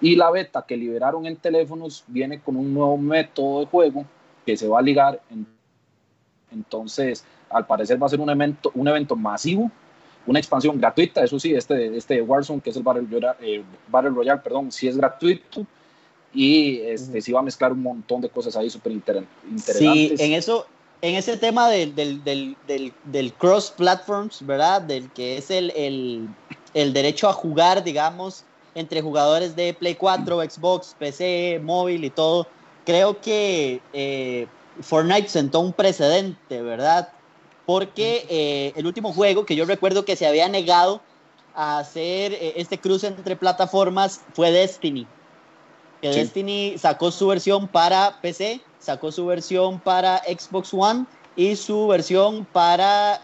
Y 0.00 0.14
la 0.16 0.30
beta 0.30 0.64
que 0.66 0.76
liberaron 0.76 1.26
en 1.26 1.36
teléfonos 1.36 2.04
viene 2.06 2.40
con 2.40 2.56
un 2.56 2.72
nuevo 2.72 2.96
método 2.96 3.60
de 3.60 3.66
juego 3.66 4.04
que 4.46 4.56
se 4.56 4.68
va 4.68 4.78
a 4.78 4.82
ligar. 4.82 5.20
en- 5.30 5.46
entonces, 6.50 7.24
al 7.50 7.66
parecer 7.66 8.00
va 8.02 8.06
a 8.06 8.10
ser 8.10 8.20
un 8.20 8.30
evento, 8.30 8.70
un 8.74 8.88
evento 8.88 9.14
masivo, 9.16 9.70
una 10.26 10.38
expansión 10.38 10.78
gratuita. 10.78 11.22
Eso 11.22 11.38
sí, 11.38 11.54
este, 11.54 11.96
este 11.96 12.22
Warzone, 12.22 12.60
que 12.60 12.70
es 12.70 12.76
el 12.76 12.82
Battle 12.82 13.06
Royale, 13.10 13.36
eh, 13.40 13.62
Battle 13.88 14.10
Royale 14.10 14.40
perdón, 14.40 14.72
sí 14.72 14.88
es 14.88 14.96
gratuito. 14.96 15.66
Y 16.32 16.80
este, 16.80 17.20
sí 17.20 17.32
va 17.32 17.40
a 17.40 17.42
mezclar 17.42 17.72
un 17.72 17.82
montón 17.82 18.20
de 18.20 18.28
cosas 18.28 18.54
ahí 18.56 18.68
súper 18.70 18.92
inter- 18.92 19.24
Sí, 19.42 19.50
interesantes. 19.50 20.20
en 20.20 20.32
eso, 20.32 20.66
en 21.00 21.14
ese 21.14 21.36
tema 21.38 21.68
del, 21.70 21.94
del, 21.94 22.22
del, 22.22 22.56
del, 22.66 22.92
del 23.04 23.32
cross 23.32 23.70
platforms, 23.70 24.44
¿verdad? 24.44 24.82
Del 24.82 25.10
que 25.10 25.38
es 25.38 25.50
el, 25.50 25.70
el, 25.74 26.28
el 26.74 26.92
derecho 26.92 27.28
a 27.28 27.32
jugar, 27.32 27.82
digamos, 27.82 28.44
entre 28.74 29.02
jugadores 29.02 29.56
de 29.56 29.74
Play 29.74 29.94
4, 29.94 30.42
Xbox, 30.42 30.94
PC, 30.98 31.60
móvil 31.62 32.04
y 32.04 32.10
todo. 32.10 32.46
Creo 32.84 33.20
que 33.20 33.80
eh, 33.92 34.46
Fortnite 34.80 35.28
sentó 35.28 35.60
un 35.60 35.72
precedente, 35.72 36.62
¿verdad? 36.62 37.10
Porque 37.66 38.26
eh, 38.28 38.72
el 38.76 38.86
último 38.86 39.12
juego 39.12 39.44
que 39.44 39.56
yo 39.56 39.64
recuerdo 39.64 40.04
que 40.04 40.16
se 40.16 40.26
había 40.26 40.48
negado 40.48 41.00
a 41.54 41.78
hacer 41.78 42.32
eh, 42.32 42.54
este 42.56 42.78
cruce 42.78 43.06
entre 43.08 43.36
plataformas 43.36 44.22
fue 44.32 44.50
Destiny. 44.50 45.06
Que 46.00 46.12
Sí. 46.12 46.20
Destiny 46.20 46.78
sacó 46.78 47.10
su 47.10 47.26
versión 47.26 47.66
para 47.66 48.20
PC, 48.20 48.60
sacó 48.78 49.10
su 49.10 49.26
versión 49.26 49.80
para 49.80 50.18
Xbox 50.18 50.72
One 50.72 51.06
y 51.34 51.56
su 51.56 51.88
versión 51.88 52.46
para 52.52 53.20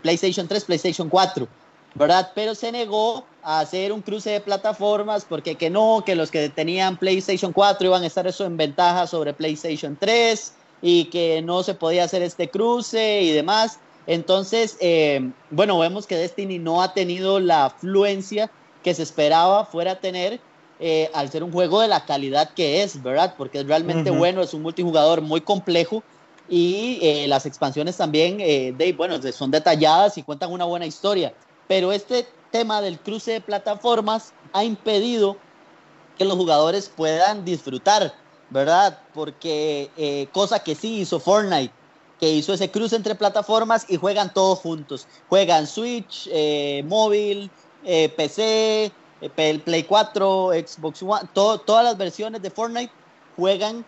PlayStation 0.00 0.48
3, 0.48 0.64
PlayStation 0.64 1.08
4, 1.08 1.46
¿verdad? 1.94 2.32
Pero 2.34 2.54
se 2.54 2.72
negó 2.72 3.26
a 3.42 3.60
hacer 3.60 3.92
un 3.92 4.02
cruce 4.02 4.30
de 4.30 4.40
plataformas 4.40 5.24
porque 5.28 5.56
que 5.56 5.68
no, 5.68 6.02
que 6.06 6.14
los 6.14 6.30
que 6.30 6.48
tenían 6.48 6.96
PlayStation 6.96 7.52
4 7.52 7.86
iban 7.86 8.02
a 8.02 8.06
estar 8.06 8.26
eso 8.26 8.44
en 8.44 8.56
ventaja 8.56 9.06
sobre 9.06 9.34
PlayStation 9.34 9.96
3 9.98 10.54
y 10.80 11.06
que 11.06 11.42
no 11.42 11.62
se 11.62 11.74
podía 11.74 12.04
hacer 12.04 12.22
este 12.22 12.48
cruce 12.48 13.22
y 13.22 13.32
demás. 13.32 13.78
Entonces, 14.06 14.76
eh, 14.80 15.30
bueno, 15.50 15.78
vemos 15.78 16.06
que 16.06 16.16
Destiny 16.16 16.58
no 16.58 16.82
ha 16.82 16.92
tenido 16.94 17.40
la 17.40 17.66
afluencia 17.66 18.50
que 18.82 18.94
se 18.94 19.02
esperaba 19.02 19.64
fuera 19.64 19.92
a 19.92 20.00
tener 20.00 20.40
eh, 20.80 21.08
al 21.14 21.30
ser 21.30 21.44
un 21.44 21.52
juego 21.52 21.80
de 21.80 21.88
la 21.88 22.04
calidad 22.04 22.50
que 22.50 22.82
es, 22.82 23.00
¿verdad? 23.00 23.34
Porque 23.38 23.60
es 23.60 23.66
realmente 23.66 24.10
bueno, 24.10 24.42
es 24.42 24.54
un 24.54 24.62
multijugador 24.62 25.20
muy 25.20 25.40
complejo 25.40 26.02
y 26.48 26.98
eh, 27.00 27.26
las 27.28 27.46
expansiones 27.46 27.96
también, 27.96 28.38
de, 28.38 28.94
bueno, 28.96 29.20
son 29.32 29.52
detalladas 29.52 30.18
y 30.18 30.24
cuentan 30.24 30.52
una 30.52 30.64
buena 30.64 30.86
historia. 30.86 31.32
Pero 31.68 31.92
este 31.92 32.26
tema 32.50 32.80
del 32.80 32.98
cruce 32.98 33.32
de 33.32 33.40
plataformas 33.40 34.32
ha 34.52 34.64
impedido 34.64 35.36
que 36.18 36.24
los 36.24 36.36
jugadores 36.36 36.90
puedan 36.94 37.44
disfrutar, 37.44 38.12
¿verdad? 38.50 38.98
Porque 39.14 39.90
eh, 39.96 40.28
cosa 40.32 40.58
que 40.62 40.74
sí 40.74 41.00
hizo 41.00 41.18
Fortnite, 41.18 41.72
que 42.20 42.30
hizo 42.30 42.52
ese 42.52 42.70
cruce 42.70 42.94
entre 42.96 43.14
plataformas 43.14 43.86
y 43.88 43.96
juegan 43.96 44.32
todos 44.32 44.58
juntos. 44.60 45.06
Juegan 45.28 45.66
Switch, 45.66 46.28
eh, 46.30 46.84
móvil, 46.86 47.50
eh, 47.84 48.08
PC, 48.10 48.92
eh, 49.22 49.58
Play 49.64 49.82
4, 49.84 50.50
Xbox 50.52 51.02
One, 51.02 51.28
to- 51.32 51.58
todas 51.60 51.84
las 51.84 51.96
versiones 51.96 52.42
de 52.42 52.50
Fortnite 52.50 52.92
juegan 53.36 53.84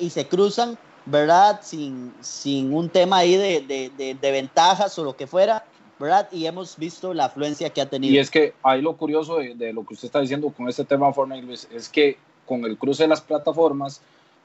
y 0.00 0.10
se 0.10 0.26
cruzan, 0.26 0.76
¿verdad? 1.04 1.60
Sin, 1.62 2.12
sin 2.20 2.74
un 2.74 2.88
tema 2.90 3.18
ahí 3.18 3.36
de, 3.36 3.60
de- 3.60 3.92
de- 3.96 4.14
de 4.14 4.30
ventajas 4.32 4.98
o 4.98 5.04
lo 5.04 5.14
que 5.16 5.28
fuera, 5.28 5.64
¿verdad? 5.98 6.28
Y 6.32 6.46
hemos 6.46 6.76
visto 6.76 7.14
la 7.14 7.26
afluencia 7.26 7.70
que 7.70 7.80
ha 7.80 7.88
tenido. 7.88 8.14
Y 8.14 8.18
es 8.18 8.30
que 8.30 8.54
ahí 8.62 8.80
lo 8.82 8.96
curioso 8.96 9.38
de, 9.38 9.54
de 9.54 9.72
lo 9.72 9.84
que 9.84 9.94
usted 9.94 10.06
está 10.06 10.20
diciendo 10.20 10.50
con 10.50 10.68
este 10.68 10.84
tema 10.84 11.12
Fortnite, 11.12 11.46
Luis, 11.46 11.68
es 11.72 11.88
que 11.88 12.16
con 12.46 12.64
el 12.64 12.78
cruce 12.78 13.04
de 13.04 13.08
las 13.08 13.20
plataformas, 13.20 14.00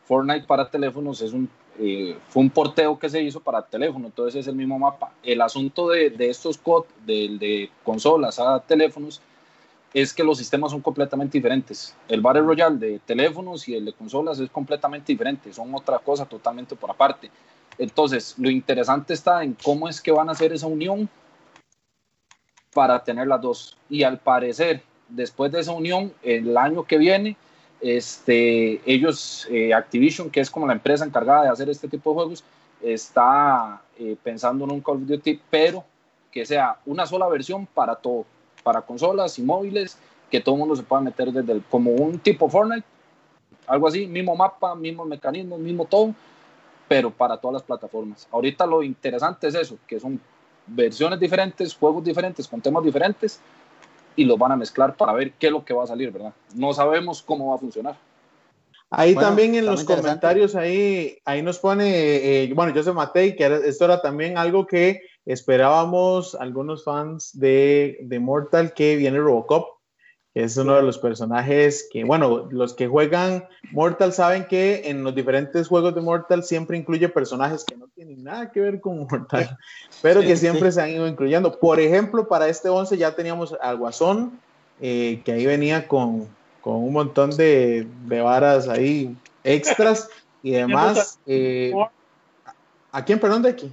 Fortnite 0.06 0.46
para 0.46 0.70
teléfonos 0.70 1.22
es 1.22 1.32
un, 1.32 1.50
eh, 1.80 2.18
fue 2.28 2.44
un 2.44 2.50
porteo 2.50 3.00
que 3.00 3.10
se 3.10 3.22
hizo 3.22 3.40
para 3.40 3.62
teléfono, 3.62 4.08
entonces 4.08 4.42
es 4.42 4.48
el 4.48 4.56
mismo 4.56 4.78
mapa. 4.78 5.12
El 5.24 5.42
asunto 5.42 5.90
de, 5.90 6.10
de 6.10 6.30
estos 6.30 6.58
COD, 6.58 6.86
de, 7.06 7.38
de 7.40 7.70
consolas 7.84 8.40
a 8.40 8.60
teléfonos, 8.60 9.22
es 9.94 10.14
que 10.14 10.24
los 10.24 10.40
sistemas 10.40 10.72
son 10.72 10.82
completamente 10.82 11.38
diferentes. 11.38 11.96
El 12.08 12.22
Battle 12.22 12.42
Royale 12.42 12.78
de 12.78 13.00
teléfonos 13.00 13.68
y 13.68 13.76
el 13.76 13.86
de 13.86 13.94
consolas 13.94 14.40
es 14.40 14.50
completamente 14.50 15.14
diferente, 15.14 15.54
son 15.54 15.74
otra 15.74 16.00
cosa 16.00 16.26
totalmente 16.26 16.76
por 16.76 16.92
aparte. 16.92 17.30
Entonces, 17.78 18.36
lo 18.38 18.50
interesante 18.50 19.14
está 19.14 19.44
en 19.44 19.56
cómo 19.64 19.88
es 19.88 20.02
que 20.02 20.12
van 20.12 20.30
a 20.30 20.34
hacer 20.34 20.52
esa 20.54 20.68
unión 20.68 21.10
para 22.74 23.04
tener 23.04 23.28
las 23.28 23.42
dos. 23.42 23.78
Y 23.90 24.04
al 24.04 24.20
parecer, 24.20 24.82
después 25.10 25.52
de 25.52 25.62
esa 25.62 25.72
unión, 25.72 26.14
el 26.24 26.58
año 26.58 26.84
que 26.84 26.98
viene, 26.98 27.38
este, 27.82 28.82
ellos, 28.86 29.48
eh, 29.52 29.74
Activision, 29.74 30.30
que 30.30 30.40
es 30.40 30.50
como 30.50 30.68
la 30.68 30.74
empresa 30.74 31.06
encargada 31.06 31.44
de 31.44 31.50
hacer 31.50 31.70
este 31.70 31.88
tipo 31.88 32.12
de 32.12 32.16
juegos, 32.16 32.44
está 32.82 33.82
eh, 33.98 34.16
pensando 34.24 34.66
en 34.66 34.72
un 34.72 34.82
Call 34.82 34.96
of 34.96 35.08
Duty, 35.08 35.40
pero 35.50 35.84
que 36.32 36.46
sea 36.46 36.78
una 36.86 37.06
sola 37.06 37.28
versión 37.28 37.66
para 37.66 37.96
todo, 37.96 38.26
para 38.64 38.82
consolas 38.82 39.38
y 39.38 39.44
móviles, 39.44 39.98
que 40.32 40.42
todo 40.42 40.56
el 40.56 40.60
mundo 40.60 40.76
se 40.76 40.84
pueda 40.84 41.02
meter 41.02 41.32
desde 41.32 41.52
el, 41.52 41.64
como 41.64 41.92
un 41.92 42.18
tipo 42.20 42.50
Fortnite, 42.50 42.86
algo 43.68 43.88
así, 43.88 44.08
mismo 44.08 44.36
mapa, 44.36 44.76
mismo 44.76 45.06
mecanismo, 45.06 45.58
mismo 45.58 45.86
todo, 45.86 46.14
pero 46.88 47.12
para 47.12 47.38
todas 47.38 47.54
las 47.54 47.64
plataformas. 47.64 48.28
Ahorita 48.32 48.66
lo 48.66 48.82
interesante 48.82 49.48
es 49.48 49.56
eso, 49.56 49.78
que 49.88 50.00
son 50.00 50.20
versiones 50.68 51.20
diferentes, 51.20 51.76
juegos 51.76 52.04
diferentes, 52.04 52.48
con 52.48 52.62
temas 52.62 52.84
diferentes, 52.84 53.40
y 54.16 54.26
los 54.26 54.38
van 54.38 54.52
a 54.52 54.56
mezclar 54.56 54.96
para 54.96 55.14
ver 55.14 55.32
qué 55.34 55.48
es 55.48 55.54
lo 55.54 55.66
que 55.66 55.74
va 55.74 55.84
a 55.84 55.88
salir, 55.88 56.12
¿verdad? 56.12 56.34
No 56.56 56.74
sabemos 56.74 57.22
cómo 57.22 57.50
va 57.50 57.56
a 57.56 57.60
funcionar. 57.60 57.96
Ahí 58.90 59.16
Bueno, 59.16 59.30
también 59.30 59.56
en 59.56 59.66
los 59.66 59.84
comentarios, 59.84 60.56
ahí, 60.56 61.18
ahí 61.26 61.42
nos 61.42 61.58
pone, 61.58 62.44
eh, 62.44 62.54
bueno, 62.54 62.72
Joseph 62.76 62.94
Matei, 62.94 63.36
que 63.36 63.44
era- 63.44 63.58
esto 63.58 63.86
era 63.86 64.02
también 64.02 64.38
algo 64.38 64.68
que 64.68 65.02
esperábamos 65.26 66.36
algunos 66.36 66.84
fans 66.84 67.32
de, 67.34 67.98
de 68.02 68.20
Mortal, 68.20 68.74
que 68.74 68.96
viene 68.96 69.18
Robocop, 69.18 69.73
es 70.36 70.58
uno 70.58 70.76
de 70.76 70.82
los 70.82 70.98
personajes 70.98 71.88
que, 71.92 72.04
bueno, 72.04 72.48
los 72.50 72.74
que 72.74 72.88
juegan 72.88 73.48
Mortal 73.72 74.14
saben 74.14 74.46
que 74.46 74.90
en 74.90 75.04
los 75.04 75.14
diferentes 75.14 75.68
juegos 75.68 75.94
de 75.94 76.02
Mortal 76.02 76.44
siempre 76.44 76.78
incluye 76.78 77.08
personajes 77.08 77.64
que 77.64 77.78
no 77.78 77.88
tienen 77.90 78.24
nada 78.24 78.52
que 78.52 78.60
ver 78.60 78.82
con 78.82 79.00
Mortal, 79.00 79.58
pero 80.02 80.22
que 80.22 80.36
siempre 80.36 80.72
sí. 80.72 80.76
se 80.76 80.82
han 80.82 80.90
ido 80.90 81.08
incluyendo. 81.08 81.60
Por 81.60 81.80
ejemplo, 81.80 82.28
para 82.28 82.48
este 82.48 82.70
11 82.70 82.98
ya 82.98 83.16
teníamos 83.16 83.56
al 83.62 83.78
Guasón, 83.78 84.40
eh, 84.82 85.22
que 85.24 85.34
ahí 85.34 85.46
venía 85.46 85.88
con, 85.88 86.28
con 86.62 86.76
un 86.78 86.94
montón 86.94 87.30
de, 87.38 87.88
de 88.08 88.22
varas 88.22 88.68
ahí 88.68 89.16
extras 89.44 90.10
y 90.42 90.52
demás. 90.52 91.20
Eh, 91.28 91.74
¿A 92.92 93.06
quién, 93.06 93.20
perdón, 93.20 93.44
de 93.44 93.50
aquí? 93.50 93.72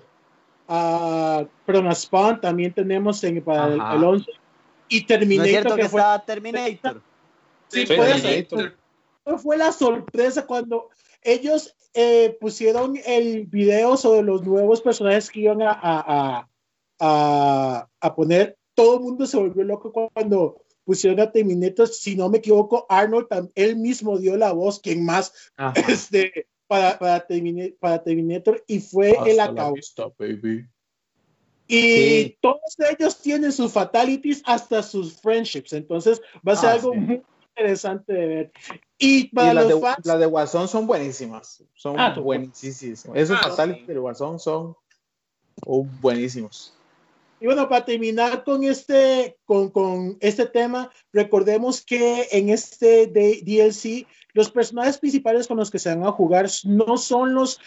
Ah, 0.68 1.44
pero 1.64 1.78
en 1.78 1.94
Spawn 1.94 2.40
también 2.40 2.72
tenemos 2.72 3.24
en, 3.24 3.42
para 3.42 3.74
Ajá. 3.74 3.96
el 3.96 4.04
11. 4.04 4.30
Y 4.90 4.96
¿No 4.96 5.00
es 5.00 5.06
Terminator, 5.06 5.48
cierto 5.48 5.76
que, 5.76 5.82
que 5.82 5.88
fue, 5.88 6.00
está 6.00 6.24
Terminator? 6.26 7.02
Sí, 7.68 7.86
Sí, 7.86 7.94
puede 7.96 8.20
Terminator. 8.20 8.76
ser. 9.24 9.38
fue 9.38 9.56
la 9.56 9.72
sorpresa 9.72 10.46
cuando 10.46 10.90
ellos 11.22 11.74
eh, 11.94 12.36
pusieron 12.40 12.98
el 13.06 13.46
video 13.46 13.96
sobre 13.96 14.22
los 14.22 14.42
nuevos 14.44 14.80
personajes 14.82 15.30
que 15.30 15.40
iban 15.40 15.62
a, 15.62 15.70
a, 15.70 16.40
a, 16.40 16.48
a, 17.00 17.88
a 18.00 18.14
poner. 18.14 18.58
Todo 18.74 18.96
el 18.96 19.00
mundo 19.00 19.26
se 19.26 19.36
volvió 19.36 19.64
loco 19.64 19.92
cuando 20.12 20.62
pusieron 20.84 21.20
a 21.20 21.30
Terminator. 21.30 21.86
Si 21.88 22.16
no 22.16 22.28
me 22.28 22.38
equivoco, 22.38 22.86
Arnold, 22.88 23.28
él 23.54 23.76
mismo 23.76 24.18
dio 24.18 24.36
la 24.36 24.52
voz, 24.52 24.80
quien 24.80 25.04
más, 25.04 25.32
este, 25.88 26.48
para, 26.66 26.98
para, 26.98 27.26
Terminator, 27.26 27.76
para 27.78 28.02
Terminator, 28.02 28.64
y 28.66 28.80
fue 28.80 29.10
el 29.10 29.16
Hasta 29.18 29.34
la 29.34 29.44
acabó. 29.44 29.74
Y 31.70 32.36
todos 32.40 32.76
ellos 32.90 33.20
tienen 33.20 33.52
sus 33.52 33.72
fatalities 33.72 34.42
hasta 34.44 34.82
sus 34.82 35.20
friendships. 35.20 35.72
Entonces 35.72 36.20
va 36.46 36.54
a 36.54 36.56
ser 36.56 36.70
ah, 36.70 36.72
algo 36.72 36.94
muy 36.94 37.22
interesante 37.56 38.12
de 38.12 38.26
ver. 38.26 38.52
Y 38.98 39.28
para 39.28 39.54
las, 39.54 39.64
los 39.68 39.74
de, 39.74 39.80
fans, 39.80 40.06
las 40.06 40.18
de 40.18 40.26
Guasón 40.26 40.68
son 40.68 40.86
buenísimas. 40.86 41.62
Son 41.74 41.98
ah, 41.98 42.14
buenísimas. 42.18 43.06
Esos 43.14 43.38
ah, 43.40 43.48
fatalities 43.50 43.86
de 43.86 43.98
Guasón 43.98 44.40
son 44.40 44.76
buenísimos. 46.00 46.74
Y 47.40 47.46
bueno, 47.46 47.68
para 47.68 47.84
terminar 47.84 48.44
con 48.44 48.64
este, 48.64 49.38
con, 49.46 49.70
con, 49.70 50.18
este 50.20 50.46
tema, 50.46 50.90
recordemos 51.12 51.80
que 51.80 52.28
en 52.32 52.50
este 52.50 53.06
DLC 53.06 54.06
los 54.34 54.50
personajes 54.50 54.98
principales 54.98 55.46
con 55.46 55.56
los 55.56 55.70
que 55.70 55.78
se 55.78 55.88
van 55.88 56.04
a 56.04 56.12
jugar 56.12 56.50
no 56.64 56.98
son 56.98 57.34
los 57.34 57.58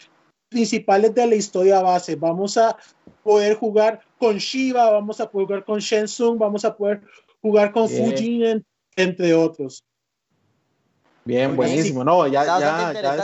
principales 0.54 1.14
de 1.14 1.28
la 1.28 1.36
historia 1.36 1.82
base. 1.82 2.16
Vamos 2.16 2.58
a 2.58 2.78
poder 3.24 3.56
jugar 3.56 4.00
con 4.18 4.38
Shiva, 4.38 4.90
vamos 4.92 5.20
a 5.20 5.30
poder 5.30 5.48
jugar 5.48 5.66
con 5.66 5.80
Shensung, 5.80 6.38
vamos 6.38 6.64
a 6.64 6.76
poder 6.76 7.02
jugar 7.42 7.72
con 7.74 7.90
Fujin, 7.90 8.66
entre 8.96 9.34
otros. 9.34 9.84
Bien, 11.26 11.56
buenísimo. 11.56 12.04
No, 12.04 12.28
ya, 12.28 12.46
ya, 12.46 12.94
ya 12.94 13.24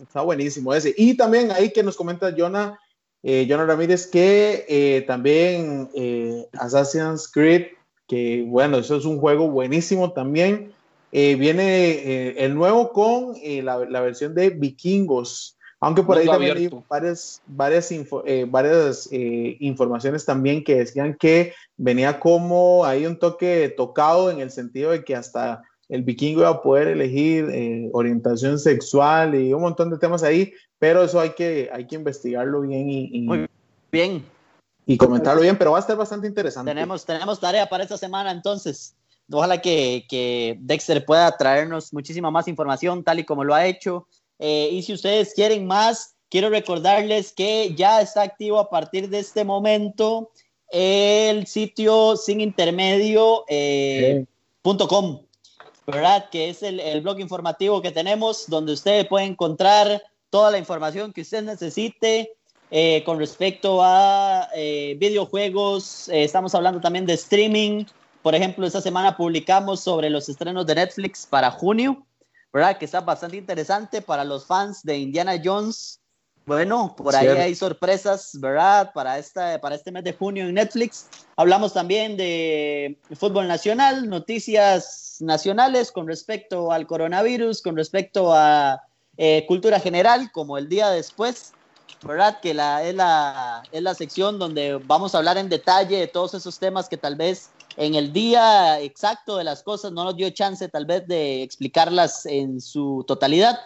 está 0.00 0.22
buenísimo 0.22 0.72
ese. 0.72 0.94
Y 0.96 1.16
también 1.16 1.50
ahí 1.52 1.72
que 1.72 1.82
nos 1.82 1.96
comenta 1.96 2.34
Jonah 2.36 2.78
eh, 3.22 3.46
John 3.48 3.66
Ramírez, 3.66 4.06
que 4.06 4.64
eh, 4.68 5.02
también 5.06 5.90
eh, 5.94 6.46
Assassin's 6.52 7.28
Creed, 7.28 7.66
que 8.06 8.44
bueno, 8.46 8.78
eso 8.78 8.96
es 8.96 9.04
un 9.04 9.18
juego 9.18 9.50
buenísimo 9.50 10.12
también. 10.12 10.72
Eh, 11.10 11.34
viene 11.36 12.44
el 12.44 12.54
nuevo 12.54 12.92
con 12.92 13.34
la, 13.42 13.78
la, 13.86 14.00
versión 14.00 14.34
de 14.34 14.50
Vikingos, 14.50 15.57
aunque 15.80 16.02
por 16.02 16.18
ahí 16.18 16.26
también 16.26 16.56
hay 16.56 16.70
varias, 16.88 17.40
varias, 17.46 17.90
varias 18.48 19.08
informaciones 19.10 20.24
también 20.24 20.64
que 20.64 20.76
decían 20.76 21.16
que 21.18 21.54
venía 21.76 22.18
como 22.18 22.84
hay 22.84 23.06
un 23.06 23.18
toque 23.18 23.72
tocado 23.76 24.30
en 24.30 24.40
el 24.40 24.50
sentido 24.50 24.90
de 24.90 25.04
que 25.04 25.14
hasta 25.14 25.62
el 25.88 26.02
vikingo 26.02 26.40
iba 26.40 26.50
a 26.50 26.62
poder 26.62 26.88
elegir 26.88 27.90
orientación 27.92 28.58
sexual 28.58 29.34
y 29.34 29.52
un 29.52 29.62
montón 29.62 29.90
de 29.90 29.98
temas 29.98 30.22
ahí, 30.22 30.52
pero 30.78 31.02
eso 31.02 31.18
hay 31.18 31.30
que, 31.30 31.70
hay 31.72 31.86
que 31.86 31.96
investigarlo 31.96 32.60
bien 32.60 32.90
y, 32.90 33.20
Muy 33.22 33.46
bien. 33.90 34.24
Y 34.86 34.96
comentarlo 34.96 35.42
bien, 35.42 35.58
pero 35.58 35.72
va 35.72 35.78
a 35.78 35.80
estar 35.80 35.96
bastante 35.96 36.26
interesante. 36.26 36.70
Tenemos, 36.70 37.04
tenemos 37.04 37.38
tarea 37.38 37.68
para 37.68 37.82
esta 37.82 37.98
semana 37.98 38.30
entonces. 38.30 38.94
Ojalá 39.30 39.60
que, 39.60 40.06
que 40.08 40.56
Dexter 40.60 41.04
pueda 41.04 41.36
traernos 41.36 41.92
muchísima 41.92 42.30
más 42.30 42.48
información, 42.48 43.04
tal 43.04 43.18
y 43.18 43.24
como 43.24 43.44
lo 43.44 43.54
ha 43.54 43.66
hecho. 43.66 44.06
Eh, 44.38 44.68
y 44.72 44.82
si 44.82 44.92
ustedes 44.92 45.34
quieren 45.34 45.66
más, 45.66 46.14
quiero 46.28 46.50
recordarles 46.50 47.32
que 47.32 47.74
ya 47.74 48.00
está 48.00 48.22
activo 48.22 48.58
a 48.58 48.70
partir 48.70 49.08
de 49.08 49.18
este 49.18 49.44
momento 49.44 50.30
el 50.70 51.46
sitio 51.46 52.16
sin 52.16 52.40
intermedio 52.40 53.44
eh, 53.48 54.26
¿verdad? 55.86 56.28
Que 56.30 56.50
es 56.50 56.62
el, 56.62 56.80
el, 56.80 57.00
blog 57.00 57.20
informativo 57.20 57.80
que 57.80 57.90
tenemos 57.90 58.44
donde 58.48 58.74
ustedes 58.74 59.06
pueden 59.06 59.30
encontrar 59.30 60.02
toda 60.28 60.50
la 60.50 60.58
información 60.58 61.12
que 61.12 61.22
usted 61.22 61.42
necesite 61.42 62.36
eh, 62.70 63.02
con 63.04 63.18
respecto 63.18 63.80
a 63.82 64.48
eh, 64.54 64.96
videojuegos. 64.98 66.08
Eh, 66.10 66.24
estamos 66.24 66.54
hablando 66.54 66.80
también 66.80 67.06
de 67.06 67.14
streaming. 67.14 67.84
Por 68.22 68.34
ejemplo, 68.34 68.66
esta 68.66 68.82
semana 68.82 69.16
publicamos 69.16 69.80
sobre 69.80 70.10
los 70.10 70.28
estrenos 70.28 70.66
de 70.66 70.74
Netflix 70.74 71.24
para 71.24 71.50
junio, 71.50 72.06
¿verdad? 72.52 72.78
Que 72.78 72.84
está 72.84 73.00
bastante 73.00 73.36
interesante 73.36 74.02
para 74.02 74.24
los 74.24 74.46
fans 74.46 74.82
de 74.82 74.98
Indiana 74.98 75.40
Jones. 75.42 76.00
Bueno, 76.46 76.94
por 76.96 77.14
ahí 77.14 77.26
hay 77.28 77.54
sorpresas, 77.54 78.30
¿verdad? 78.40 78.90
Para, 78.94 79.18
esta, 79.18 79.60
para 79.60 79.74
este 79.74 79.92
mes 79.92 80.02
de 80.02 80.14
junio 80.14 80.46
en 80.46 80.54
Netflix. 80.54 81.06
Hablamos 81.36 81.74
también 81.74 82.16
de 82.16 82.98
fútbol 83.16 83.46
nacional, 83.48 84.08
noticias 84.08 85.16
nacionales 85.20 85.92
con 85.92 86.06
respecto 86.06 86.72
al 86.72 86.86
coronavirus, 86.86 87.60
con 87.60 87.76
respecto 87.76 88.32
a 88.32 88.82
eh, 89.18 89.44
cultura 89.46 89.78
general, 89.78 90.32
como 90.32 90.56
el 90.56 90.70
día 90.70 90.88
después, 90.88 91.52
¿verdad? 92.02 92.40
Que 92.40 92.54
la, 92.54 92.82
es, 92.82 92.94
la, 92.94 93.62
es 93.70 93.82
la 93.82 93.94
sección 93.94 94.38
donde 94.38 94.80
vamos 94.86 95.14
a 95.14 95.18
hablar 95.18 95.36
en 95.36 95.50
detalle 95.50 95.98
de 95.98 96.06
todos 96.06 96.32
esos 96.32 96.58
temas 96.58 96.88
que 96.88 96.96
tal 96.96 97.16
vez 97.16 97.50
en 97.76 97.94
el 97.94 98.12
día 98.12 98.80
exacto 98.80 99.36
de 99.36 99.44
las 99.44 99.62
cosas 99.62 99.92
no 99.92 100.04
nos 100.04 100.16
dio 100.16 100.30
chance 100.30 100.68
tal 100.68 100.86
vez 100.86 101.06
de 101.06 101.42
explicarlas 101.42 102.26
en 102.26 102.60
su 102.60 103.04
totalidad. 103.06 103.58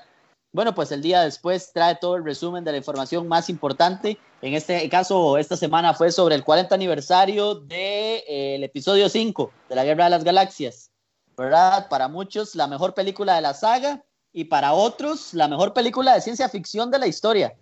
Bueno, 0.53 0.75
pues 0.75 0.93
el 0.93 1.01
día 1.01 1.23
después 1.23 1.73
trae 1.73 1.97
todo 1.97 2.17
el 2.17 2.25
resumen 2.25 2.63
de 2.63 2.73
la 2.73 2.79
información 2.79 3.27
más 3.27 3.49
importante. 3.49 4.19
En 4.43 4.53
este 4.53 4.87
caso, 4.91 5.39
esta 5.39 5.57
semana 5.57 5.95
fue 5.95 6.13
sobre 6.13 6.35
el 6.35 6.45
40 6.45 6.75
aniversario 6.75 7.55
del 7.55 7.69
de, 7.69 8.17
eh, 8.29 8.65
episodio 8.65 9.09
5 9.09 9.51
de 9.71 9.75
la 9.75 9.85
Guerra 9.85 10.05
de 10.05 10.11
las 10.11 10.25
Galaxias. 10.25 10.91
¿Verdad? 11.39 11.89
Para 11.89 12.09
muchos, 12.09 12.55
la 12.55 12.67
mejor 12.67 12.93
película 12.93 13.35
de 13.35 13.41
la 13.41 13.55
saga 13.55 14.05
y 14.31 14.45
para 14.45 14.75
otros 14.75 15.33
la 15.33 15.49
mejor 15.49 15.73
película 15.73 16.15
de 16.15 16.21
ciencia 16.21 16.51
ficción 16.51 16.91
de 16.91 16.99
la 16.99 17.07
historia. 17.07 17.55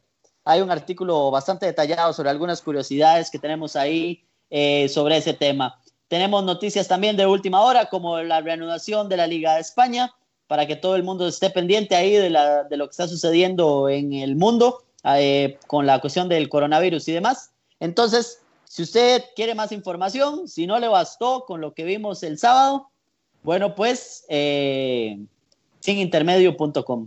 Hay 0.45 0.61
un 0.61 0.71
artículo 0.73 1.31
bastante 1.31 1.67
detallado 1.67 2.13
sobre 2.13 2.31
algunas 2.31 2.61
curiosidades 2.61 3.31
que 3.31 3.39
tenemos 3.39 3.77
ahí 3.77 4.27
eh, 4.49 4.89
sobre 4.89 5.17
ese 5.17 5.35
tema. 5.35 5.81
Tenemos 6.11 6.43
noticias 6.43 6.89
también 6.89 7.17
de 7.17 7.25
última 7.25 7.63
hora, 7.63 7.89
como 7.89 8.19
la 8.19 8.41
reanudación 8.41 9.09
de 9.09 9.17
la 9.17 9.29
Liga 9.29 9.55
de 9.55 9.61
España, 9.61 10.13
para 10.49 10.67
que 10.67 10.75
todo 10.75 10.97
el 10.97 11.05
mundo 11.05 11.29
esté 11.29 11.51
pendiente 11.51 11.95
ahí 11.95 12.11
de, 12.11 12.31
lo 12.31 12.87
que 12.87 12.91
está 12.91 13.07
sucediendo 13.07 13.89
en 13.89 14.13
el 14.13 14.35
mundo 14.35 14.83
eh, 15.05 15.57
con 15.69 15.87
la 15.87 16.01
cuestión 16.01 16.29
del 16.29 16.49
coronavirus 16.49 17.07
y 17.07 17.13
demás. 17.13 17.53
Entonces, 17.79 18.43
si 18.65 18.83
usted 18.83 19.23
quiere 19.37 19.55
más 19.55 19.71
información, 19.71 20.49
si 20.49 20.67
no 20.67 20.81
le 20.81 20.89
bastó 20.89 21.45
con 21.47 21.61
lo 21.61 21.75
que 21.75 21.85
vimos 21.85 22.25
el 22.25 22.39
sábado, 22.39 22.89
bueno, 23.45 23.77
pues 23.77 24.25
eh, 24.29 25.17
sinintermedio.com. 25.79 27.07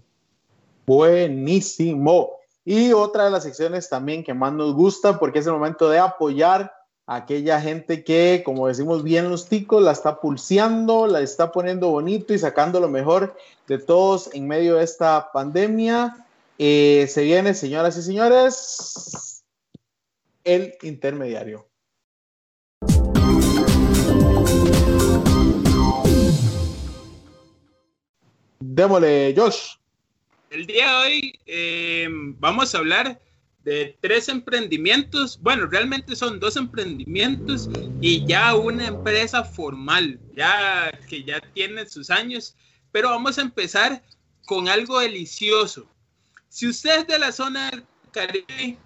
Buenísimo. 0.88 2.30
Y 2.64 2.93
otra 2.93 3.26
de 3.26 3.32
las 3.32 3.43
secciones 3.43 3.89
también 3.89 4.24
que 4.24 4.34
más 4.34 4.54
nos 4.54 4.74
gusta 4.74 5.20
porque 5.20 5.39
es 5.39 5.45
el 5.45 5.51
momento 5.51 5.89
de 5.89 5.99
apoyar 5.99 6.72
aquella 7.08 7.60
gente 7.60 8.04
que, 8.04 8.43
como 8.45 8.68
decimos 8.68 9.04
bien 9.04 9.30
los 9.30 9.47
ticos, 9.49 9.84
la 9.84 9.91
está 9.91 10.20
pulseando, 10.20 11.08
la 11.08 11.22
está 11.22 11.51
poniendo 11.51 11.89
bonito 11.89 12.34
y 12.34 12.39
sacando 12.39 12.80
lo 12.80 12.89
mejor 12.89 13.36
de 13.68 13.78
todos 13.78 14.34
en 14.34 14.47
medio 14.47 14.76
de 14.76 14.84
esta 14.84 15.32
pandemia. 15.32 16.26
Eh, 16.58 17.08
se 17.10 17.24
viene, 17.24 17.54
señoras 17.54 17.97
y 17.97 18.04
señores, 18.04 19.43
el 20.43 20.76
intermediario. 20.82 21.68
Démosle, 28.60 29.34
Josh. 29.38 29.76
El 30.49 30.66
día 30.68 30.88
de 30.88 30.95
hoy 30.95 31.39
eh, 31.47 32.08
vamos 32.10 32.74
a 32.74 32.78
hablar 32.78 33.20
de 33.64 33.97
tres 34.01 34.30
emprendimientos. 34.30 35.39
Bueno, 35.41 35.66
realmente 35.68 36.16
son 36.16 36.39
dos 36.39 36.57
emprendimientos 36.57 37.70
y 38.01 38.26
ya 38.26 38.55
una 38.55 38.88
empresa 38.88 39.43
formal, 39.43 40.20
ya 40.36 40.91
que 41.07 41.24
ya 41.24 41.39
tiene 41.53 41.86
sus 41.88 42.09
años. 42.09 42.55
Pero 42.91 43.09
vamos 43.09 43.38
a 43.38 43.41
empezar 43.41 44.03
con 44.45 44.68
algo 44.68 44.99
delicioso. 44.99 45.88
Si 46.49 46.68
usted 46.68 46.99
es 46.99 47.07
de 47.07 47.20
la 47.20 47.32
zona 47.32 47.72
del 47.72 47.84
Caribe, 48.11 48.78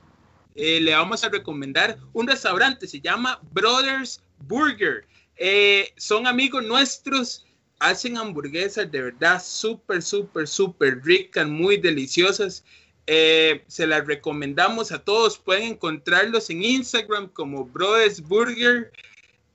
eh, 0.55 0.79
le 0.79 0.93
vamos 0.93 1.23
a 1.23 1.29
recomendar 1.29 1.97
un 2.13 2.27
restaurante, 2.27 2.87
se 2.87 3.01
llama 3.01 3.39
Brothers 3.51 4.21
Burger. 4.39 5.05
Eh, 5.35 5.93
son 5.97 6.25
amigos 6.25 6.63
nuestros 6.63 7.47
hacen 7.79 8.17
hamburguesas 8.17 8.91
de 8.91 9.01
verdad 9.01 9.41
súper, 9.43 10.01
súper, 10.01 10.47
súper 10.47 11.03
ricas, 11.03 11.47
muy 11.47 11.77
deliciosas. 11.77 12.63
Eh, 13.07 13.63
se 13.67 13.87
las 13.87 14.05
recomendamos 14.05 14.91
a 14.91 14.99
todos. 14.99 15.37
Pueden 15.37 15.63
encontrarlos 15.63 16.49
en 16.49 16.63
Instagram 16.63 17.29
como 17.29 17.65
Brothers 17.65 18.21
Burger. 18.21 18.91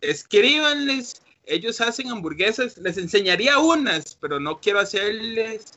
Escríbanles. 0.01 1.23
Ellos 1.47 1.81
hacen 1.81 2.11
hamburguesas. 2.11 2.79
Les 2.79 2.97
enseñaría 2.97 3.59
unas, 3.59 4.17
pero 4.21 4.41
no 4.41 4.61
quiero 4.61 4.81
hacerles 4.81 5.75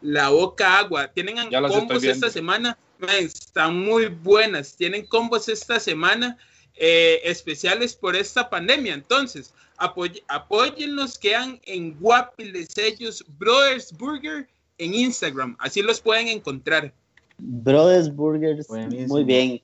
la 0.00 0.30
boca 0.30 0.78
agua. 0.78 1.08
Tienen 1.08 1.36
combos 1.50 2.04
esta 2.04 2.30
semana. 2.30 2.78
Están 3.18 3.78
muy 3.78 4.06
buenas. 4.06 4.76
Tienen 4.76 5.04
combos 5.04 5.48
esta 5.48 5.80
semana 5.80 6.38
eh, 6.76 7.20
especiales 7.24 7.96
por 7.96 8.14
esta 8.14 8.48
pandemia. 8.48 8.94
Entonces, 8.94 9.52
apoy 9.78 10.22
apóyenlos, 10.28 11.18
quedan 11.18 11.60
en 11.64 11.98
Guapiles 11.98 12.76
ellos, 12.76 13.24
Brothers 13.38 13.92
Burger 13.92 14.48
en 14.78 14.94
Instagram, 14.94 15.56
así 15.58 15.82
los 15.82 16.00
pueden 16.00 16.28
encontrar. 16.28 16.92
Brothers 17.38 18.14
Burgers, 18.14 18.68
muy 19.08 19.24
bien. 19.24 19.60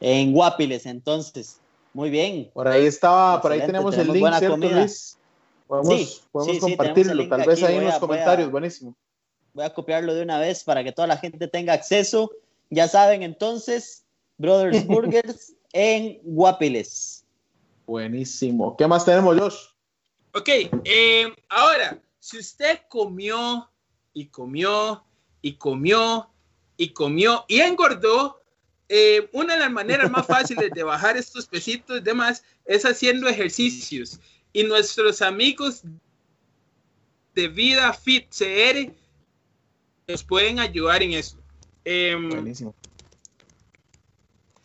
En 0.00 0.32
Guapiles, 0.32 0.86
entonces, 0.86 1.60
muy 1.92 2.08
bien. 2.08 2.50
Por 2.54 2.66
ahí 2.66 2.86
estaba, 2.86 3.40
por 3.42 3.52
ahí 3.52 3.60
tenemos, 3.60 3.96
el 3.98 4.12
link, 4.12 4.32
¿cierto, 4.38 4.56
Luis? 4.56 5.18
Podemos, 5.66 6.22
podemos 6.32 6.58
compartirlo, 6.58 7.28
tal 7.28 7.44
vez 7.44 7.62
ahí 7.62 7.76
en 7.76 7.84
los 7.84 7.98
comentarios, 7.98 8.50
buenísimo. 8.50 8.96
Voy 9.52 9.64
a 9.64 9.74
copiarlo 9.74 10.14
de 10.14 10.22
una 10.22 10.38
vez 10.38 10.64
para 10.64 10.82
que 10.82 10.92
toda 10.92 11.08
la 11.08 11.16
gente 11.16 11.48
tenga 11.48 11.72
acceso. 11.72 12.30
Ya 12.70 12.88
saben, 12.88 13.22
entonces, 13.22 14.04
Brothers 14.38 14.86
Burgers 14.86 15.54
en 15.72 16.18
Guapiles. 16.22 17.24
Buenísimo. 17.86 18.76
¿Qué 18.76 18.86
más 18.86 19.04
tenemos, 19.04 19.38
Josh? 19.38 19.56
Ok, 20.34 20.48
eh, 20.84 21.26
ahora, 21.48 22.00
si 22.20 22.38
usted 22.38 22.78
comió 22.88 23.68
y 24.12 24.26
comió 24.26 25.04
y 25.42 25.54
comió 25.54 26.30
y 26.80 26.94
comió 26.94 27.44
y 27.46 27.60
engordó, 27.60 28.40
eh, 28.88 29.28
una 29.32 29.52
de 29.52 29.60
las 29.60 29.70
maneras 29.70 30.10
más 30.10 30.26
fáciles 30.26 30.70
de 30.70 30.82
bajar 30.82 31.14
estos 31.18 31.46
pesitos 31.46 31.98
y 31.98 32.00
demás 32.00 32.42
es 32.64 32.86
haciendo 32.86 33.28
ejercicios. 33.28 34.18
Y 34.54 34.64
nuestros 34.64 35.20
amigos 35.20 35.82
de 37.34 37.48
Vida 37.48 37.92
Fit 37.92 38.30
CR 38.30 38.90
nos 40.08 40.24
pueden 40.24 40.58
ayudar 40.58 41.02
en 41.02 41.12
eso. 41.12 41.36
Em, 41.84 42.30
Buenísimo. 42.30 42.74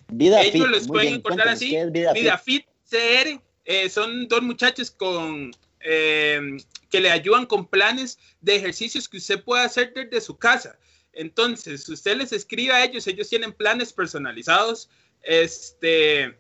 Vida 0.08 0.42
ellos 0.42 0.68
Fit. 0.68 0.72
los 0.72 0.88
pueden 0.88 1.08
bien, 1.08 1.16
encontrar 1.18 1.50
así. 1.50 1.70
¿qué 1.72 1.82
es 1.82 1.92
Vida, 1.92 2.14
Vida 2.14 2.38
Fit? 2.38 2.64
Fit 2.64 2.66
CR 2.90 3.42
eh, 3.66 3.90
son 3.90 4.30
dos 4.30 4.42
muchachos 4.42 4.90
con 4.90 5.52
eh, 5.82 6.56
que 6.90 7.02
le 7.02 7.12
ayudan 7.12 7.46
con 7.46 7.68
planes 7.68 8.18
de 8.40 8.56
ejercicios 8.56 9.10
que 9.10 9.18
usted 9.18 9.44
puede 9.44 9.66
hacer 9.66 9.92
desde 9.94 10.22
su 10.22 10.38
casa. 10.38 10.80
Entonces, 11.16 11.88
usted 11.90 12.18
les 12.18 12.32
escribe 12.32 12.74
a 12.74 12.84
ellos, 12.84 13.08
ellos 13.08 13.30
tienen 13.30 13.54
planes 13.54 13.94
personalizados, 13.94 14.90
este, 15.22 16.38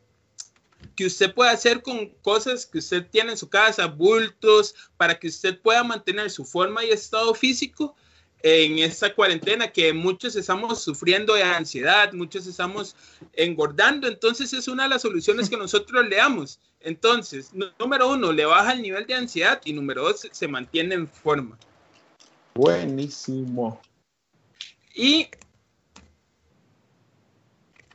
que 0.95 1.05
usted 1.05 1.33
puede 1.33 1.51
hacer 1.51 1.81
con 1.81 2.09
cosas 2.21 2.65
que 2.65 2.79
usted 2.79 3.07
tiene 3.09 3.31
en 3.31 3.37
su 3.37 3.49
casa, 3.49 3.87
bultos, 3.87 4.75
para 4.97 5.17
que 5.17 5.27
usted 5.27 5.59
pueda 5.59 5.83
mantener 5.83 6.29
su 6.29 6.45
forma 6.45 6.83
y 6.83 6.89
estado 6.89 7.33
físico 7.33 7.95
en 8.43 8.77
esta 8.79 9.15
cuarentena 9.15 9.71
que 9.71 9.91
muchos 9.91 10.35
estamos 10.35 10.83
sufriendo 10.83 11.33
de 11.33 11.41
ansiedad, 11.41 12.13
muchos 12.13 12.45
estamos 12.45 12.95
engordando, 13.33 14.07
entonces 14.07 14.53
es 14.53 14.67
una 14.67 14.83
de 14.83 14.89
las 14.89 15.01
soluciones 15.01 15.49
que 15.49 15.57
nosotros 15.57 16.07
le 16.07 16.17
damos. 16.17 16.59
Entonces, 16.79 17.51
número 17.79 18.09
uno, 18.09 18.31
le 18.31 18.45
baja 18.45 18.73
el 18.73 18.83
nivel 18.83 19.07
de 19.07 19.15
ansiedad 19.15 19.59
y 19.65 19.73
número 19.73 20.03
dos, 20.03 20.27
se 20.31 20.47
mantiene 20.47 20.93
en 20.93 21.07
forma. 21.07 21.57
Buenísimo. 22.53 23.81
Y 24.95 25.29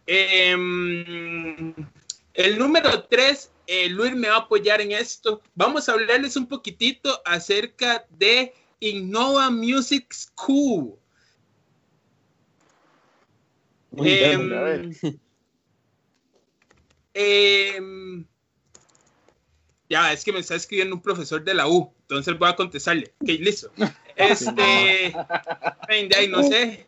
eh, 0.07 0.53
el 2.35 2.59
número 2.59 3.05
tres, 3.05 3.51
eh, 3.67 3.89
Luis 3.89 4.15
me 4.15 4.29
va 4.29 4.35
a 4.37 4.39
apoyar 4.41 4.83
en 4.83 4.93
esto. 4.93 5.41
Vamos 5.55 5.89
a 5.89 5.93
hablarles 5.93 6.37
un 6.37 6.47
poquitito 6.47 7.23
acerca 7.25 8.05
de 8.11 8.53
Innova 8.81 9.51
Music 9.51 10.13
School. 10.13 10.99
Muy 13.93 14.11
Em, 14.11 14.49
bien, 14.49 14.59
a 14.59 14.63
ver. 14.63 14.91
em, 17.15 18.27
ya, 19.89 20.13
es 20.13 20.23
que 20.23 20.33
me 20.33 20.41
está 20.41 20.55
escribiendo 20.55 20.95
un 20.95 21.03
profesor 21.03 21.43
de 21.43 21.55
la 21.55 21.67
U, 21.67 21.93
entonces 22.03 22.39
voy 22.39 22.51
a 22.51 22.57
contestarle. 22.57 23.15
Ok, 23.21 23.29
listo. 23.29 23.73
Este, 24.17 25.15
no 26.29 26.43
sé, 26.43 26.87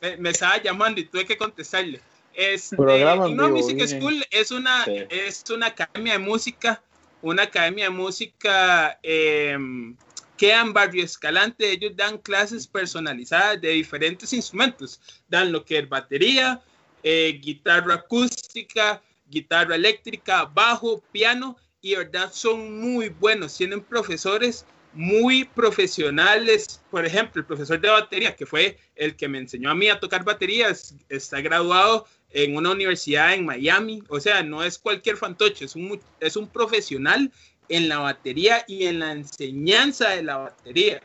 me, 0.00 0.16
me 0.16 0.30
estaba 0.30 0.62
llamando 0.62 1.00
y 1.00 1.04
tuve 1.04 1.26
que 1.26 1.36
contestarle. 1.36 2.00
Este, 2.34 2.76
vivo, 2.76 3.48
Music 3.48 3.76
bien. 3.76 3.88
School 3.88 4.26
es 4.30 4.50
una, 4.52 4.84
Sí. 4.84 5.04
es 5.10 5.44
una 5.50 5.66
academia 5.66 6.12
de 6.12 6.18
música, 6.20 6.82
una 7.20 7.42
academia 7.42 7.84
de 7.86 7.90
música 7.90 8.98
em, 9.02 9.96
que 10.36 10.52
en 10.52 10.72
Barrio 10.72 11.04
Escalante 11.04 11.68
ellos 11.68 11.96
dan 11.96 12.16
clases 12.18 12.66
personalizadas 12.68 13.60
de 13.60 13.70
diferentes 13.70 14.32
instrumentos. 14.32 15.00
Dan 15.28 15.50
lo 15.50 15.64
que 15.64 15.78
es 15.78 15.88
batería, 15.88 16.62
eh, 17.02 17.40
guitarra 17.42 17.94
acústica, 17.94 19.02
guitarra 19.28 19.74
eléctrica, 19.74 20.44
bajo, 20.44 21.02
piano, 21.10 21.56
y 21.82 21.96
verdad 21.96 22.30
son 22.32 22.80
muy 22.80 23.08
buenos. 23.08 23.56
Tienen 23.56 23.80
profesores 23.82 24.64
muy 24.98 25.44
profesionales. 25.44 26.82
Por 26.90 27.06
ejemplo, 27.06 27.40
el 27.40 27.46
profesor 27.46 27.80
de 27.80 27.88
batería, 27.88 28.34
que 28.34 28.46
fue 28.46 28.78
el 28.96 29.14
que 29.14 29.28
me 29.28 29.38
enseñó 29.38 29.70
a 29.70 29.74
mí 29.76 29.88
a 29.88 30.00
tocar 30.00 30.24
baterías, 30.24 30.96
está 31.08 31.40
graduado 31.40 32.04
en 32.30 32.56
una 32.56 32.72
universidad 32.72 33.32
en 33.32 33.46
Miami. 33.46 34.02
O 34.08 34.18
sea, 34.18 34.42
no 34.42 34.64
es 34.64 34.76
cualquier 34.76 35.16
fantoche, 35.16 35.66
es 35.66 35.76
un, 35.76 36.00
es 36.18 36.34
un 36.34 36.48
profesional 36.48 37.30
en 37.68 37.88
la 37.88 37.98
batería 37.98 38.64
y 38.66 38.86
en 38.86 38.98
la 38.98 39.12
enseñanza 39.12 40.10
de 40.10 40.24
la 40.24 40.38
batería. 40.38 41.00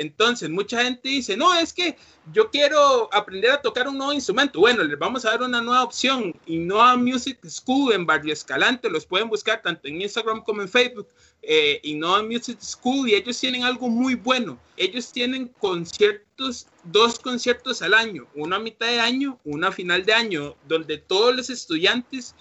Entonces, 0.00 0.48
mucha 0.48 0.82
gente 0.82 1.10
dice, 1.10 1.36
no, 1.36 1.52
es 1.52 1.74
que 1.74 1.94
yo 2.32 2.50
quiero 2.50 3.12
aprender 3.12 3.50
a 3.50 3.60
tocar 3.60 3.86
un 3.86 3.98
nuevo 3.98 4.14
instrumento. 4.14 4.58
Bueno, 4.58 4.82
les 4.82 4.98
vamos 4.98 5.26
a 5.26 5.32
dar 5.32 5.42
una 5.42 5.60
nueva 5.60 5.84
opción. 5.84 6.34
Innova 6.46 6.96
Music 6.96 7.38
School 7.46 7.92
en 7.92 8.06
Barrio 8.06 8.32
Escalante. 8.32 8.88
Los 8.88 9.04
pueden 9.04 9.28
buscar 9.28 9.60
tanto 9.60 9.88
en 9.88 10.00
Instagram 10.00 10.42
como 10.42 10.62
en 10.62 10.70
Facebook. 10.70 11.06
Eh, 11.42 11.80
Innova 11.82 12.22
Music 12.22 12.58
School 12.62 13.10
y 13.10 13.14
ellos 13.14 13.38
tienen 13.38 13.62
algo 13.62 13.90
muy 13.90 14.14
bueno. 14.14 14.58
Ellos 14.78 15.12
tienen 15.12 15.48
conciertos, 15.58 16.66
dos 16.84 17.18
conciertos 17.18 17.82
al 17.82 17.92
año, 17.92 18.26
uno 18.34 18.56
a 18.56 18.58
mitad 18.58 18.86
de 18.86 19.00
año, 19.00 19.38
uno 19.44 19.66
a 19.66 19.72
final 19.72 20.06
de 20.06 20.14
año, 20.14 20.56
donde 20.66 20.96
todos 20.96 21.36
los 21.36 21.50
estudiantes 21.50 22.34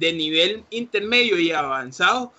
de 0.00 0.12
nivel 0.12 0.64
intermedio 0.70 1.38
y 1.38 1.52
avanzado 1.52 2.32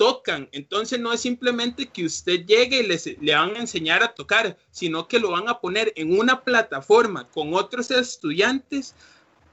tocan. 0.00 0.48
Entonces 0.52 0.98
no 0.98 1.12
es 1.12 1.20
simplemente 1.20 1.84
que 1.84 2.06
usted 2.06 2.46
llegue 2.46 2.78
y 2.78 2.86
les, 2.86 3.04
le 3.20 3.34
van 3.34 3.54
a 3.54 3.58
enseñar 3.60 4.02
a 4.02 4.14
tocar, 4.14 4.56
sino 4.70 5.06
que 5.06 5.18
lo 5.18 5.32
van 5.32 5.46
a 5.46 5.60
poner 5.60 5.92
en 5.94 6.18
una 6.18 6.40
plataforma 6.40 7.28
con 7.28 7.52
otros 7.52 7.90
estudiantes 7.90 8.94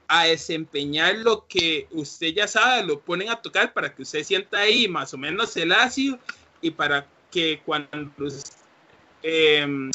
a 0.06 0.24
desempeñar 0.24 1.16
lo 1.16 1.46
que 1.46 1.86
usted 1.90 2.28
ya 2.28 2.48
sabe, 2.48 2.82
lo 2.82 2.98
ponen 2.98 3.28
a 3.28 3.42
tocar 3.42 3.74
para 3.74 3.94
que 3.94 4.00
usted 4.00 4.24
sienta 4.24 4.60
ahí 4.60 4.88
más 4.88 5.12
o 5.12 5.18
menos 5.18 5.54
el 5.58 5.70
ácido 5.70 6.18
y 6.62 6.70
para 6.70 7.06
que 7.30 7.60
cuando 7.66 8.08
eh, 9.22 9.90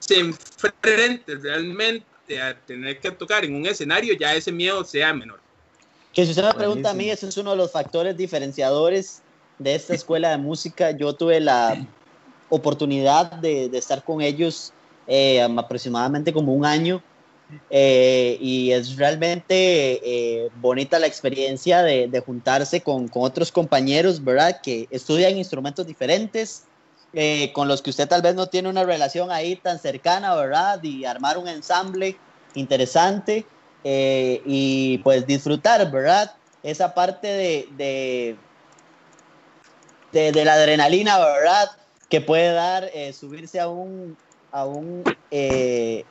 se 0.00 0.20
enfrente 0.20 1.34
realmente 1.34 2.40
a 2.40 2.58
tener 2.58 2.98
que 2.98 3.10
tocar 3.10 3.44
en 3.44 3.54
un 3.54 3.66
escenario, 3.66 4.14
ya 4.14 4.34
ese 4.34 4.52
miedo 4.52 4.82
sea 4.84 5.12
menor. 5.12 5.38
Que 6.14 6.24
si 6.24 6.30
usted 6.30 6.44
me 6.44 6.54
pregunta 6.54 6.92
a 6.92 6.94
mí, 6.94 7.04
Buenísimo. 7.04 7.28
ese 7.28 7.28
es 7.28 7.36
uno 7.36 7.50
de 7.50 7.58
los 7.58 7.70
factores 7.70 8.16
diferenciadores 8.16 9.20
de 9.58 9.74
esta 9.74 9.94
escuela 9.94 10.30
de 10.30 10.38
música. 10.38 10.90
Yo 10.92 11.14
tuve 11.14 11.40
la 11.40 11.86
oportunidad 12.48 13.32
de, 13.32 13.66
estar 13.76 14.02
con 14.02 14.20
ellos 14.20 14.72
eh, 15.06 15.42
aproximadamente 15.42 16.32
como 16.32 16.54
un 16.54 16.64
año 16.64 17.02
eh, 17.70 18.36
y 18.40 18.72
es 18.72 18.96
realmente 18.96 19.54
eh, 19.54 20.50
bonita 20.60 20.98
la 20.98 21.06
experiencia 21.06 21.82
de, 21.82 22.08
de 22.08 22.20
juntarse 22.20 22.82
con, 22.82 23.08
con, 23.08 23.22
otros 23.22 23.50
compañeros, 23.50 24.22
¿verdad? 24.22 24.60
Que 24.60 24.86
estudian 24.90 25.36
instrumentos 25.36 25.86
diferentes, 25.86 26.64
con 27.54 27.68
los 27.68 27.80
que 27.80 27.88
usted 27.88 28.06
tal 28.06 28.20
vez 28.20 28.34
no 28.34 28.48
tiene 28.48 28.68
una 28.68 28.84
relación 28.84 29.30
ahí 29.30 29.56
tan 29.56 29.78
cercana, 29.78 30.34
¿verdad? 30.34 30.80
Y 30.82 31.06
armar 31.06 31.38
un 31.38 31.48
ensamble 31.48 32.18
interesante 32.54 33.46
y 33.82 34.98
pues 34.98 35.26
disfrutar, 35.26 35.90
¿verdad? 35.90 36.34
Esa 36.62 36.92
parte 36.92 37.66
de, 37.78 38.36
de, 40.12 40.44
la 40.44 40.54
adrenalina, 40.54 41.18
¿verdad? 41.18 41.70
Que 42.08 42.20
puede 42.20 42.52
dar 42.52 42.90
eh, 42.94 43.12
subirse 43.12 43.60
a 43.60 43.68
un, 43.68 44.16
a 44.52 44.64
un 44.64 45.04
eh, 45.30 46.04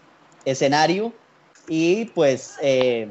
escenario 0.45 1.13
y 1.67 2.05
pues, 2.05 2.55
eh, 2.61 3.09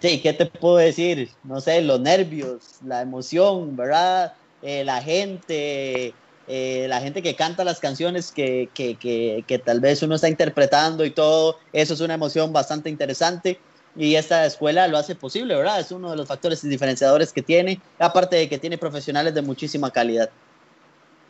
sí, 0.00 0.20
¿qué 0.20 0.32
te 0.32 0.46
puedo 0.46 0.76
decir? 0.76 1.30
No 1.44 1.60
sé, 1.60 1.80
los 1.82 2.00
nervios, 2.00 2.78
la 2.84 3.02
emoción, 3.02 3.76
¿verdad? 3.76 4.34
Eh, 4.62 4.84
la 4.84 5.00
gente, 5.00 6.12
la 6.48 7.00
gente 7.00 7.22
que 7.22 7.36
canta 7.36 7.62
las 7.62 7.78
canciones 7.78 8.32
que, 8.32 8.68
que, 8.74 8.96
que, 8.96 9.44
que, 9.46 9.58
tal 9.58 9.80
vez 9.80 10.02
uno 10.02 10.14
está 10.16 10.28
interpretando 10.28 11.04
y 11.04 11.10
todo, 11.10 11.58
eso 11.72 11.94
es 11.94 12.00
una 12.00 12.14
emoción 12.14 12.52
bastante 12.52 12.88
interesante 12.90 13.60
y 13.96 14.14
esta 14.14 14.46
escuela 14.46 14.86
lo 14.88 14.98
hace 14.98 15.14
posible, 15.14 15.54
¿verdad? 15.54 15.80
Es 15.80 15.90
uno 15.92 16.10
de 16.10 16.16
los 16.16 16.28
factores 16.28 16.62
diferenciadores 16.62 17.32
que 17.32 17.42
tiene, 17.42 17.80
aparte 17.98 18.36
de 18.36 18.48
que 18.48 18.58
tiene 18.58 18.78
profesionales 18.78 19.34
de 19.34 19.42
muchísima 19.42 19.90
calidad. 19.90 20.30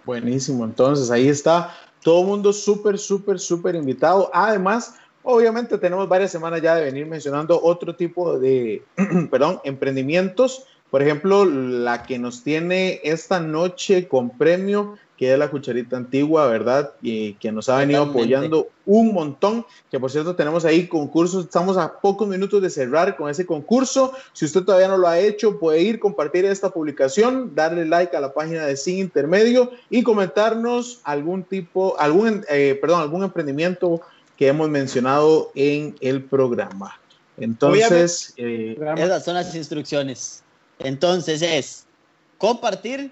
Buenísimo, 0.05 0.65
entonces 0.65 1.11
ahí 1.11 1.29
está 1.29 1.75
todo 2.03 2.23
mundo 2.23 2.53
súper, 2.53 2.99
súper, 2.99 3.39
súper 3.39 3.75
invitado. 3.75 4.31
Además, 4.33 4.95
obviamente 5.23 5.79
tenemos 5.79 6.09
varias 6.09 6.31
semanas 6.31 6.63
ya 6.63 6.75
de 6.75 6.85
venir 6.85 7.07
mencionando 7.07 7.61
otro 7.63 7.95
tipo 7.95 8.39
de, 8.39 8.83
perdón, 9.31 9.61
emprendimientos. 9.65 10.65
Por 10.91 11.03
ejemplo, 11.03 11.45
la 11.45 12.05
que 12.05 12.19
nos 12.19 12.43
tiene 12.43 13.01
esta 13.05 13.41
noche 13.41 14.09
con 14.09 14.31
premio, 14.31 14.97
que 15.19 15.33
es 15.33 15.39
la 15.39 15.51
cucharita 15.51 15.97
antigua, 15.97 16.47
¿verdad? 16.47 16.93
Y 17.03 17.35
que 17.35 17.51
nos 17.51 17.69
ha 17.69 17.79
venido 17.79 18.07
Totalmente. 18.07 18.37
apoyando 18.37 18.69
un 18.87 19.13
montón. 19.13 19.67
Que 19.91 19.99
por 19.99 20.13
cierto, 20.13 20.37
tenemos 20.37 20.65
ahí 20.65 20.87
concursos. 20.87 21.45
Estamos 21.45 21.77
a 21.77 22.01
pocos 22.01 22.29
minutos 22.29 22.63
de 22.63 22.71
cerrar 22.71 23.17
con 23.17 23.29
ese 23.29 23.45
concurso. 23.45 24.13
Si 24.33 24.45
usted 24.45 24.63
todavía 24.63 24.87
no 24.87 24.97
lo 24.97 25.09
ha 25.09 25.19
hecho, 25.19 25.59
puede 25.59 25.83
ir, 25.83 25.99
compartir 25.99 26.45
esta 26.45 26.71
publicación, 26.71 27.53
darle 27.57 27.85
like 27.85 28.17
a 28.17 28.21
la 28.21 28.33
página 28.33 28.65
de 28.65 28.77
Sin 28.77 28.99
Intermedio 28.99 29.73
y 29.91 30.05
comentarnos 30.05 31.01
algún 31.03 31.43
tipo, 31.43 31.99
algún, 31.99 32.45
eh, 32.49 32.79
perdón, 32.81 33.01
algún 33.01 33.25
emprendimiento 33.25 34.01
que 34.37 34.47
hemos 34.47 34.69
mencionado 34.69 35.51
en 35.57 35.97
el 36.01 36.23
programa. 36.23 36.97
Entonces, 37.37 38.35
eh, 38.37 38.79
esas 38.97 39.25
son 39.25 39.35
las 39.35 39.53
instrucciones. 39.53 40.45
Entonces 40.79 41.43
es 41.43 41.87
compartir, 42.39 43.11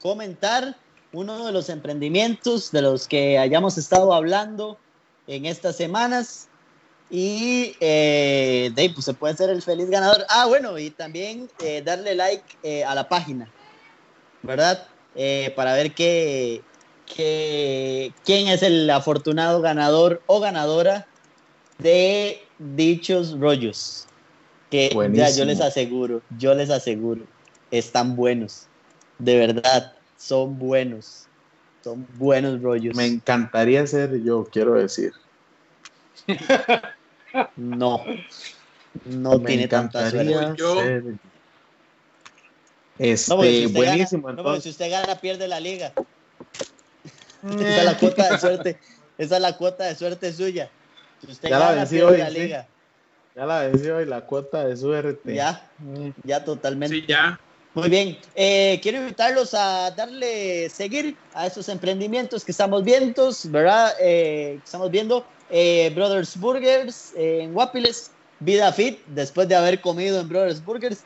comentar 0.00 0.78
uno 1.14 1.46
de 1.46 1.52
los 1.52 1.68
emprendimientos 1.68 2.70
de 2.72 2.82
los 2.82 3.08
que 3.08 3.38
hayamos 3.38 3.78
estado 3.78 4.12
hablando 4.12 4.76
en 5.26 5.46
estas 5.46 5.76
semanas 5.76 6.48
y 7.10 7.76
eh, 7.80 8.72
pues 8.92 9.04
se 9.04 9.14
puede 9.14 9.36
ser 9.36 9.50
el 9.50 9.62
feliz 9.62 9.88
ganador. 9.88 10.24
Ah, 10.28 10.46
bueno, 10.46 10.78
y 10.78 10.90
también 10.90 11.48
eh, 11.62 11.82
darle 11.82 12.14
like 12.14 12.44
eh, 12.62 12.84
a 12.84 12.94
la 12.94 13.08
página, 13.08 13.48
¿verdad? 14.42 14.86
Eh, 15.14 15.52
para 15.54 15.74
ver 15.74 15.94
qué, 15.94 16.62
qué, 17.06 18.12
quién 18.24 18.48
es 18.48 18.62
el 18.62 18.90
afortunado 18.90 19.60
ganador 19.60 20.20
o 20.26 20.40
ganadora 20.40 21.06
de 21.78 22.42
dichos 22.58 23.38
rollos. 23.38 24.06
Que 24.70 24.90
ya 25.12 25.30
yo 25.30 25.44
les 25.44 25.60
aseguro, 25.60 26.22
yo 26.36 26.54
les 26.54 26.70
aseguro, 26.70 27.22
están 27.70 28.16
buenos. 28.16 28.66
De 29.20 29.36
verdad, 29.36 29.93
son 30.24 30.58
buenos. 30.58 31.26
Son 31.82 32.06
buenos 32.16 32.62
rollos. 32.62 32.96
Me 32.96 33.06
encantaría 33.06 33.86
ser 33.86 34.22
yo, 34.22 34.44
quiero 34.50 34.74
decir. 34.74 35.12
No. 37.56 38.02
No 39.04 39.38
Me 39.38 39.46
tiene 39.46 39.68
tanta 39.68 40.10
suerte. 40.10 40.54
Yo... 40.56 40.80
Este, 42.98 43.30
no, 43.30 43.36
buenísimo. 43.36 44.28
Gana, 44.28 44.42
no, 44.42 44.60
si 44.60 44.70
usted 44.70 44.90
gana, 44.90 45.16
pierde 45.16 45.48
la 45.48 45.60
liga. 45.60 45.92
Esa 47.42 47.78
es 47.78 47.84
la 47.84 47.98
cuota 47.98 48.30
de 48.30 48.38
suerte. 48.38 48.78
Esa 49.18 49.36
es 49.36 49.42
la 49.42 49.56
cuota 49.56 49.84
de 49.84 49.94
suerte 49.94 50.32
suya. 50.32 50.70
Si 51.20 51.32
usted 51.32 51.48
ya 51.50 51.58
gana, 51.58 51.72
la 51.72 51.86
pierde 51.86 52.06
hoy, 52.06 52.18
la 52.18 52.30
liga. 52.30 52.68
Ya 53.34 53.46
la 53.46 53.62
venció 53.62 53.96
hoy 53.96 54.06
la 54.06 54.20
cuota 54.22 54.64
de 54.64 54.76
suerte. 54.76 55.34
Ya, 55.34 55.68
ya 56.22 56.44
totalmente. 56.44 56.96
Sí, 56.96 57.04
ya. 57.06 57.38
Muy 57.74 57.88
bien, 57.88 58.16
eh, 58.36 58.78
quiero 58.80 58.98
invitarlos 58.98 59.52
a 59.52 59.90
darle 59.90 60.70
seguir 60.70 61.16
a 61.34 61.48
esos 61.48 61.68
emprendimientos 61.68 62.44
que 62.44 62.52
estamos 62.52 62.84
viendo, 62.84 63.30
¿verdad? 63.46 63.92
Eh, 64.00 64.60
estamos 64.64 64.92
viendo 64.92 65.26
eh, 65.50 65.90
Brothers 65.92 66.38
Burgers 66.38 67.12
en 67.16 67.52
Guapiles, 67.52 68.12
Vida 68.38 68.72
Fit, 68.72 69.00
después 69.06 69.48
de 69.48 69.56
haber 69.56 69.80
comido 69.80 70.20
en 70.20 70.28
Brothers 70.28 70.64
Burgers, 70.64 71.00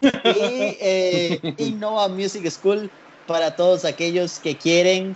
y 0.00 1.38
Innova 1.58 2.08
Music 2.08 2.48
School 2.48 2.90
para 3.26 3.54
todos 3.54 3.84
aquellos 3.84 4.38
que 4.38 4.56
quieren, 4.56 5.14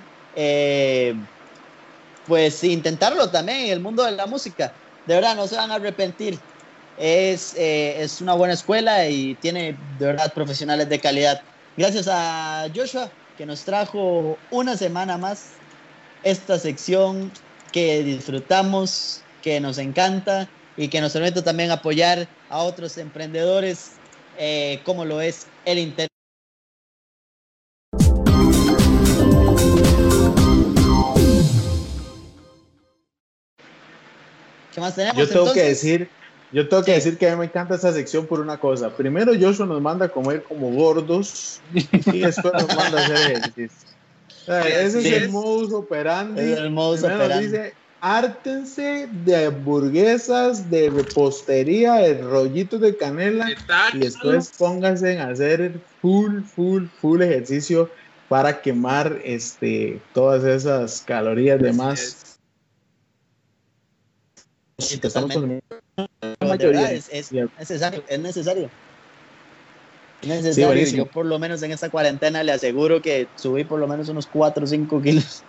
pues, 2.26 2.62
intentarlo 2.62 3.30
también 3.30 3.60
en 3.60 3.70
el 3.70 3.80
mundo 3.80 4.04
de 4.04 4.12
la 4.12 4.26
música. 4.26 4.74
De 5.06 5.14
verdad, 5.14 5.34
no 5.34 5.46
se 5.46 5.56
van 5.56 5.70
a 5.70 5.76
arrepentir. 5.76 6.38
Es, 6.98 7.54
eh, 7.56 8.02
es 8.02 8.20
una 8.20 8.34
buena 8.34 8.54
escuela 8.54 9.08
y 9.08 9.34
tiene 9.36 9.76
de 9.98 10.06
verdad 10.06 10.32
profesionales 10.32 10.88
de 10.88 11.00
calidad. 11.00 11.42
Gracias 11.76 12.08
a 12.08 12.66
Joshua 12.74 13.10
que 13.36 13.46
nos 13.46 13.64
trajo 13.64 14.38
una 14.50 14.76
semana 14.76 15.18
más 15.18 15.54
esta 16.22 16.58
sección 16.58 17.32
que 17.72 18.02
disfrutamos, 18.04 19.22
que 19.42 19.60
nos 19.60 19.78
encanta 19.78 20.48
y 20.76 20.88
que 20.88 21.00
nos 21.00 21.12
permite 21.12 21.42
también 21.42 21.70
apoyar 21.70 22.28
a 22.48 22.58
otros 22.58 22.96
emprendedores 22.98 23.92
eh, 24.38 24.80
como 24.84 25.04
lo 25.04 25.20
es 25.20 25.46
el 25.64 25.78
Internet. 25.78 26.08
¿Qué 34.72 34.80
más 34.80 34.94
tenemos? 34.94 35.16
Yo 35.16 35.28
tengo 35.28 35.52
que 35.52 35.62
decir 35.62 36.08
yo 36.52 36.68
tengo 36.68 36.82
que 36.84 36.92
decir 36.92 37.18
que 37.18 37.28
a 37.28 37.32
mí 37.32 37.40
me 37.40 37.44
encanta 37.46 37.74
esa 37.74 37.92
sección 37.92 38.26
por 38.26 38.40
una 38.40 38.58
cosa. 38.58 38.94
Primero, 38.96 39.32
Joshua 39.38 39.66
nos 39.66 39.80
manda 39.80 40.06
a 40.06 40.08
comer 40.08 40.42
como 40.44 40.70
gordos 40.70 41.60
y 41.74 42.20
después 42.20 42.52
nos 42.54 42.76
manda 42.76 43.00
a 43.00 43.04
hacer 43.04 43.32
ejercicio. 43.32 43.88
ese 44.46 44.98
es 45.00 45.22
el 45.22 45.28
modus 45.30 45.72
operandi. 45.72 46.40
Es 46.40 46.58
el 46.58 46.70
modus 46.70 47.02
operandi. 47.02 47.46
dice, 47.46 47.74
ártense 48.00 49.08
de 49.24 49.46
hamburguesas, 49.46 50.70
de 50.70 50.90
repostería, 50.90 51.94
de 51.94 52.20
rollitos 52.22 52.78
de 52.80 52.94
canela 52.96 53.46
y 53.94 53.98
después 53.98 54.52
pónganse 54.58 55.18
a 55.18 55.28
hacer 55.28 55.80
full, 56.02 56.42
full, 56.42 56.84
full 57.00 57.22
ejercicio 57.22 57.90
para 58.28 58.60
quemar 58.60 59.20
este, 59.24 60.02
todas 60.12 60.44
esas 60.44 61.00
calorías 61.00 61.58
de 61.60 61.72
más. 61.72 62.38
Es, 64.76 65.00
es, 65.96 67.32
necesario, 67.58 68.02
es 68.08 68.18
necesario. 68.18 68.70
Es 70.22 70.28
necesario. 70.28 70.84
Yo 70.84 71.06
por 71.06 71.26
lo 71.26 71.38
menos 71.38 71.62
en 71.62 71.72
esta 71.72 71.90
cuarentena 71.90 72.42
le 72.42 72.52
aseguro 72.52 73.02
que 73.02 73.28
subí 73.36 73.64
por 73.64 73.78
lo 73.78 73.86
menos 73.86 74.08
unos 74.08 74.26
4 74.26 74.64
o 74.64 74.66
5 74.66 75.02
kilos. 75.02 75.42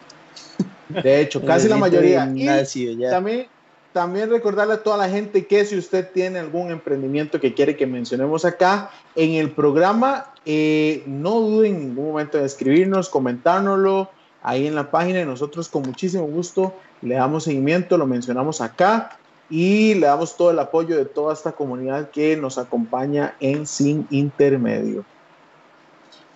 De 0.90 1.22
hecho, 1.22 1.42
casi 1.46 1.68
la 1.68 1.78
mayoría. 1.78 2.30
Y 2.36 3.00
también, 3.10 3.48
también 3.94 4.30
recordarle 4.30 4.76
a 4.76 4.84
toda 4.84 4.98
la 4.98 5.10
gente 5.10 5.46
que 5.46 5.66
si 5.66 5.78
usted 5.78 6.10
tiene 6.12 6.40
algún 6.40 6.72
emprendimiento 6.72 7.40
que 7.40 7.54
quiere 7.54 7.76
que 7.76 7.88
mencionemos 7.88 8.46
acá 8.46 8.92
en 9.16 9.32
el 9.32 9.52
programa, 9.52 10.34
eh, 10.46 11.04
no 11.06 11.40
duden 11.40 11.76
en 11.76 11.88
ningún 11.90 12.08
momento 12.10 12.38
de 12.38 12.46
escribirnos, 12.46 13.10
comentárnoslo 13.10 14.10
ahí 14.44 14.68
en 14.68 14.76
la 14.76 14.92
página 14.92 15.22
y 15.22 15.26
nosotros 15.26 15.70
con 15.70 15.84
muchísimo 15.84 16.26
gusto 16.26 16.76
le 17.02 17.16
damos 17.16 17.46
seguimiento, 17.46 17.98
lo 17.98 18.06
mencionamos 18.06 18.62
acá 18.62 19.18
y 19.50 19.94
le 19.96 20.08
damos 20.08 20.36
todo 20.36 20.52
el 20.52 20.60
apoyo 20.60 20.98
de 20.98 21.06
toda 21.06 21.34
esta 21.34 21.52
comunidad 21.52 22.10
que 22.10 22.36
nos 22.36 22.58
acompaña 22.58 23.36
en 23.40 23.68
Sin 23.68 24.08
Intermedio. 24.10 25.06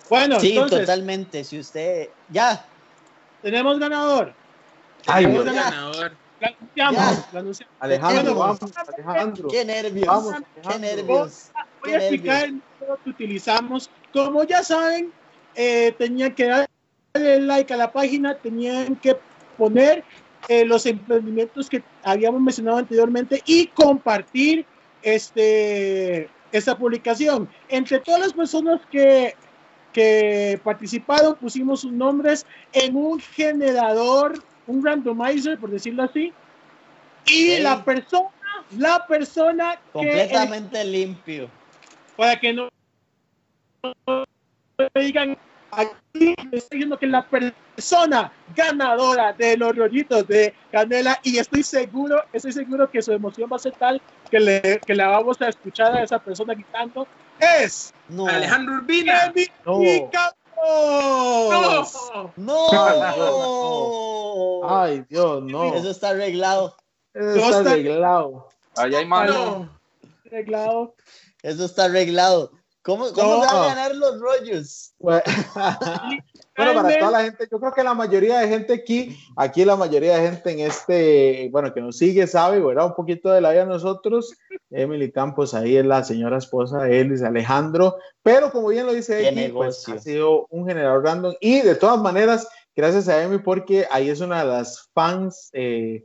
Bueno, 0.08 0.40
sí, 0.40 0.54
totalmente. 0.68 1.44
Si 1.44 1.58
usted 1.58 2.08
ya 2.28 2.64
tenemos 3.42 3.78
ganador. 3.78 4.32
tenemos 5.04 5.44
ganador. 5.44 6.12
Alejandro, 7.80 8.34
vamos, 8.34 8.60
Alejandro. 8.96 9.48
Qué 9.48 9.64
nervios. 9.64 10.32
qué 10.68 10.78
nervios. 10.78 11.50
Voy 11.82 11.92
a 11.92 11.96
explicar 11.96 12.44
el 12.44 12.54
método 12.54 12.98
que 13.04 13.10
utilizamos. 13.10 13.90
Como 14.12 14.44
ya 14.44 14.62
saben, 14.64 15.12
eh, 15.54 15.94
tenían 15.98 16.34
que 16.34 16.46
darle 16.46 17.40
like 17.40 17.72
a 17.72 17.76
la 17.76 17.92
página, 17.92 18.34
tenían 18.34 18.96
que 18.96 19.16
poner 19.56 20.04
eh, 20.48 20.64
los 20.64 20.86
emprendimientos 20.86 21.68
que 21.68 21.82
habíamos 22.02 22.40
mencionado 22.40 22.78
anteriormente 22.78 23.42
y 23.46 23.66
compartir 23.68 24.64
este, 25.02 26.28
esta 26.52 26.76
publicación. 26.76 27.48
Entre 27.68 27.98
todas 28.00 28.20
las 28.20 28.32
personas 28.32 28.80
que, 28.90 29.34
que 29.92 30.60
participaron, 30.64 31.36
pusimos 31.36 31.82
sus 31.82 31.92
nombres 31.92 32.46
en 32.72 32.96
un 32.96 33.20
generador, 33.20 34.42
un 34.66 34.84
randomizer, 34.84 35.58
por 35.58 35.70
decirlo 35.70 36.04
así, 36.04 36.32
y 37.26 37.58
la 37.58 37.84
persona, 37.84 38.28
la 38.76 39.06
persona 39.06 39.80
completamente 39.92 40.84
limpio. 40.84 41.50
Para 42.16 42.38
que 42.38 42.52
no 42.52 42.68
digan 44.94 45.36
aquí 45.72 46.34
estoy 46.52 46.70
diciendo 46.70 46.98
que 46.98 47.06
la 47.06 47.26
persona 47.26 48.32
ganadora 48.54 49.32
de 49.32 49.56
los 49.56 49.74
rollitos 49.76 50.26
de 50.26 50.54
Canela 50.70 51.18
y 51.22 51.38
estoy 51.38 51.62
seguro, 51.62 52.22
estoy 52.32 52.52
seguro 52.52 52.90
que 52.90 53.02
su 53.02 53.12
emoción 53.12 53.48
va 53.52 53.56
a 53.56 53.60
ser 53.60 53.72
tal 53.72 54.00
que, 54.30 54.40
le, 54.40 54.80
que 54.86 54.94
la 54.94 55.08
vamos 55.08 55.40
a 55.40 55.48
escuchar 55.48 55.94
a 55.94 56.02
esa 56.02 56.18
persona 56.18 56.54
gritando 56.54 57.06
es 57.40 57.94
Alejandro 58.28 58.74
Urbina. 58.74 59.32
No. 59.64 59.80
No. 62.36 62.70
no. 64.60 64.68
Ay, 64.68 65.04
Dios, 65.08 65.42
no. 65.44 65.74
Eso 65.74 65.90
está 65.90 66.10
arreglado. 66.10 66.76
Eso 67.14 67.38
está 67.38 67.70
arreglado. 67.70 68.50
Allá 68.76 68.98
hay 68.98 69.06
mano. 69.06 69.70
Arreglado. 70.26 70.94
Eso 71.42 71.64
está 71.64 71.86
arreglado. 71.86 72.52
¿Cómo, 72.90 73.12
cómo 73.12 73.38
van 73.38 73.48
a 73.48 73.66
ganar 73.66 73.94
los 73.94 74.20
rollos? 74.20 74.94
bueno, 74.98 75.22
para 76.56 76.98
toda 76.98 77.10
la 77.12 77.22
gente, 77.22 77.48
yo 77.50 77.60
creo 77.60 77.72
que 77.72 77.84
la 77.84 77.94
mayoría 77.94 78.40
de 78.40 78.48
gente 78.48 78.72
aquí, 78.74 79.16
aquí 79.36 79.64
la 79.64 79.76
mayoría 79.76 80.16
de 80.16 80.28
gente 80.28 80.50
en 80.50 80.60
este, 80.60 81.48
bueno, 81.52 81.72
que 81.72 81.80
nos 81.80 81.96
sigue, 81.98 82.26
sabe, 82.26 82.58
¿verdad? 82.58 82.86
Un 82.86 82.94
poquito 82.94 83.30
de 83.30 83.40
la 83.40 83.52
vida 83.52 83.60
de 83.60 83.70
nosotros. 83.70 84.34
Emily 84.70 85.12
Campos, 85.12 85.54
ahí 85.54 85.76
es 85.76 85.86
la 85.86 86.02
señora 86.02 86.38
esposa 86.38 86.82
de 86.82 87.00
Elis 87.00 87.22
Alejandro, 87.22 87.96
pero 88.24 88.50
como 88.50 88.68
bien 88.68 88.86
lo 88.86 88.92
dice 88.92 89.28
Emi, 89.28 89.48
pues, 89.48 89.88
ha 89.88 89.98
sido 89.98 90.46
un 90.50 90.66
generador 90.66 91.04
random 91.04 91.34
y 91.40 91.60
de 91.60 91.76
todas 91.76 92.00
maneras, 92.00 92.48
gracias 92.74 93.08
a 93.08 93.22
Emi 93.22 93.38
porque 93.38 93.86
ahí 93.90 94.10
es 94.10 94.20
una 94.20 94.40
de 94.40 94.50
las 94.50 94.90
fans. 94.94 95.50
Eh, 95.52 96.04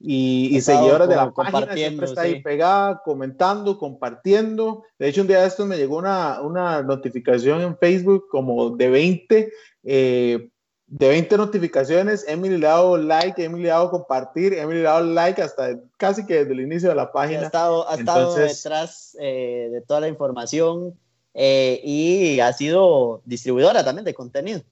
y, 0.00 0.56
y 0.56 0.60
seguidores 0.60 1.08
de 1.08 1.16
la 1.16 1.32
página, 1.32 1.74
siempre 1.74 2.06
está 2.06 2.22
ahí 2.22 2.42
pegada, 2.42 3.02
comentando, 3.04 3.78
compartiendo. 3.78 4.84
De 4.98 5.08
hecho, 5.08 5.22
un 5.22 5.28
día 5.28 5.40
de 5.40 5.48
estos 5.48 5.66
me 5.66 5.76
llegó 5.76 5.98
una, 5.98 6.40
una 6.40 6.82
notificación 6.82 7.60
en 7.62 7.76
Facebook 7.76 8.28
como 8.30 8.70
de 8.70 8.88
20 8.90 9.52
eh, 9.84 10.50
de 10.88 11.08
20 11.08 11.36
notificaciones, 11.36 12.24
Emily 12.26 12.56
le 12.56 12.66
ha 12.66 12.70
dado 12.70 12.96
like, 12.96 13.44
Emily 13.44 13.64
le 13.64 13.70
ha 13.70 13.74
dado 13.74 13.90
compartir, 13.90 14.54
Emily 14.54 14.80
le 14.80 14.88
ha 14.88 14.92
dado 14.92 15.06
like 15.06 15.40
hasta 15.42 15.78
casi 15.98 16.24
que 16.24 16.38
desde 16.38 16.52
el 16.52 16.60
inicio 16.60 16.88
de 16.88 16.94
la 16.94 17.12
página. 17.12 17.40
Ha 17.40 17.44
estado, 17.44 17.88
ha 17.88 17.94
estado 17.94 18.34
detrás 18.34 19.14
eh, 19.20 19.68
de 19.70 19.82
toda 19.82 20.00
la 20.00 20.08
información 20.08 20.98
eh, 21.34 21.80
y 21.84 22.40
ha 22.40 22.52
sido 22.54 23.20
distribuidora 23.26 23.84
también 23.84 24.06
de 24.06 24.14
contenido. 24.14 24.62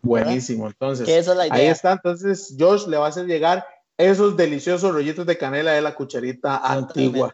Buenísimo, 0.00 0.66
entonces. 0.66 1.06
Ahí 1.50 1.66
está, 1.66 1.92
entonces 1.92 2.56
Josh 2.58 2.86
le 2.86 2.96
va 2.96 3.06
a 3.06 3.08
hacer 3.10 3.26
llegar 3.26 3.64
esos 3.98 4.36
deliciosos 4.36 4.92
rollitos 4.92 5.26
de 5.26 5.38
canela 5.38 5.72
de 5.72 5.82
la 5.82 5.94
cucharita 5.94 6.58
antigua. 6.58 7.32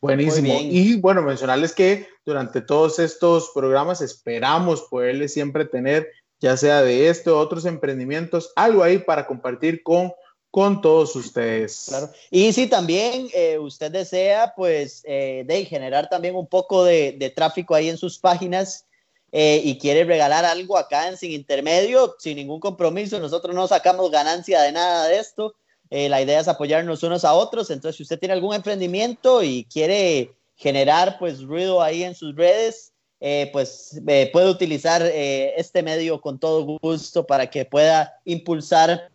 Buenísimo. 0.00 0.58
Y 0.60 0.96
bueno, 1.00 1.22
mencionarles 1.22 1.72
que 1.72 2.06
durante 2.24 2.60
todos 2.60 2.98
estos 2.98 3.50
programas 3.54 4.00
esperamos 4.00 4.82
poderles 4.82 5.32
siempre 5.32 5.64
tener, 5.64 6.08
ya 6.38 6.56
sea 6.56 6.82
de 6.82 7.08
este 7.08 7.30
o 7.30 7.38
otros 7.38 7.64
emprendimientos, 7.64 8.52
algo 8.56 8.82
ahí 8.82 8.98
para 8.98 9.26
compartir 9.26 9.82
con, 9.82 10.12
con 10.50 10.80
todos 10.80 11.16
ustedes. 11.16 11.86
Claro. 11.88 12.10
Y 12.30 12.52
si 12.52 12.66
también 12.66 13.28
eh, 13.34 13.58
usted 13.58 13.90
desea, 13.90 14.52
pues, 14.54 15.02
eh, 15.04 15.44
de 15.46 15.64
generar 15.64 16.08
también 16.08 16.36
un 16.36 16.46
poco 16.46 16.84
de, 16.84 17.16
de 17.18 17.30
tráfico 17.30 17.74
ahí 17.74 17.88
en 17.88 17.98
sus 17.98 18.18
páginas, 18.18 18.86
eh, 19.32 19.60
y 19.64 19.78
quiere 19.78 20.04
regalar 20.04 20.44
algo 20.44 20.78
acá 20.78 21.08
en 21.08 21.16
Sin 21.16 21.32
Intermedio, 21.32 22.14
sin 22.18 22.36
ningún 22.36 22.60
compromiso, 22.60 23.18
nosotros 23.18 23.54
no 23.54 23.66
sacamos 23.66 24.10
ganancia 24.10 24.62
de 24.62 24.72
nada 24.72 25.08
de 25.08 25.18
esto. 25.18 25.54
Eh, 25.90 26.08
la 26.08 26.20
idea 26.20 26.40
es 26.40 26.48
apoyarnos 26.48 27.02
unos 27.02 27.24
a 27.24 27.34
otros. 27.34 27.70
Entonces, 27.70 27.96
si 27.96 28.02
usted 28.02 28.18
tiene 28.18 28.34
algún 28.34 28.54
emprendimiento 28.54 29.42
y 29.42 29.64
quiere 29.64 30.32
generar 30.56 31.18
pues 31.18 31.42
ruido 31.42 31.82
ahí 31.82 32.02
en 32.02 32.14
sus 32.14 32.34
redes, 32.34 32.92
eh, 33.20 33.48
pues 33.52 34.00
puede 34.32 34.50
utilizar 34.50 35.02
este 35.02 35.82
medio 35.82 36.20
con 36.20 36.38
todo 36.38 36.78
gusto 36.82 37.26
para 37.26 37.48
que 37.48 37.64
pueda 37.64 38.12
impulsar 38.24 39.10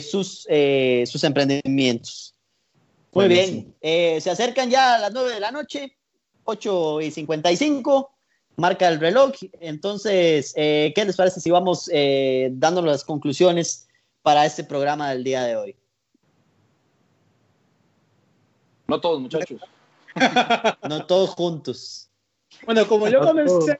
sus, 0.00 0.46
sus 1.06 1.24
emprendimientos. 1.24 2.34
Muy 3.12 3.28
bien, 3.28 3.74
se 3.80 4.30
acercan 4.30 4.70
ya 4.70 4.96
a 4.96 4.98
las 4.98 5.12
9 5.12 5.34
de 5.34 5.40
la 5.40 5.52
noche, 5.52 5.96
8 6.44 7.00
y 7.00 7.10
55 7.12 8.18
marca 8.58 8.88
el 8.88 9.00
reloj. 9.00 9.32
Entonces, 9.60 10.52
eh, 10.56 10.92
¿qué 10.94 11.04
les 11.04 11.16
parece 11.16 11.40
si 11.40 11.50
vamos 11.50 11.88
eh, 11.92 12.50
dando 12.52 12.82
las 12.82 13.04
conclusiones 13.04 13.88
para 14.22 14.44
este 14.44 14.64
programa 14.64 15.10
del 15.10 15.24
día 15.24 15.44
de 15.44 15.56
hoy? 15.56 15.76
No 18.88 19.00
todos, 19.00 19.20
muchachos. 19.20 19.60
no 20.88 21.06
todos 21.06 21.30
juntos. 21.30 22.10
Bueno, 22.64 22.88
como 22.88 23.06
yo 23.08 23.20
comencé, 23.20 23.78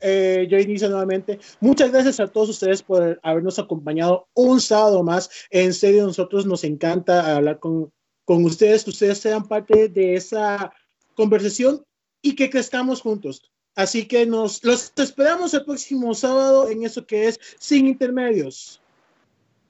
eh, 0.00 0.46
yo 0.50 0.58
inicio 0.58 0.88
nuevamente. 0.88 1.38
Muchas 1.60 1.92
gracias 1.92 2.18
a 2.20 2.26
todos 2.26 2.48
ustedes 2.48 2.82
por 2.82 3.20
habernos 3.22 3.58
acompañado 3.58 4.28
un 4.34 4.60
sábado 4.60 5.02
más. 5.02 5.30
En 5.50 5.74
serio, 5.74 6.06
nosotros 6.06 6.46
nos 6.46 6.64
encanta 6.64 7.36
hablar 7.36 7.58
con, 7.58 7.92
con 8.24 8.44
ustedes, 8.44 8.84
que 8.84 8.90
ustedes 8.90 9.18
sean 9.18 9.46
parte 9.46 9.88
de 9.88 10.14
esa 10.14 10.72
conversación 11.14 11.84
y 12.22 12.34
que 12.34 12.48
crezcamos 12.48 13.02
juntos. 13.02 13.42
Así 13.74 14.08
que 14.08 14.24
nos 14.24 14.64
los 14.64 14.90
esperamos 14.96 15.52
el 15.52 15.64
próximo 15.66 16.14
sábado 16.14 16.70
en 16.70 16.82
eso 16.82 17.06
que 17.06 17.28
es 17.28 17.38
Sin 17.58 17.86
Intermedios. 17.86 18.80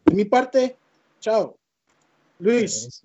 De 0.04 0.14
mi 0.14 0.24
parte, 0.24 0.76
chao. 1.20 1.57
Luis. 2.38 3.02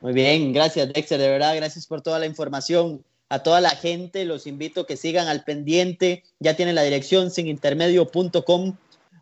Muy 0.00 0.12
bien, 0.14 0.52
gracias 0.52 0.92
Dexter, 0.92 1.20
de 1.20 1.28
verdad, 1.28 1.54
gracias 1.56 1.86
por 1.86 2.00
toda 2.00 2.18
la 2.18 2.26
información. 2.26 3.04
A 3.28 3.42
toda 3.42 3.60
la 3.60 3.70
gente 3.70 4.24
los 4.24 4.46
invito 4.46 4.80
a 4.80 4.86
que 4.86 4.96
sigan 4.96 5.28
al 5.28 5.44
pendiente. 5.44 6.24
Ya 6.40 6.56
tienen 6.56 6.74
la 6.74 6.82
dirección 6.82 7.30
sinintermedio.com. 7.30 8.76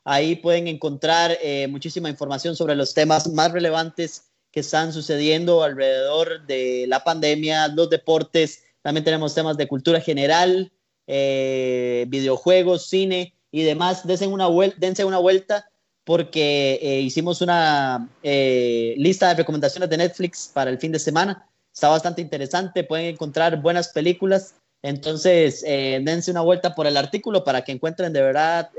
Ahí 0.05 0.37
pueden 0.37 0.67
encontrar 0.67 1.37
eh, 1.43 1.67
muchísima 1.69 2.09
información 2.09 2.57
sobre 2.57 2.75
los 2.75 2.95
temas 2.95 3.29
más 3.29 3.53
relevantes 3.53 4.31
que 4.51 4.61
están 4.61 4.95
sucediendo 4.95 5.63
alrededor 5.63 6.47
de 6.47 6.87
la 6.89 7.05
pandemia, 7.05 7.69
los 7.69 7.91
deportes, 7.91 8.63
también 8.83 9.05
tenemos 9.05 9.35
temas 9.35 9.59
de 9.59 9.69
cultura 9.69 10.01
general, 10.01 10.73
eh, 11.07 12.07
videojuegos, 12.09 12.87
cine 12.87 13.35
y 13.51 13.63
demás. 13.63 14.07
Dense 14.07 14.27
una, 14.27 14.49
dense 14.79 15.05
una 15.05 15.19
vuelta 15.19 15.69
porque 16.09 16.79
eh, 16.81 17.03
hicimos 17.03 17.43
una 17.43 18.09
eh, 18.23 18.95
lista 18.97 19.29
de 19.29 19.35
recomendaciones 19.35 19.91
de 19.91 19.99
Netflix 19.99 20.51
para 20.51 20.71
el 20.71 20.79
fin 20.79 20.91
de 20.91 20.99
semana. 20.99 21.47
Está 21.71 21.91
bastante 21.91 22.23
interesante, 22.23 22.83
pueden 22.83 23.09
encontrar 23.09 23.61
buenas 23.61 23.89
películas. 23.89 24.55
Entonces, 24.81 25.61
dense 25.61 26.31
una 26.31 26.41
vuelta 26.41 26.75
por 26.75 26.87
el 26.87 26.97
artículo 26.97 27.45
para 27.45 27.63
que 27.63 27.73
encuentren 27.73 28.15
de 28.15 28.23
verdad 28.23 28.71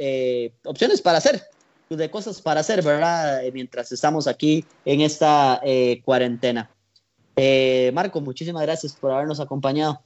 opciones 0.65 1.03
para 1.03 1.19
hacer, 1.19 1.43
de 1.89 2.09
cosas 2.09 2.41
para 2.41 2.61
hacer, 2.61 2.81
¿verdad? 2.81 3.43
mientras 3.53 3.91
estamos 3.91 4.25
aquí 4.25 4.65
en 4.83 5.01
esta 5.01 5.61
cuarentena. 6.03 6.71
Eh, 7.35 7.91
Marco, 7.93 8.19
muchísimas 8.21 8.63
gracias 8.63 8.93
por 8.93 9.11
habernos 9.11 9.39
acompañado. 9.39 10.01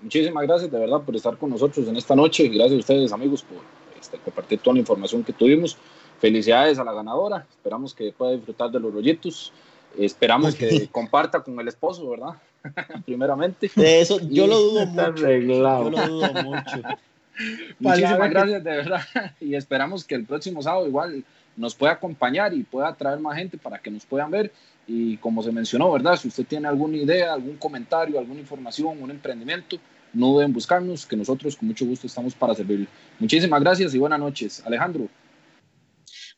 Muchísimas 0.00 0.44
gracias 0.44 0.70
de 0.70 0.78
verdad 0.78 1.00
por 1.00 1.16
estar 1.16 1.36
con 1.36 1.50
nosotros 1.50 1.88
en 1.88 1.96
esta 1.96 2.14
noche. 2.14 2.48
Gracias 2.48 2.72
a 2.72 2.78
ustedes 2.78 3.12
amigos 3.12 3.42
por 3.42 3.58
este, 4.00 4.16
compartir 4.18 4.60
toda 4.60 4.74
la 4.74 4.80
información 4.80 5.24
que 5.24 5.32
tuvimos. 5.32 5.76
Felicidades 6.22 6.78
a 6.78 6.84
la 6.84 6.92
ganadora. 6.92 7.44
Esperamos 7.50 7.92
que 7.92 8.12
pueda 8.12 8.30
disfrutar 8.30 8.70
de 8.70 8.78
los 8.78 8.94
rollitos. 8.94 9.52
Esperamos 9.98 10.54
que 10.54 10.86
comparta 10.92 11.40
con 11.40 11.58
el 11.58 11.66
esposo, 11.66 12.08
¿verdad? 12.10 12.34
Primeramente. 13.04 13.68
De 13.74 14.00
eso 14.00 14.20
yo 14.20 14.46
lo 14.46 14.56
dudo 14.56 14.86
mucho. 14.86 15.28
Yo 15.28 15.90
lo 15.90 16.06
dudo 16.06 16.32
mucho. 16.44 16.80
Muchísimas 17.80 18.30
gracias 18.30 18.62
de 18.62 18.70
verdad. 18.70 19.00
Y 19.40 19.56
esperamos 19.56 20.04
que 20.04 20.14
el 20.14 20.24
próximo 20.24 20.62
sábado 20.62 20.86
igual 20.86 21.24
nos 21.56 21.74
pueda 21.74 21.94
acompañar 21.94 22.54
y 22.54 22.62
pueda 22.62 22.94
traer 22.94 23.18
más 23.18 23.36
gente 23.36 23.58
para 23.58 23.80
que 23.80 23.90
nos 23.90 24.06
puedan 24.06 24.30
ver 24.30 24.52
y 24.86 25.16
como 25.16 25.42
se 25.42 25.50
mencionó, 25.50 25.90
¿verdad? 25.90 26.14
Si 26.14 26.28
usted 26.28 26.46
tiene 26.46 26.68
alguna 26.68 26.98
idea, 26.98 27.32
algún 27.32 27.56
comentario, 27.56 28.20
alguna 28.20 28.38
información, 28.38 29.02
un 29.02 29.10
emprendimiento, 29.10 29.76
no 30.12 30.38
deben 30.38 30.52
buscarnos, 30.52 31.04
que 31.04 31.16
nosotros 31.16 31.56
con 31.56 31.66
mucho 31.66 31.84
gusto 31.84 32.06
estamos 32.06 32.32
para 32.36 32.54
servirle. 32.54 32.86
Muchísimas 33.18 33.60
gracias 33.60 33.92
y 33.92 33.98
buenas 33.98 34.20
noches. 34.20 34.62
Alejandro. 34.64 35.08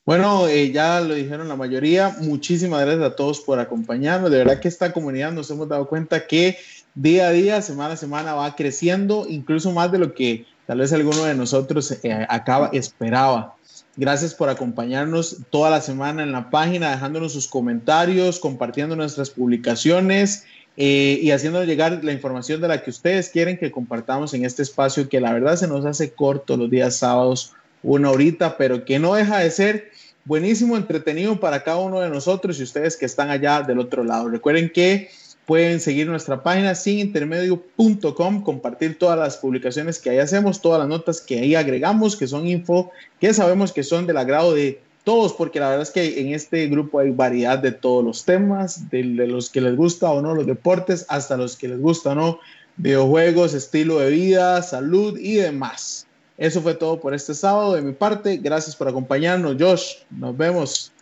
Bueno, 0.06 0.48
eh, 0.48 0.70
ya 0.70 1.00
lo 1.00 1.14
dijeron 1.14 1.48
la 1.48 1.56
mayoría. 1.56 2.14
Muchísimas 2.20 2.82
gracias 2.82 3.04
a 3.04 3.16
todos 3.16 3.40
por 3.40 3.58
acompañarnos. 3.58 4.30
De 4.30 4.36
verdad 4.36 4.60
que 4.60 4.68
esta 4.68 4.92
comunidad 4.92 5.32
nos 5.32 5.50
hemos 5.50 5.66
dado 5.66 5.88
cuenta 5.88 6.26
que 6.26 6.58
día 6.94 7.28
a 7.28 7.30
día, 7.30 7.62
semana 7.62 7.94
a 7.94 7.96
semana 7.96 8.34
va 8.34 8.54
creciendo, 8.54 9.26
incluso 9.26 9.72
más 9.72 9.90
de 9.90 9.98
lo 9.98 10.12
que 10.12 10.44
tal 10.66 10.78
vez 10.80 10.92
alguno 10.92 11.24
de 11.24 11.34
nosotros 11.34 11.90
eh, 12.02 12.26
acaba 12.28 12.68
esperaba. 12.74 13.56
Gracias 13.96 14.34
por 14.34 14.50
acompañarnos 14.50 15.38
toda 15.48 15.70
la 15.70 15.80
semana 15.80 16.22
en 16.22 16.32
la 16.32 16.50
página, 16.50 16.90
dejándonos 16.90 17.32
sus 17.32 17.48
comentarios, 17.48 18.40
compartiendo 18.40 18.96
nuestras 18.96 19.30
publicaciones 19.30 20.44
eh, 20.76 21.18
y 21.22 21.30
haciéndonos 21.30 21.66
llegar 21.66 22.04
la 22.04 22.12
información 22.12 22.60
de 22.60 22.68
la 22.68 22.82
que 22.82 22.90
ustedes 22.90 23.30
quieren 23.30 23.56
que 23.56 23.70
compartamos 23.70 24.34
en 24.34 24.44
este 24.44 24.62
espacio 24.62 25.08
que 25.08 25.20
la 25.20 25.32
verdad 25.32 25.56
se 25.56 25.66
nos 25.66 25.86
hace 25.86 26.12
corto 26.12 26.58
los 26.58 26.68
días 26.68 26.96
sábados, 26.96 27.54
una 27.82 28.10
horita, 28.10 28.58
pero 28.58 28.84
que 28.84 28.98
no 28.98 29.14
deja 29.14 29.38
de 29.38 29.50
ser 29.50 29.93
buenísimo, 30.24 30.76
entretenido 30.76 31.38
para 31.38 31.62
cada 31.62 31.78
uno 31.78 32.00
de 32.00 32.10
nosotros 32.10 32.58
y 32.58 32.62
ustedes 32.62 32.96
que 32.96 33.06
están 33.06 33.30
allá 33.30 33.62
del 33.62 33.78
otro 33.78 34.04
lado. 34.04 34.28
Recuerden 34.28 34.70
que 34.70 35.10
Pueden 35.46 35.78
seguir 35.78 36.06
nuestra 36.06 36.42
página 36.42 36.74
sinintermedio.com, 36.74 38.42
compartir 38.42 38.98
todas 38.98 39.18
las 39.18 39.36
publicaciones 39.36 39.98
que 39.98 40.08
ahí 40.08 40.18
hacemos, 40.18 40.62
todas 40.62 40.78
las 40.78 40.88
notas 40.88 41.20
que 41.20 41.38
ahí 41.38 41.54
agregamos, 41.54 42.16
que 42.16 42.26
son 42.26 42.46
info, 42.46 42.92
que 43.20 43.34
sabemos 43.34 43.70
que 43.70 43.82
son 43.82 44.06
del 44.06 44.16
agrado 44.16 44.54
de 44.54 44.80
todos, 45.04 45.34
porque 45.34 45.60
la 45.60 45.68
verdad 45.68 45.82
es 45.82 45.90
que 45.90 46.22
en 46.22 46.32
este 46.32 46.66
grupo 46.68 46.98
hay 46.98 47.10
variedad 47.10 47.58
de 47.58 47.72
todos 47.72 48.02
los 48.02 48.24
temas, 48.24 48.88
de, 48.88 49.04
los 49.04 49.50
que 49.50 49.60
les 49.60 49.76
gusta 49.76 50.10
o 50.10 50.22
no 50.22 50.34
los 50.34 50.46
deportes, 50.46 51.04
hasta 51.10 51.36
los 51.36 51.56
que 51.56 51.68
les 51.68 51.78
gusta 51.78 52.12
o 52.12 52.14
no 52.14 52.38
videojuegos, 52.78 53.52
estilo 53.52 53.98
de 53.98 54.10
vida, 54.10 54.62
salud 54.62 55.18
y 55.18 55.34
demás. 55.34 56.03
Eso 56.36 56.60
fue 56.60 56.74
todo 56.74 57.00
por 57.00 57.14
este 57.14 57.34
sábado 57.34 57.74
de 57.74 57.82
mi 57.82 57.92
parte. 57.92 58.36
Gracias 58.38 58.74
por 58.74 58.88
acompañarnos, 58.88 59.56
Josh. 59.58 59.98
Nos 60.10 60.36
vemos. 60.36 60.92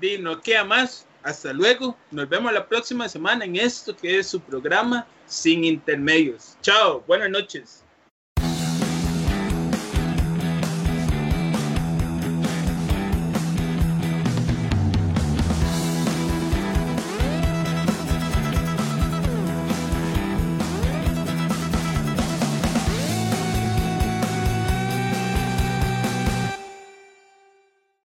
Dino, 0.00 0.40
¿qué 0.40 0.62
más? 0.64 1.06
Hasta 1.22 1.52
luego. 1.52 1.96
Nos 2.10 2.28
vemos 2.28 2.52
la 2.52 2.66
próxima 2.66 3.08
semana 3.08 3.44
en 3.44 3.56
esto 3.56 3.94
que 3.94 4.18
es 4.18 4.28
su 4.28 4.40
programa 4.40 5.06
Sin 5.26 5.64
Intermedios. 5.64 6.56
Chao. 6.62 7.02
Buenas 7.06 7.30
noches. 7.30 7.85